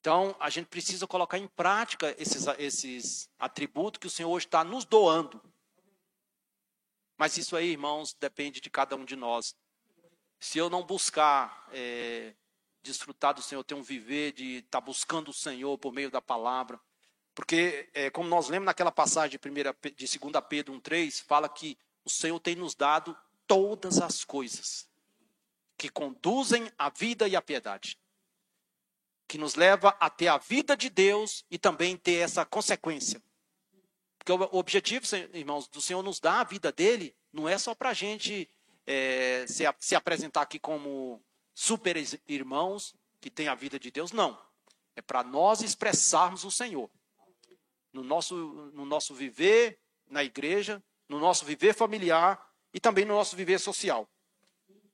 Então, 0.04 0.36
a 0.38 0.50
gente 0.50 0.66
precisa 0.66 1.06
colocar 1.06 1.38
em 1.38 1.48
prática 1.48 2.14
esses, 2.18 2.46
esses 2.58 3.30
atributos 3.38 3.98
que 3.98 4.06
o 4.06 4.10
Senhor 4.10 4.28
hoje 4.28 4.44
está 4.44 4.62
nos 4.62 4.84
doando. 4.84 5.40
Mas 7.16 7.38
isso 7.38 7.56
aí, 7.56 7.70
irmãos, 7.70 8.12
depende 8.20 8.60
de 8.60 8.68
cada 8.68 8.96
um 8.96 9.04
de 9.06 9.16
nós. 9.16 9.56
Se 10.38 10.58
eu 10.58 10.68
não 10.68 10.84
buscar 10.84 11.66
é, 11.72 12.34
desfrutar 12.82 13.32
do 13.32 13.40
Senhor, 13.40 13.64
ter 13.64 13.72
um 13.72 13.82
viver 13.82 14.32
de 14.32 14.56
estar 14.56 14.78
tá 14.78 14.80
buscando 14.82 15.30
o 15.30 15.32
Senhor 15.32 15.78
por 15.78 15.90
meio 15.90 16.10
da 16.10 16.20
palavra, 16.20 16.78
porque, 17.34 17.88
é, 17.94 18.10
como 18.10 18.28
nós 18.28 18.50
lemos 18.50 18.66
naquela 18.66 18.92
passagem 18.92 19.30
de, 19.30 19.38
primeira, 19.38 19.74
de 19.96 20.18
2 20.18 20.44
Pedro 20.46 20.74
1,3, 20.74 21.24
fala 21.24 21.48
que 21.48 21.78
o 22.04 22.10
Senhor 22.10 22.38
tem 22.40 22.54
nos 22.54 22.74
dado 22.74 23.16
todas 23.46 24.02
as 24.02 24.22
coisas 24.22 24.86
que 25.78 25.88
conduzem 25.88 26.70
à 26.76 26.90
vida 26.90 27.26
e 27.26 27.34
à 27.34 27.40
piedade. 27.40 27.98
Que 29.34 29.38
nos 29.38 29.56
leva 29.56 29.88
a 29.98 30.08
ter 30.08 30.28
a 30.28 30.38
vida 30.38 30.76
de 30.76 30.88
Deus 30.88 31.44
e 31.50 31.58
também 31.58 31.96
ter 31.96 32.18
essa 32.18 32.44
consequência. 32.44 33.20
Porque 34.16 34.30
o 34.30 34.56
objetivo, 34.56 35.04
irmãos, 35.32 35.66
do 35.66 35.80
Senhor 35.80 36.04
nos 36.04 36.20
dar 36.20 36.38
a 36.38 36.44
vida 36.44 36.70
dele, 36.70 37.12
não 37.32 37.48
é 37.48 37.58
só 37.58 37.74
para 37.74 37.90
a 37.90 37.92
gente 37.92 38.48
é, 38.86 39.44
se, 39.48 39.64
se 39.80 39.96
apresentar 39.96 40.42
aqui 40.42 40.60
como 40.60 41.20
super 41.52 41.96
irmãos 42.28 42.94
que 43.20 43.28
tem 43.28 43.48
a 43.48 43.56
vida 43.56 43.76
de 43.76 43.90
Deus, 43.90 44.12
não. 44.12 44.40
É 44.94 45.02
para 45.02 45.24
nós 45.24 45.62
expressarmos 45.62 46.44
o 46.44 46.50
Senhor. 46.52 46.88
No 47.92 48.04
nosso, 48.04 48.36
no 48.72 48.84
nosso 48.84 49.16
viver 49.16 49.80
na 50.06 50.22
igreja, 50.22 50.80
no 51.08 51.18
nosso 51.18 51.44
viver 51.44 51.74
familiar 51.74 52.40
e 52.72 52.78
também 52.78 53.04
no 53.04 53.14
nosso 53.14 53.34
viver 53.34 53.58
social. 53.58 54.08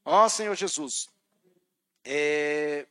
Ó 0.02 0.26
Senhor 0.30 0.54
Jesus. 0.54 1.10
É... 2.02 2.88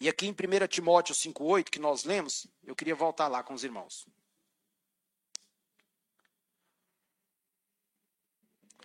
E 0.00 0.08
aqui 0.08 0.26
em 0.26 0.30
1 0.30 0.66
Timóteo 0.66 1.14
5,8, 1.14 1.68
que 1.68 1.78
nós 1.78 2.04
lemos, 2.04 2.46
eu 2.64 2.74
queria 2.74 2.94
voltar 2.94 3.28
lá 3.28 3.42
com 3.42 3.52
os 3.52 3.62
irmãos. 3.62 4.06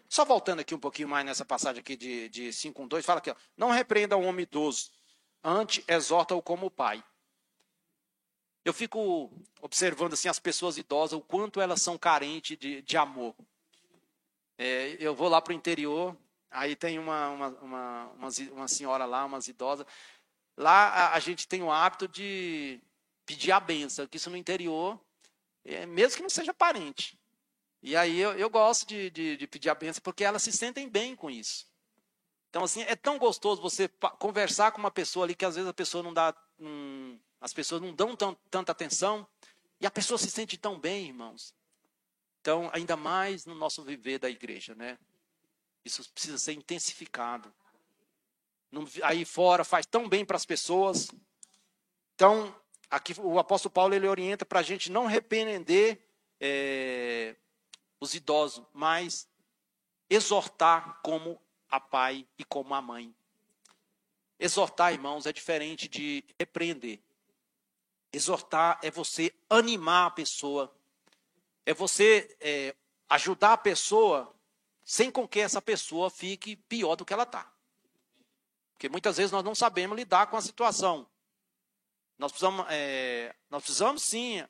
Só 0.10 0.26
voltando 0.26 0.60
aqui 0.60 0.76
um 0.76 0.80
pouquinho 0.80 1.08
mais 1.08 1.26
nessa 1.26 1.46
passagem 1.46 1.80
aqui 1.80 1.96
de, 1.96 2.30
de 2.30 2.50
5.1.2, 2.50 3.04
fala 3.04 3.20
aqui, 3.20 3.32
ó, 3.32 3.36
não 3.58 3.72
repreenda 3.72 4.16
o 4.18 4.24
homem 4.24 4.44
idoso, 4.44 4.92
antes 5.44 5.84
exorta-o 5.88 6.42
como 6.42 6.70
pai. 6.70 7.04
Eu 8.64 8.74
fico 8.74 9.32
observando 9.62 10.14
assim 10.14 10.28
as 10.28 10.40
pessoas 10.40 10.78
idosas, 10.78 11.18
o 11.18 11.22
quanto 11.22 11.62
elas 11.62 11.82
são 11.82 11.98
carentes 11.98 12.58
de, 12.58 12.82
de 12.82 12.98
amor. 12.98 13.36
É, 14.58 14.98
eu 15.00 15.14
vou 15.14 15.30
lá 15.30 15.42
para 15.42 15.52
o 15.52 15.56
interior, 15.56 16.18
aí 16.50 16.76
tem 16.76 16.98
uma, 16.98 17.30
uma, 17.30 17.48
uma, 17.62 18.32
uma, 18.52 18.68
senhora 18.68 19.06
lá, 19.06 19.26
umas 19.26 19.48
idosas. 19.48 19.86
Lá 20.58 20.88
a, 20.88 21.16
a, 21.16 21.20
gente 21.20 21.48
tem 21.48 21.62
o 21.62 21.72
hábito 21.72 22.08
de 22.08 22.80
pedir 23.26 23.52
a 23.52 23.60
benção, 23.60 24.08
que 24.08 24.18
isso 24.18 24.30
no 24.30 24.38
interior, 24.38 25.00
é, 25.64 25.86
mesmo 25.86 26.18
que 26.18 26.24
não 26.24 26.30
seja 26.30 26.54
parente. 26.54 27.20
E 27.82 27.96
aí 27.96 28.20
eu, 28.20 28.32
eu 28.34 28.50
gosto 28.50 28.88
de, 28.88 29.10
de, 29.10 29.38
de 29.38 29.48
pedir 29.48 29.70
a 29.70 29.76
benção 29.76 30.02
porque 30.02 30.24
elas 30.24 30.42
se 30.44 30.52
sentem 30.52 30.88
bem 30.88 31.16
com 31.16 31.30
isso. 31.30 31.68
Então, 32.50 32.64
assim, 32.64 32.84
é 32.84 32.96
tão 32.96 33.18
gostoso 33.18 33.62
você 33.62 33.90
conversar 34.18 34.72
com 34.72 34.80
uma 34.80 34.90
pessoa 34.90 35.26
ali 35.26 35.36
que 35.36 35.44
às 35.44 35.56
vezes 35.56 35.70
a 35.70 35.74
pessoa 35.74 36.02
não 36.02 36.14
dá. 36.14 36.34
As 37.42 37.52
pessoas 37.52 37.82
não 37.82 37.94
dão 37.94 38.16
tão, 38.16 38.34
tanta 38.50 38.72
atenção. 38.72 39.28
E 39.82 39.86
a 39.86 39.92
pessoa 39.92 40.18
se 40.18 40.32
sente 40.32 40.58
tão 40.58 40.80
bem, 40.80 41.08
irmãos. 41.08 41.54
Então, 42.40 42.70
ainda 42.72 42.96
mais 42.96 43.46
no 43.46 43.54
nosso 43.56 43.84
viver 43.84 44.20
da 44.20 44.30
igreja, 44.30 44.74
né? 44.74 44.98
Isso 45.84 46.10
precisa 46.14 46.38
ser 46.38 46.54
intensificado. 46.54 47.54
Aí 49.04 49.26
fora 49.26 49.64
faz 49.64 49.86
tão 49.86 50.08
bem 50.08 50.26
para 50.26 50.38
as 50.38 50.46
pessoas. 50.46 51.08
Então, 52.16 52.56
aqui 52.90 53.14
o 53.20 53.40
apóstolo 53.40 53.74
Paulo 53.74 53.94
ele 53.94 54.08
orienta 54.08 54.46
para 54.46 54.60
a 54.60 54.64
gente 54.64 54.92
não 54.92 55.06
repreender 55.06 56.00
é, 56.40 57.36
os 58.00 58.14
idosos, 58.14 58.66
mas 58.74 59.28
exortar 60.10 61.00
como 61.04 61.42
a 61.70 61.80
pai 61.80 62.28
e 62.38 62.44
como 62.44 62.74
a 62.74 62.82
mãe. 62.82 63.14
Exortar, 64.40 64.94
irmãos, 64.94 65.26
é 65.26 65.34
diferente 65.34 65.88
de 65.88 66.24
repreender. 66.38 67.00
Exortar 68.12 68.80
é 68.84 68.92
você 68.92 69.34
animar 69.50 70.08
a 70.08 70.12
pessoa 70.12 70.74
é 71.66 71.74
você 71.74 72.38
é, 72.40 72.76
ajudar 73.10 73.54
a 73.54 73.58
pessoa 73.58 74.32
sem 74.84 75.10
com 75.10 75.28
que 75.28 75.40
essa 75.40 75.62
pessoa 75.62 76.12
fique 76.12 76.56
pior 76.56 76.96
do 76.96 77.04
que 77.04 77.12
ela 77.12 77.24
está. 77.24 77.52
Porque 78.76 78.90
muitas 78.90 79.18
vezes 79.18 79.32
nós 79.32 79.44
não 79.44 79.56
sabemos 79.56 79.96
lidar 79.98 80.28
com 80.28 80.36
a 80.36 80.42
situação. 80.42 81.08
Nós 82.18 82.32
precisamos, 82.32 82.66
é, 82.70 83.34
nós 83.50 83.64
precisamos 83.64 84.04
sim 84.04 84.46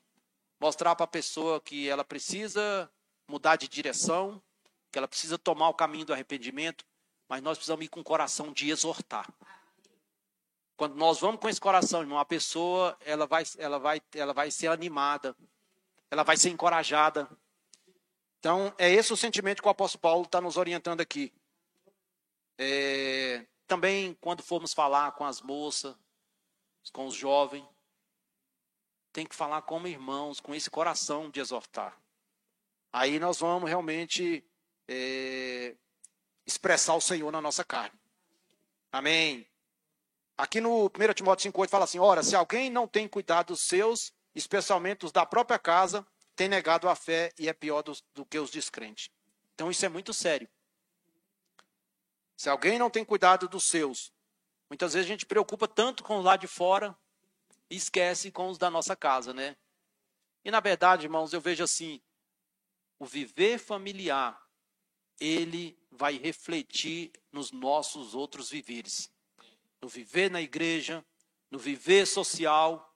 mostrar 0.60 0.94
para 0.96 1.04
a 1.04 1.08
pessoa 1.08 1.60
que 1.60 1.88
ela 1.88 2.04
precisa 2.04 2.90
mudar 3.28 3.56
de 3.56 3.68
direção, 3.68 4.42
que 4.90 4.98
ela 4.98 5.08
precisa 5.08 5.38
tomar 5.38 5.68
o 5.68 5.74
caminho 5.74 6.04
do 6.04 6.12
arrependimento, 6.12 6.84
mas 7.28 7.42
nós 7.42 7.56
precisamos 7.56 7.84
ir 7.84 7.88
com 7.88 8.00
o 8.00 8.04
coração 8.04 8.52
de 8.52 8.70
exortar. 8.70 9.28
Quando 10.76 10.94
nós 10.96 11.20
vamos 11.20 11.40
com 11.40 11.48
esse 11.48 11.60
coração, 11.60 12.00
irmão, 12.00 12.18
a 12.18 12.24
pessoa 12.24 12.96
ela 13.00 13.26
vai, 13.26 13.44
ela 13.58 13.78
vai, 13.78 14.00
ela 14.14 14.32
vai 14.32 14.50
ser 14.50 14.68
animada, 14.68 15.36
ela 16.10 16.22
vai 16.22 16.36
ser 16.36 16.50
encorajada. 16.50 17.28
Então, 18.38 18.74
é 18.76 18.90
esse 18.90 19.12
o 19.12 19.16
sentimento 19.16 19.62
que 19.62 19.68
o 19.68 19.70
apóstolo 19.70 20.02
Paulo 20.02 20.24
está 20.24 20.40
nos 20.40 20.56
orientando 20.56 21.00
aqui. 21.00 21.32
É, 22.58 23.46
também, 23.66 24.14
quando 24.20 24.42
formos 24.42 24.72
falar 24.72 25.12
com 25.12 25.24
as 25.24 25.40
moças, 25.42 25.94
com 26.92 27.06
os 27.06 27.14
jovens, 27.14 27.64
tem 29.12 29.26
que 29.26 29.34
falar 29.34 29.62
como 29.62 29.88
irmãos, 29.88 30.40
com 30.40 30.54
esse 30.54 30.70
coração 30.70 31.30
de 31.30 31.40
exortar. 31.40 31.98
Aí 32.92 33.18
nós 33.18 33.38
vamos 33.38 33.68
realmente 33.68 34.44
é, 34.88 35.74
expressar 36.46 36.94
o 36.94 37.00
Senhor 37.00 37.30
na 37.32 37.40
nossa 37.40 37.64
carne. 37.64 37.98
Amém. 38.92 39.46
Aqui 40.36 40.60
no 40.60 40.86
1 40.86 41.14
Timóteo 41.14 41.50
5,8 41.50 41.68
fala 41.68 41.84
assim: 41.84 41.98
Ora, 41.98 42.22
se 42.22 42.36
alguém 42.36 42.70
não 42.70 42.86
tem 42.86 43.08
cuidado 43.08 43.48
dos 43.48 43.62
seus, 43.62 44.12
especialmente 44.34 45.06
os 45.06 45.12
da 45.12 45.24
própria 45.24 45.58
casa, 45.58 46.06
têm 46.34 46.48
negado 46.48 46.88
a 46.88 46.94
fé 46.94 47.32
e 47.38 47.48
é 47.48 47.52
pior 47.52 47.82
do, 47.82 47.96
do 48.14 48.24
que 48.24 48.38
os 48.38 48.50
descrentes. 48.50 49.10
Então 49.54 49.70
isso 49.70 49.84
é 49.84 49.88
muito 49.88 50.12
sério. 50.12 50.48
Se 52.36 52.48
alguém 52.50 52.78
não 52.78 52.90
tem 52.90 53.04
cuidado 53.04 53.48
dos 53.48 53.64
seus, 53.64 54.12
muitas 54.68 54.92
vezes 54.92 55.06
a 55.08 55.12
gente 55.12 55.24
preocupa 55.24 55.66
tanto 55.66 56.04
com 56.04 56.18
os 56.18 56.24
lá 56.24 56.36
de 56.36 56.46
fora 56.46 56.96
e 57.70 57.76
esquece 57.76 58.30
com 58.30 58.48
os 58.48 58.58
da 58.58 58.70
nossa 58.70 58.94
casa, 58.94 59.32
né? 59.32 59.56
E 60.44 60.50
na 60.50 60.60
verdade, 60.60 61.06
irmãos, 61.06 61.32
eu 61.32 61.40
vejo 61.40 61.64
assim, 61.64 62.00
o 62.98 63.06
viver 63.06 63.58
familiar, 63.58 64.40
ele 65.18 65.78
vai 65.90 66.18
refletir 66.18 67.10
nos 67.32 67.50
nossos 67.50 68.14
outros 68.14 68.50
viveres. 68.50 69.10
No 69.80 69.88
viver 69.88 70.30
na 70.30 70.40
igreja, 70.40 71.04
no 71.50 71.58
viver 71.58 72.06
social, 72.06 72.94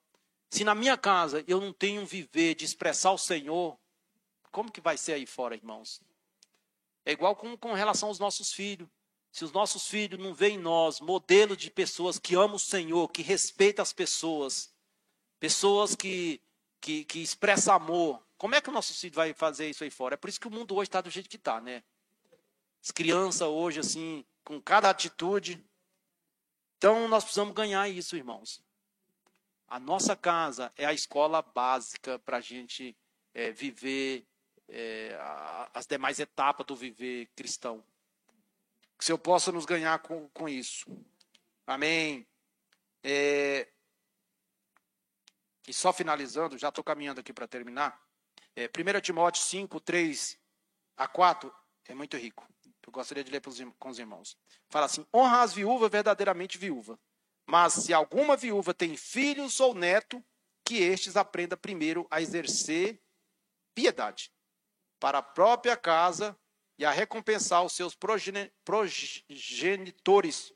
se 0.51 0.65
na 0.65 0.75
minha 0.75 0.99
casa 0.99 1.45
eu 1.47 1.61
não 1.61 1.73
tenho 1.73 2.03
um 2.03 2.07
viver 2.07 2.55
de 2.55 2.65
expressar 2.65 3.13
o 3.13 3.19
Senhor, 3.19 3.79
como 4.51 4.71
que 4.71 4.81
vai 4.81 4.99
ser 4.99 5.15
aí 5.15 5.25
fora, 5.25 5.55
irmãos? 5.55 6.01
É 7.05 7.13
igual 7.13 7.35
com, 7.37 7.57
com 7.57 7.73
relação 7.73 8.09
aos 8.09 8.19
nossos 8.19 8.53
filhos. 8.53 8.89
Se 9.31 9.45
os 9.45 9.53
nossos 9.53 9.87
filhos 9.87 10.19
não 10.19 10.35
veem 10.35 10.57
em 10.57 10.61
nós 10.61 11.01
modelo 11.01 11.57
de 11.57 11.71
pessoas 11.71 12.19
que 12.19 12.35
amam 12.35 12.57
o 12.57 12.59
Senhor, 12.59 13.09
que 13.09 13.23
respeitam 13.23 13.83
as 13.83 13.93
pessoas, 13.93 14.73
pessoas 15.39 15.95
que, 15.95 16.41
que, 16.81 17.05
que 17.05 17.21
expressam 17.21 17.75
amor, 17.75 18.21
como 18.37 18.55
é 18.55 18.61
que 18.61 18.71
o 18.71 18.73
nosso 18.73 18.95
filho 18.95 19.15
vai 19.15 19.33
fazer 19.35 19.69
isso 19.69 19.85
aí 19.85 19.91
fora? 19.91 20.15
É 20.15 20.17
por 20.17 20.29
isso 20.29 20.41
que 20.41 20.49
o 20.49 20.51
mundo 20.51 20.75
hoje 20.75 20.89
está 20.89 21.01
do 21.01 21.11
jeito 21.11 21.29
que 21.29 21.37
está, 21.37 21.61
né? 21.61 21.83
As 22.83 22.91
crianças 22.91 23.47
hoje, 23.47 23.81
assim, 23.81 24.25
com 24.43 24.61
cada 24.61 24.89
atitude. 24.89 25.63
Então, 26.79 27.07
nós 27.07 27.23
precisamos 27.23 27.55
ganhar 27.55 27.87
isso, 27.89 28.17
irmãos. 28.17 28.63
A 29.69 29.79
nossa 29.79 30.17
casa 30.17 30.73
é 30.77 30.87
a 30.87 30.93
escola 30.95 31.43
básica 31.43 32.19
para 32.19 32.39
a 32.39 32.41
gente 32.41 32.97
é, 33.35 33.53
viver 33.53 34.25
é, 34.69 35.17
as 35.75 35.87
demais 35.87 36.19
etapas 36.19 36.67
do 36.67 36.75
viver 36.75 37.29
cristão. 37.37 37.85
Que 39.01 39.07
se 39.07 39.11
eu 39.11 39.19
possa 39.19 39.51
nos 39.51 39.65
ganhar 39.65 39.99
com, 39.99 40.29
com 40.29 40.49
isso. 40.49 40.87
Amém. 41.67 42.25
É, 43.03 43.67
e 45.67 45.73
só 45.73 45.93
finalizando, 45.93 46.57
já 46.57 46.69
estou 46.69 46.85
caminhando 46.85 47.21
aqui 47.21 47.33
para 47.33 47.49
terminar. 47.49 48.01
É, 48.55 48.67
1 48.67 49.01
Timóteo 49.01 49.43
5, 49.43 49.81
3 49.81 50.39
a 50.97 51.09
4 51.09 51.53
é 51.89 51.95
muito 51.95 52.17
rico. 52.17 52.47
Eu 52.87 52.93
gostaria 52.93 53.25
de 53.25 53.33
ler 53.33 53.43
com 53.79 53.89
os 53.89 53.99
irmãos. 53.99 54.37
Fala 54.69 54.87
assim: 54.87 55.05
honra 55.13 55.43
as 55.43 55.53
viúvas 55.53 55.91
verdadeiramente 55.91 56.57
viúva 56.59 56.97
mas 57.51 57.73
se 57.73 57.93
alguma 57.93 58.37
viúva 58.37 58.73
tem 58.73 58.97
filhos 58.97 59.59
ou 59.59 59.75
neto, 59.75 60.25
que 60.65 60.77
estes 60.77 61.17
aprenda 61.17 61.57
primeiro 61.57 62.07
a 62.09 62.23
exercer 62.23 63.03
piedade 63.75 64.33
para 65.01 65.19
a 65.19 65.23
própria 65.23 65.77
casa 65.77 66.39
e 66.81 66.85
a 66.85 66.91
recompensar 66.91 67.63
os 67.63 67.75
seus 67.75 67.95
progenitores, 67.95 69.23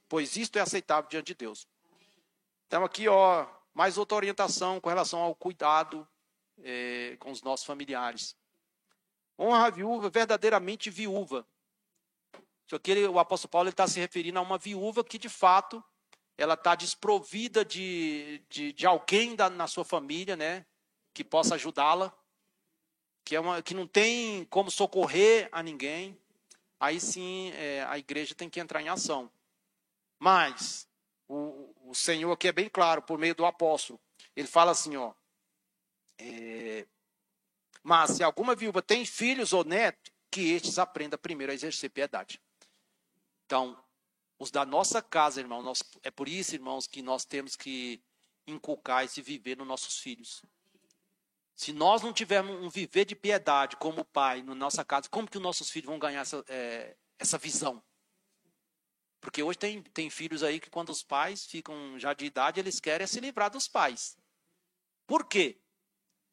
pois 0.08 0.36
isto 0.38 0.58
é 0.58 0.62
aceitável 0.62 1.10
diante 1.10 1.26
de 1.26 1.34
Deus. 1.34 1.68
Então 2.66 2.82
aqui, 2.82 3.06
ó, 3.06 3.46
mais 3.74 3.98
outra 3.98 4.16
orientação 4.16 4.80
com 4.80 4.88
relação 4.88 5.20
ao 5.20 5.34
cuidado 5.34 6.08
é, 6.62 7.18
com 7.20 7.30
os 7.30 7.42
nossos 7.42 7.66
familiares. 7.66 8.34
Honra 9.38 9.66
a 9.66 9.70
viúva 9.70 10.08
verdadeiramente 10.08 10.88
viúva. 10.88 11.46
Isso 12.66 12.74
aqui 12.74 13.04
o 13.04 13.18
apóstolo 13.18 13.50
Paulo 13.50 13.68
está 13.68 13.86
se 13.86 14.00
referindo 14.00 14.38
a 14.38 14.42
uma 14.42 14.56
viúva 14.56 15.04
que 15.04 15.18
de 15.18 15.28
fato 15.28 15.84
ela 16.38 16.54
está 16.54 16.74
desprovida 16.74 17.62
de, 17.66 18.42
de, 18.48 18.72
de 18.72 18.86
alguém 18.86 19.36
da, 19.36 19.50
na 19.50 19.66
sua 19.66 19.84
família, 19.84 20.36
né, 20.36 20.64
que 21.12 21.22
possa 21.22 21.56
ajudá-la, 21.56 22.16
que, 23.24 23.34
é 23.34 23.40
uma, 23.40 23.62
que 23.62 23.74
não 23.74 23.86
tem 23.86 24.44
como 24.46 24.70
socorrer 24.70 25.48
a 25.50 25.62
ninguém. 25.62 26.18
aí 26.78 27.00
sim 27.00 27.50
é, 27.52 27.84
a 27.84 27.98
igreja 27.98 28.34
tem 28.34 28.50
que 28.50 28.60
entrar 28.60 28.82
em 28.82 28.88
ação. 28.88 29.30
Mas 30.18 30.88
o, 31.28 31.74
o 31.86 31.94
Senhor 31.94 32.30
aqui 32.32 32.48
é 32.48 32.52
bem 32.52 32.68
claro, 32.68 33.02
por 33.02 33.18
meio 33.18 33.34
do 33.34 33.46
apóstolo. 33.46 34.00
Ele 34.36 34.48
fala 34.48 34.72
assim, 34.72 34.96
ó. 34.96 35.12
É, 36.18 36.86
mas 37.82 38.12
se 38.12 38.22
alguma 38.22 38.54
viúva 38.54 38.80
tem 38.80 39.04
filhos 39.04 39.52
ou 39.52 39.64
netos, 39.64 40.12
que 40.30 40.50
estes 40.50 40.78
aprendam 40.78 41.18
primeiro 41.18 41.52
a 41.52 41.54
exercer 41.54 41.90
piedade. 41.90 42.40
Então, 43.46 43.78
os 44.38 44.50
da 44.50 44.64
nossa 44.64 45.00
casa, 45.00 45.40
irmão, 45.40 45.62
nós, 45.62 45.82
é 46.02 46.10
por 46.10 46.28
isso, 46.28 46.54
irmãos, 46.54 46.86
que 46.86 47.02
nós 47.02 47.24
temos 47.24 47.54
que 47.54 48.02
inculcar 48.46 49.04
esse 49.04 49.22
viver 49.22 49.56
nos 49.56 49.66
nossos 49.66 49.98
filhos. 49.98 50.42
Se 51.54 51.72
nós 51.72 52.02
não 52.02 52.12
tivermos 52.12 52.62
um 52.64 52.68
viver 52.68 53.04
de 53.04 53.14
piedade 53.14 53.76
como 53.76 54.04
pai 54.04 54.42
na 54.42 54.54
nossa 54.54 54.84
casa, 54.84 55.08
como 55.08 55.28
que 55.28 55.36
os 55.36 55.42
nossos 55.42 55.70
filhos 55.70 55.86
vão 55.86 55.98
ganhar 55.98 56.22
essa, 56.22 56.44
é, 56.48 56.96
essa 57.18 57.38
visão? 57.38 57.82
Porque 59.20 59.42
hoje 59.42 59.58
tem, 59.58 59.82
tem 59.82 60.10
filhos 60.10 60.42
aí 60.42 60.60
que 60.60 60.68
quando 60.68 60.90
os 60.90 61.02
pais 61.02 61.46
ficam 61.46 61.98
já 61.98 62.12
de 62.12 62.26
idade, 62.26 62.60
eles 62.60 62.80
querem 62.80 63.06
se 63.06 63.20
livrar 63.20 63.50
dos 63.50 63.68
pais. 63.68 64.18
Por 65.06 65.26
quê? 65.26 65.60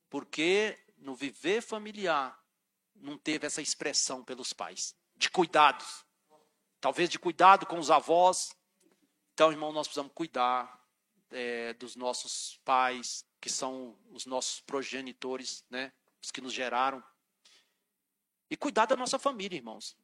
Porque 0.10 0.78
no 0.98 1.16
viver 1.16 1.62
familiar 1.62 2.38
não 2.96 3.18
teve 3.18 3.48
essa 3.48 3.62
expressão 3.62 4.24
pelos 4.24 4.52
pais 4.54 4.96
de 5.16 5.30
cuidados. 5.30 6.06
Talvez 6.80 7.10
de 7.10 7.20
cuidado 7.20 7.66
com 7.66 7.78
os 7.78 7.92
avós. 7.92 8.56
Então, 9.34 9.52
irmão, 9.52 9.72
nós 9.72 9.88
precisamos 9.88 10.12
cuidar 10.14 10.82
é, 11.30 11.74
dos 11.76 11.96
nossos 11.96 12.60
pais, 12.66 13.26
que 13.42 13.50
são 13.50 13.98
os 14.12 14.28
nossos 14.28 14.62
progenitores, 14.62 15.66
né? 15.70 15.92
Os 16.22 16.30
que 16.30 16.40
nos 16.40 16.54
geraram. 16.54 17.04
E 18.50 18.56
cuidar 18.56 18.86
da 18.86 18.96
nossa 18.96 19.18
família, 19.18 19.58
irmãos. 19.58 19.98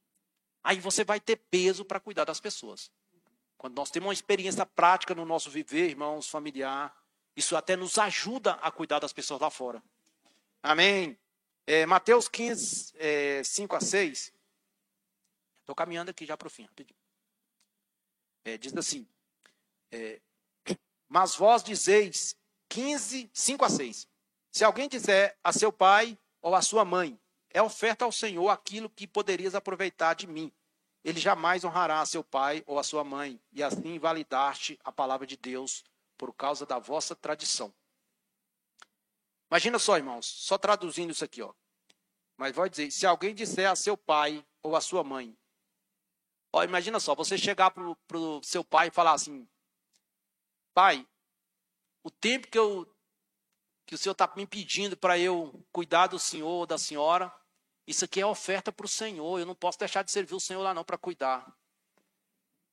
Aí 0.64 0.80
você 0.80 1.04
vai 1.04 1.20
ter 1.20 1.36
peso 1.36 1.86
para 1.86 2.00
cuidar 2.00 2.26
das 2.26 2.40
pessoas. 2.40 2.92
Quando 3.58 3.76
nós 3.76 3.92
temos 3.92 4.08
uma 4.08 4.14
experiência 4.14 4.66
prática 4.66 5.14
no 5.14 5.24
nosso 5.24 5.52
viver, 5.52 5.90
irmãos, 5.90 6.28
familiar, 6.28 6.96
isso 7.36 7.56
até 7.56 7.76
nos 7.76 8.00
ajuda 8.00 8.54
a 8.54 8.72
cuidar 8.72 9.00
das 9.00 9.14
pessoas 9.14 9.40
lá 9.40 9.50
fora. 9.52 9.82
Amém? 10.62 11.18
É, 11.66 11.86
Mateus 11.86 12.28
15, 12.28 12.94
é, 12.98 13.44
5 13.44 13.76
a 13.76 13.80
6. 13.80 14.34
Estou 15.60 15.76
caminhando 15.76 16.10
aqui 16.10 16.26
já 16.26 16.36
para 16.36 16.48
o 16.48 16.50
fim. 16.50 16.68
É, 18.44 18.58
diz 18.58 18.76
assim: 18.76 19.08
é, 19.92 20.20
Mas 21.08 21.36
vós 21.36 21.64
dizeis 21.64 22.36
15, 22.70 23.30
5 23.34 23.66
a 23.66 23.70
6. 23.70 24.08
Se 24.52 24.64
alguém 24.64 24.90
disser 24.90 25.38
a 25.44 25.54
seu 25.54 25.72
pai 25.72 26.18
ou 26.42 26.56
a 26.56 26.62
sua 26.62 26.84
mãe, 26.84 27.20
é 27.50 27.62
oferta 27.62 28.06
ao 28.06 28.12
Senhor 28.12 28.50
aquilo 28.50 28.90
que 28.90 29.08
poderias 29.08 29.56
aproveitar 29.56 30.14
de 30.14 30.28
mim. 30.28 30.52
Ele 31.04 31.20
jamais 31.20 31.64
honrará 31.64 32.02
a 32.02 32.06
seu 32.06 32.24
pai 32.24 32.64
ou 32.68 32.78
a 32.78 32.84
sua 32.84 33.04
mãe, 33.04 33.40
e 33.52 33.64
assim 33.64 33.96
invalidaste 33.96 34.80
a 34.84 34.92
palavra 34.92 35.26
de 35.26 35.38
Deus 35.38 35.84
por 36.18 36.34
causa 36.34 36.66
da 36.66 36.80
vossa 36.80 37.16
tradição. 37.16 37.74
Imagina 39.50 39.80
só, 39.80 39.96
irmãos, 39.96 40.26
só 40.26 40.58
traduzindo 40.58 41.12
isso 41.12 41.24
aqui, 41.24 41.42
ó. 41.42 41.54
Mas 42.36 42.56
vai 42.56 42.70
dizer, 42.70 42.92
se 42.92 43.06
alguém 43.06 43.34
disser 43.34 43.70
a 43.70 43.76
seu 43.76 43.96
pai 43.96 44.46
ou 44.62 44.76
a 44.76 44.82
sua 44.82 45.04
mãe, 45.04 45.36
ó, 46.52 46.64
imagina 46.64 47.00
só, 47.00 47.16
você 47.16 47.38
chegar 47.38 47.72
para 47.72 48.18
o 48.18 48.44
seu 48.44 48.64
pai 48.64 48.90
e 48.90 48.92
falar 48.92 49.14
assim, 49.14 49.48
pai, 50.74 51.08
o 52.08 52.12
tempo 52.12 52.48
que 52.48 52.58
eu 52.58 52.88
que 53.86 53.96
o 53.96 53.98
senhor 53.98 54.12
está 54.12 54.32
me 54.36 54.46
pedindo 54.46 54.98
para 54.98 55.18
eu 55.18 55.66
cuidar 55.72 56.08
do 56.08 56.20
senhor 56.20 56.50
ou 56.50 56.66
da 56.66 56.78
senhora, 56.78 57.34
isso 57.86 58.04
aqui 58.04 58.20
é 58.20 58.26
oferta 58.26 58.70
para 58.70 58.86
o 58.86 58.90
senhor. 58.90 59.40
Eu 59.40 59.46
não 59.46 59.56
posso 59.56 59.80
deixar 59.80 60.04
de 60.04 60.12
servir 60.12 60.36
o 60.36 60.40
senhor 60.42 60.62
lá 60.62 60.74
não 60.74 60.84
para 60.84 60.98
cuidar. 60.98 61.50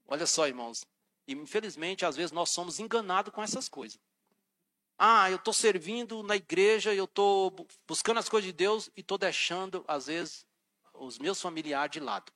Olha 0.06 0.26
só, 0.26 0.48
irmãos. 0.48 0.84
E 1.26 1.32
infelizmente, 1.32 2.04
às 2.04 2.16
vezes 2.16 2.32
nós 2.32 2.50
somos 2.50 2.80
enganados 2.80 3.32
com 3.32 3.40
essas 3.40 3.68
coisas. 3.68 3.98
Ah, 4.98 5.30
eu 5.30 5.36
estou 5.36 5.54
servindo 5.54 6.22
na 6.22 6.34
igreja, 6.36 6.92
eu 6.92 7.04
estou 7.04 7.66
buscando 7.86 8.18
as 8.18 8.28
coisas 8.28 8.46
de 8.46 8.52
Deus 8.52 8.88
e 8.96 9.00
estou 9.00 9.18
deixando, 9.18 9.84
às 9.86 10.06
vezes, 10.06 10.46
os 10.92 11.18
meus 11.18 11.40
familiares 11.40 11.92
de 11.92 12.00
lado. 12.00 12.32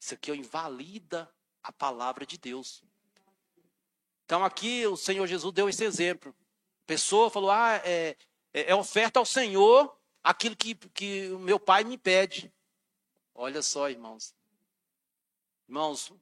Isso 0.00 0.14
aqui 0.14 0.30
invalida 0.32 1.30
a 1.62 1.72
palavra 1.72 2.26
de 2.26 2.36
Deus. 2.38 2.82
Então 4.24 4.44
aqui 4.44 4.86
o 4.86 4.96
Senhor 4.96 5.26
Jesus 5.26 5.52
deu 5.52 5.68
esse 5.68 5.84
exemplo. 5.84 6.34
A 6.84 6.86
pessoa 6.86 7.30
falou: 7.30 7.50
ah, 7.50 7.76
é, 7.84 8.16
é, 8.52 8.70
é 8.70 8.74
oferta 8.74 9.18
ao 9.18 9.26
Senhor 9.26 9.94
aquilo 10.22 10.56
que, 10.56 10.74
que 10.74 11.28
o 11.30 11.38
meu 11.38 11.58
pai 11.58 11.84
me 11.84 11.98
pede. 11.98 12.52
Olha 13.34 13.62
só, 13.62 13.90
irmãos. 13.90 14.34
Irmãos, 15.68 16.12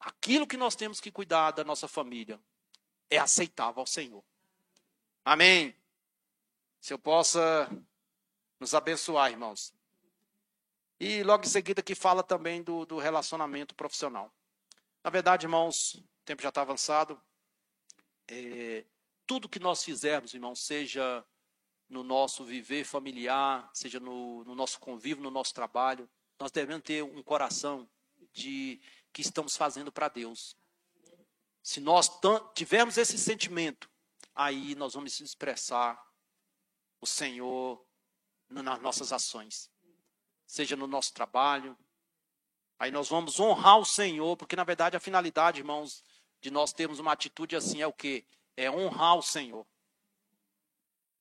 aquilo 0.00 0.46
que 0.46 0.56
nós 0.56 0.74
temos 0.74 1.00
que 1.00 1.10
cuidar 1.10 1.52
da 1.52 1.64
nossa 1.64 1.86
família 1.86 2.40
é 3.10 3.18
aceitável 3.18 3.80
ao 3.80 3.86
Senhor. 3.86 4.24
Amém. 5.24 5.74
Se 6.80 6.92
eu 6.92 6.98
possa 6.98 7.68
nos 8.58 8.74
abençoar, 8.74 9.30
irmãos. 9.30 9.74
E 11.00 11.22
logo 11.22 11.44
em 11.44 11.48
seguida 11.48 11.82
que 11.82 11.94
fala 11.94 12.22
também 12.22 12.62
do, 12.62 12.84
do 12.84 12.98
relacionamento 12.98 13.74
profissional. 13.74 14.32
Na 15.02 15.10
verdade, 15.10 15.46
irmãos, 15.46 15.94
o 15.94 16.24
tempo 16.24 16.42
já 16.42 16.48
está 16.48 16.62
avançado. 16.62 17.20
É, 18.28 18.84
tudo 19.26 19.48
que 19.48 19.58
nós 19.58 19.82
fizermos, 19.82 20.34
irmãos, 20.34 20.60
seja 20.60 21.24
no 21.88 22.04
nosso 22.04 22.44
viver 22.44 22.84
familiar, 22.84 23.68
seja 23.72 23.98
no, 23.98 24.44
no 24.44 24.54
nosso 24.54 24.78
convívio, 24.78 25.22
no 25.22 25.30
nosso 25.30 25.54
trabalho, 25.54 26.08
nós 26.38 26.50
devemos 26.50 26.84
ter 26.84 27.02
um 27.02 27.22
coração 27.22 27.88
de 28.32 28.80
que 29.12 29.22
estamos 29.22 29.56
fazendo 29.56 29.90
para 29.90 30.08
Deus. 30.08 30.56
Se 31.62 31.80
nós 31.80 32.10
tivermos 32.54 32.96
esse 32.98 33.18
sentimento, 33.18 33.90
aí 34.34 34.74
nós 34.74 34.94
vamos 34.94 35.18
expressar 35.20 36.00
o 37.00 37.06
Senhor 37.06 37.84
nas 38.48 38.80
nossas 38.80 39.12
ações, 39.12 39.70
seja 40.46 40.76
no 40.76 40.86
nosso 40.86 41.12
trabalho. 41.12 41.76
Aí 42.78 42.90
nós 42.90 43.08
vamos 43.08 43.40
honrar 43.40 43.78
o 43.78 43.84
Senhor, 43.84 44.36
porque 44.36 44.56
na 44.56 44.64
verdade 44.64 44.96
a 44.96 45.00
finalidade, 45.00 45.60
irmãos, 45.60 46.04
de 46.40 46.50
nós 46.50 46.72
termos 46.72 46.98
uma 46.98 47.12
atitude 47.12 47.56
assim 47.56 47.80
é 47.80 47.86
o 47.86 47.92
que? 47.92 48.24
É 48.56 48.70
honrar 48.70 49.16
o 49.16 49.22
Senhor. 49.22 49.66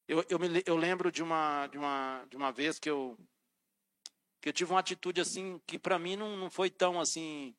Eu, 0.08 0.26
eu, 0.30 0.40
me, 0.40 0.64
eu 0.66 0.78
lembro 0.78 1.12
de 1.12 1.22
uma, 1.22 1.68
de, 1.68 1.78
uma, 1.78 2.26
de 2.30 2.38
uma 2.38 2.52
vez 2.52 2.80
que 2.80 2.90
eu, 2.90 3.18
que 4.42 4.50
eu 4.50 4.54
tive 4.54 4.72
uma 4.72 4.80
atitude 4.80 5.20
assim, 5.20 5.60
que 5.68 5.78
para 5.78 6.00
mim 6.00 6.16
não, 6.16 6.38
não 6.38 6.50
foi 6.50 6.70
tão 6.70 7.00
assim. 7.00 7.56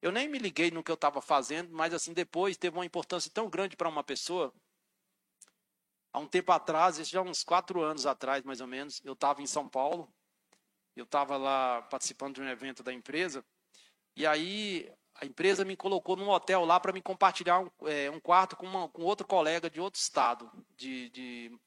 Eu 0.00 0.12
nem 0.12 0.28
me 0.28 0.38
liguei 0.38 0.70
no 0.70 0.82
que 0.82 0.90
eu 0.90 0.94
estava 0.94 1.20
fazendo, 1.20 1.72
mas 1.72 1.92
assim, 1.92 2.12
depois 2.12 2.56
teve 2.56 2.76
uma 2.76 2.86
importância 2.86 3.30
tão 3.32 3.50
grande 3.50 3.76
para 3.76 3.88
uma 3.88 4.04
pessoa. 4.04 4.54
Há 6.12 6.18
um 6.18 6.26
tempo 6.26 6.52
atrás, 6.52 6.98
isso 6.98 7.10
já 7.10 7.22
uns 7.22 7.44
quatro 7.44 7.82
anos 7.82 8.06
atrás, 8.06 8.44
mais 8.44 8.60
ou 8.60 8.66
menos, 8.66 9.00
eu 9.04 9.12
estava 9.12 9.42
em 9.42 9.46
São 9.46 9.68
Paulo. 9.68 10.12
Eu 10.96 11.04
estava 11.04 11.36
lá 11.36 11.82
participando 11.82 12.36
de 12.36 12.40
um 12.40 12.48
evento 12.48 12.82
da 12.82 12.92
empresa. 12.92 13.44
E 14.16 14.26
aí 14.26 14.92
a 15.20 15.26
empresa 15.26 15.64
me 15.64 15.76
colocou 15.76 16.16
num 16.16 16.30
hotel 16.30 16.64
lá 16.64 16.80
para 16.80 16.92
me 16.92 17.02
compartilhar 17.02 17.60
um, 17.60 17.70
é, 17.86 18.10
um 18.10 18.18
quarto 18.18 18.56
com, 18.56 18.66
uma, 18.66 18.88
com 18.88 19.02
outro 19.02 19.26
colega 19.26 19.68
de 19.68 19.78
outro 19.78 20.00
estado, 20.00 20.50
de, 20.74 21.10
de, 21.10 21.58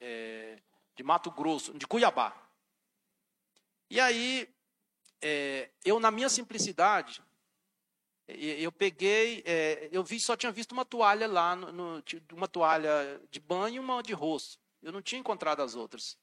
é, 0.00 0.58
de 0.96 1.02
Mato 1.02 1.30
Grosso, 1.30 1.74
de 1.74 1.86
Cuiabá. 1.86 2.34
E 3.90 4.00
aí, 4.00 4.48
é, 5.20 5.70
eu 5.84 6.00
na 6.00 6.10
minha 6.10 6.30
simplicidade, 6.30 7.22
eu 8.26 8.72
peguei, 8.72 9.42
é, 9.44 9.90
eu 9.92 10.02
vi, 10.02 10.18
só 10.18 10.34
tinha 10.34 10.50
visto 10.50 10.72
uma 10.72 10.86
toalha 10.86 11.28
lá, 11.28 11.54
no, 11.54 11.70
no, 11.70 12.04
uma 12.32 12.48
toalha 12.48 13.20
de 13.30 13.40
banho 13.40 13.76
e 13.76 13.78
uma 13.78 14.02
de 14.02 14.14
rosto. 14.14 14.58
Eu 14.82 14.90
não 14.90 15.02
tinha 15.02 15.20
encontrado 15.20 15.60
as 15.60 15.74
outras. 15.74 16.16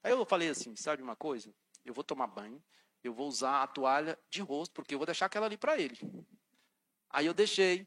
Aí 0.00 0.12
eu 0.12 0.24
falei 0.24 0.48
assim, 0.48 0.76
sabe 0.76 1.02
uma 1.02 1.16
coisa? 1.16 1.52
Eu 1.84 1.92
vou 1.92 2.04
tomar 2.04 2.28
banho, 2.28 2.62
eu 3.02 3.12
vou 3.12 3.26
usar 3.26 3.62
a 3.62 3.66
toalha 3.66 4.18
de 4.30 4.40
rosto, 4.40 4.72
porque 4.72 4.94
eu 4.94 4.98
vou 4.98 5.06
deixar 5.06 5.26
aquela 5.26 5.46
ali 5.46 5.56
para 5.56 5.78
ele. 5.78 5.98
Aí 7.10 7.26
eu 7.26 7.34
deixei. 7.34 7.86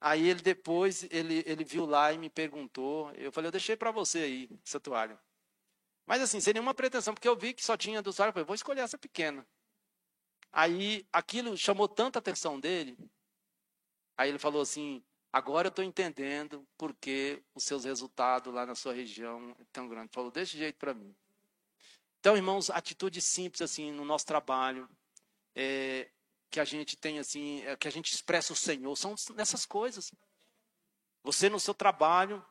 Aí 0.00 0.28
ele 0.28 0.40
depois, 0.40 1.04
ele, 1.10 1.42
ele 1.46 1.64
viu 1.64 1.84
lá 1.84 2.12
e 2.12 2.18
me 2.18 2.30
perguntou. 2.30 3.10
Eu 3.12 3.32
falei, 3.32 3.48
eu 3.48 3.52
deixei 3.52 3.76
para 3.76 3.90
você 3.90 4.18
aí, 4.20 4.50
essa 4.66 4.80
toalha. 4.80 5.20
Mas 6.06 6.22
assim, 6.22 6.40
sem 6.40 6.54
nenhuma 6.54 6.74
pretensão, 6.74 7.14
porque 7.14 7.28
eu 7.28 7.36
vi 7.36 7.52
que 7.52 7.64
só 7.64 7.76
tinha 7.76 8.02
do 8.02 8.12
toalha, 8.12 8.30
eu 8.30 8.32
falei, 8.32 8.46
vou 8.46 8.54
escolher 8.54 8.80
essa 8.80 8.98
pequena. 8.98 9.46
Aí 10.52 11.06
aquilo 11.12 11.56
chamou 11.56 11.88
tanta 11.88 12.18
atenção 12.18 12.58
dele. 12.58 12.96
Aí 14.16 14.28
ele 14.28 14.38
falou 14.38 14.62
assim, 14.62 15.02
agora 15.32 15.68
eu 15.68 15.70
estou 15.70 15.84
entendendo 15.84 16.66
porque 16.76 17.42
os 17.54 17.64
seus 17.64 17.84
resultados 17.84 18.52
lá 18.52 18.66
na 18.66 18.74
sua 18.74 18.92
região 18.92 19.54
é 19.58 19.64
tão 19.72 19.88
grande. 19.88 20.10
Falou 20.12 20.30
desse 20.30 20.56
jeito 20.56 20.76
para 20.78 20.92
mim. 20.92 21.14
Então, 22.20 22.36
irmãos, 22.36 22.68
atitude 22.68 23.20
simples 23.22 23.62
assim 23.62 23.90
no 23.90 24.04
nosso 24.04 24.26
trabalho, 24.26 24.86
é, 25.54 26.08
que 26.50 26.60
a 26.60 26.64
gente 26.64 26.94
tem 26.94 27.18
assim, 27.18 27.62
é, 27.62 27.74
que 27.76 27.88
a 27.88 27.90
gente 27.90 28.12
expressa 28.12 28.52
o 28.52 28.56
Senhor, 28.56 28.94
são 28.94 29.14
nessas 29.34 29.64
coisas. 29.64 30.12
Você 31.22 31.48
no 31.48 31.58
seu 31.58 31.72
trabalho, 31.72 32.44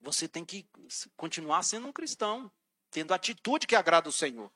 você 0.00 0.26
tem 0.26 0.44
que 0.44 0.66
continuar 1.16 1.62
sendo 1.62 1.86
um 1.86 1.92
cristão, 1.92 2.50
tendo 2.90 3.14
atitude 3.14 3.66
que 3.66 3.76
agrada 3.76 4.08
o 4.08 4.12
Senhor. 4.12 4.50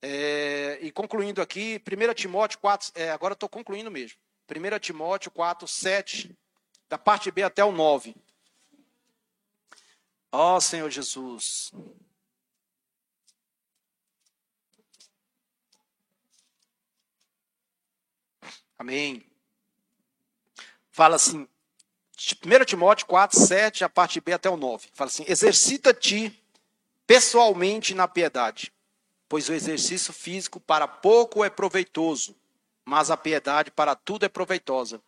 É, 0.00 0.78
e 0.80 0.90
concluindo 0.90 1.42
aqui, 1.42 1.82
1 1.86 2.14
Timóteo 2.14 2.58
4, 2.60 2.92
é, 2.94 3.10
agora 3.10 3.34
estou 3.34 3.48
concluindo 3.48 3.90
mesmo. 3.90 4.18
1 4.48 4.78
Timóteo 4.78 5.30
4, 5.30 5.68
7, 5.68 6.34
da 6.88 6.96
parte 6.96 7.30
B 7.30 7.42
até 7.42 7.62
o 7.62 7.72
9. 7.72 8.14
Ó 10.32 10.56
oh, 10.56 10.60
Senhor 10.60 10.90
Jesus. 10.90 11.72
Amém. 18.78 19.24
Fala 20.90 21.16
assim, 21.16 21.46
1 22.16 22.64
Timóteo 22.64 23.06
4, 23.06 23.38
7, 23.38 23.84
a 23.84 23.88
parte 23.88 24.20
B 24.20 24.32
até 24.32 24.48
o 24.48 24.56
9. 24.56 24.88
Fala 24.94 25.10
assim: 25.10 25.24
exercita-te 25.28 26.32
pessoalmente 27.06 27.94
na 27.94 28.08
piedade, 28.08 28.72
pois 29.28 29.48
o 29.48 29.52
exercício 29.52 30.12
físico 30.12 30.58
para 30.58 30.88
pouco 30.88 31.44
é 31.44 31.50
proveitoso, 31.50 32.34
mas 32.84 33.10
a 33.10 33.16
piedade 33.16 33.70
para 33.70 33.94
tudo 33.94 34.24
é 34.24 34.28
proveitosa, 34.28 35.00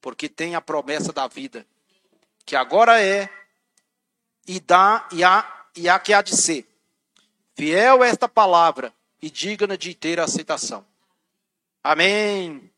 porque 0.00 0.28
tem 0.28 0.54
a 0.54 0.60
promessa 0.60 1.12
da 1.12 1.26
vida, 1.26 1.66
que 2.44 2.54
agora 2.54 3.02
é 3.02 3.28
e 4.46 4.60
dá 4.60 5.08
e 5.12 5.24
há, 5.24 5.66
e 5.74 5.88
há 5.88 5.98
que 5.98 6.12
há 6.12 6.22
de 6.22 6.36
ser. 6.36 6.66
Fiel 7.56 8.04
esta 8.04 8.28
palavra 8.28 8.92
e 9.20 9.30
digna 9.30 9.76
de 9.76 9.94
ter 9.94 10.20
aceitação. 10.20 10.86
Amém. 11.82 12.70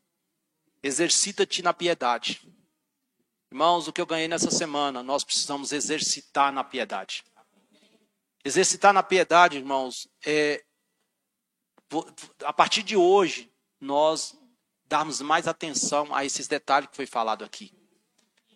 Exercita-te 0.81 1.61
na 1.61 1.73
piedade. 1.73 2.41
Irmãos, 3.51 3.87
o 3.87 3.93
que 3.93 3.99
eu 3.99 4.05
ganhei 4.05 4.27
nessa 4.27 4.51
semana, 4.51 5.03
nós 5.03 5.23
precisamos 5.23 5.71
exercitar 5.71 6.53
na 6.53 6.63
piedade. 6.63 7.23
Exercitar 8.45 8.93
na 8.93 9.03
piedade, 9.03 9.57
irmãos, 9.57 10.07
é 10.25 10.63
a 12.45 12.53
partir 12.53 12.83
de 12.83 12.95
hoje 12.95 13.51
nós 13.81 14.37
darmos 14.85 15.21
mais 15.21 15.47
atenção 15.47 16.13
a 16.13 16.23
esses 16.23 16.47
detalhes 16.47 16.89
que 16.89 16.95
foi 16.95 17.05
falado 17.05 17.43
aqui. 17.43 17.73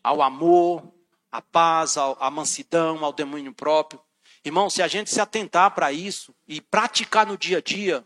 Ao 0.04 0.22
amor, 0.22 0.94
à 1.32 1.42
paz, 1.42 1.98
à 1.98 2.30
mansidão, 2.30 3.04
ao 3.04 3.14
domínio 3.14 3.54
próprio. 3.54 4.02
Irmão, 4.46 4.70
se 4.70 4.82
a 4.82 4.88
gente 4.88 5.10
se 5.10 5.22
atentar 5.22 5.74
para 5.74 5.92
isso 5.92 6.36
e 6.48 6.62
praticar 6.62 7.26
no 7.26 7.38
dia 7.38 7.60
a 7.60 7.62
dia, 7.62 8.06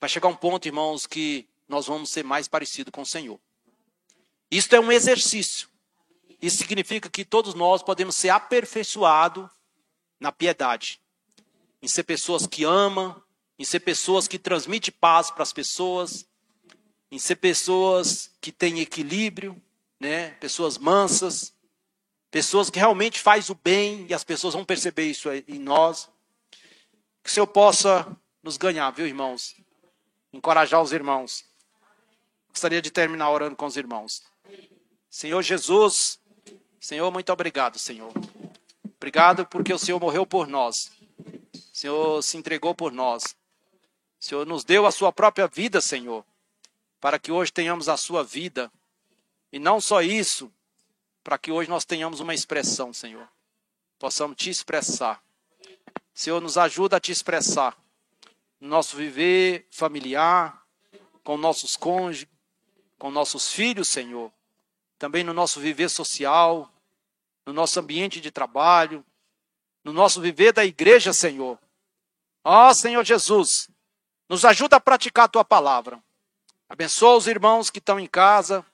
vai 0.00 0.08
chegar 0.08 0.28
um 0.28 0.36
ponto, 0.36 0.66
irmãos, 0.66 1.06
que 1.06 1.49
nós 1.70 1.86
vamos 1.86 2.10
ser 2.10 2.24
mais 2.24 2.48
parecidos 2.48 2.90
com 2.90 3.02
o 3.02 3.06
Senhor. 3.06 3.40
Isto 4.50 4.74
é 4.74 4.80
um 4.80 4.90
exercício. 4.90 5.68
Isso 6.42 6.58
significa 6.58 7.08
que 7.08 7.24
todos 7.24 7.54
nós 7.54 7.82
podemos 7.82 8.16
ser 8.16 8.30
aperfeiçoados 8.30 9.48
na 10.18 10.32
piedade, 10.32 11.00
em 11.80 11.86
ser 11.88 12.02
pessoas 12.02 12.46
que 12.46 12.64
amam, 12.64 13.22
em 13.58 13.64
ser 13.64 13.80
pessoas 13.80 14.26
que 14.26 14.38
transmitem 14.38 14.92
paz 14.98 15.30
para 15.30 15.42
as 15.42 15.52
pessoas, 15.52 16.26
em 17.10 17.18
ser 17.18 17.36
pessoas 17.36 18.30
que 18.40 18.50
têm 18.50 18.80
equilíbrio, 18.80 19.60
né? 19.98 20.30
pessoas 20.32 20.76
mansas, 20.78 21.54
pessoas 22.30 22.70
que 22.70 22.78
realmente 22.78 23.20
faz 23.20 23.50
o 23.50 23.54
bem 23.54 24.06
e 24.08 24.14
as 24.14 24.24
pessoas 24.24 24.54
vão 24.54 24.64
perceber 24.64 25.04
isso 25.04 25.28
em 25.30 25.58
nós. 25.58 26.08
Que 27.22 27.30
o 27.30 27.32
Senhor 27.32 27.46
possa 27.46 28.16
nos 28.42 28.56
ganhar, 28.56 28.90
viu, 28.90 29.06
irmãos? 29.06 29.54
Encorajar 30.32 30.82
os 30.82 30.92
irmãos. 30.92 31.49
Gostaria 32.52 32.82
de 32.82 32.90
terminar 32.90 33.30
orando 33.30 33.56
com 33.56 33.66
os 33.66 33.76
irmãos. 33.76 34.22
Senhor 35.08 35.42
Jesus, 35.42 36.20
Senhor, 36.80 37.10
muito 37.10 37.32
obrigado, 37.32 37.78
Senhor. 37.78 38.12
Obrigado 38.96 39.46
porque 39.46 39.72
o 39.72 39.78
Senhor 39.78 39.98
morreu 39.98 40.26
por 40.26 40.46
nós. 40.46 40.90
O 41.54 41.76
Senhor 41.76 42.22
se 42.22 42.36
entregou 42.36 42.74
por 42.74 42.92
nós. 42.92 43.36
O 44.20 44.24
Senhor 44.24 44.46
nos 44.46 44.64
deu 44.64 44.86
a 44.86 44.92
sua 44.92 45.12
própria 45.12 45.46
vida, 45.46 45.80
Senhor, 45.80 46.24
para 47.00 47.18
que 47.18 47.32
hoje 47.32 47.50
tenhamos 47.52 47.88
a 47.88 47.96
sua 47.96 48.22
vida. 48.22 48.70
E 49.52 49.58
não 49.58 49.80
só 49.80 50.02
isso, 50.02 50.52
para 51.24 51.38
que 51.38 51.50
hoje 51.50 51.70
nós 51.70 51.84
tenhamos 51.84 52.20
uma 52.20 52.34
expressão, 52.34 52.92
Senhor. 52.92 53.26
Possamos 53.98 54.36
te 54.36 54.50
expressar. 54.50 55.22
Senhor, 56.12 56.40
nos 56.40 56.58
ajuda 56.58 56.96
a 56.96 57.00
te 57.00 57.12
expressar 57.12 57.76
no 58.60 58.68
nosso 58.68 58.96
viver 58.96 59.66
familiar, 59.70 60.62
com 61.24 61.36
nossos 61.36 61.76
cônjuges, 61.76 62.28
com 63.00 63.10
nossos 63.10 63.50
filhos, 63.50 63.88
Senhor, 63.88 64.30
também 64.98 65.24
no 65.24 65.32
nosso 65.32 65.58
viver 65.58 65.88
social, 65.88 66.70
no 67.46 67.52
nosso 67.52 67.80
ambiente 67.80 68.20
de 68.20 68.30
trabalho, 68.30 69.02
no 69.82 69.90
nosso 69.90 70.20
viver 70.20 70.52
da 70.52 70.66
igreja, 70.66 71.10
Senhor. 71.14 71.58
Ó 72.44 72.68
oh, 72.68 72.74
Senhor 72.74 73.02
Jesus, 73.02 73.70
nos 74.28 74.44
ajuda 74.44 74.76
a 74.76 74.80
praticar 74.80 75.24
a 75.24 75.28
tua 75.28 75.42
palavra. 75.42 75.98
Abençoa 76.68 77.16
os 77.16 77.26
irmãos 77.26 77.70
que 77.70 77.78
estão 77.78 77.98
em 77.98 78.06
casa, 78.06 78.64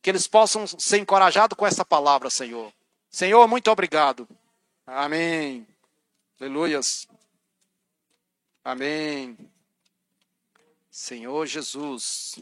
que 0.00 0.08
eles 0.08 0.28
possam 0.28 0.68
ser 0.68 0.98
encorajados 0.98 1.58
com 1.58 1.66
essa 1.66 1.84
palavra, 1.84 2.30
Senhor. 2.30 2.72
Senhor, 3.10 3.48
muito 3.48 3.72
obrigado. 3.72 4.28
Amém. 4.86 5.66
Aleluias. 6.40 7.08
Amém. 8.64 9.36
Senhor 10.92 11.44
Jesus. 11.44 12.36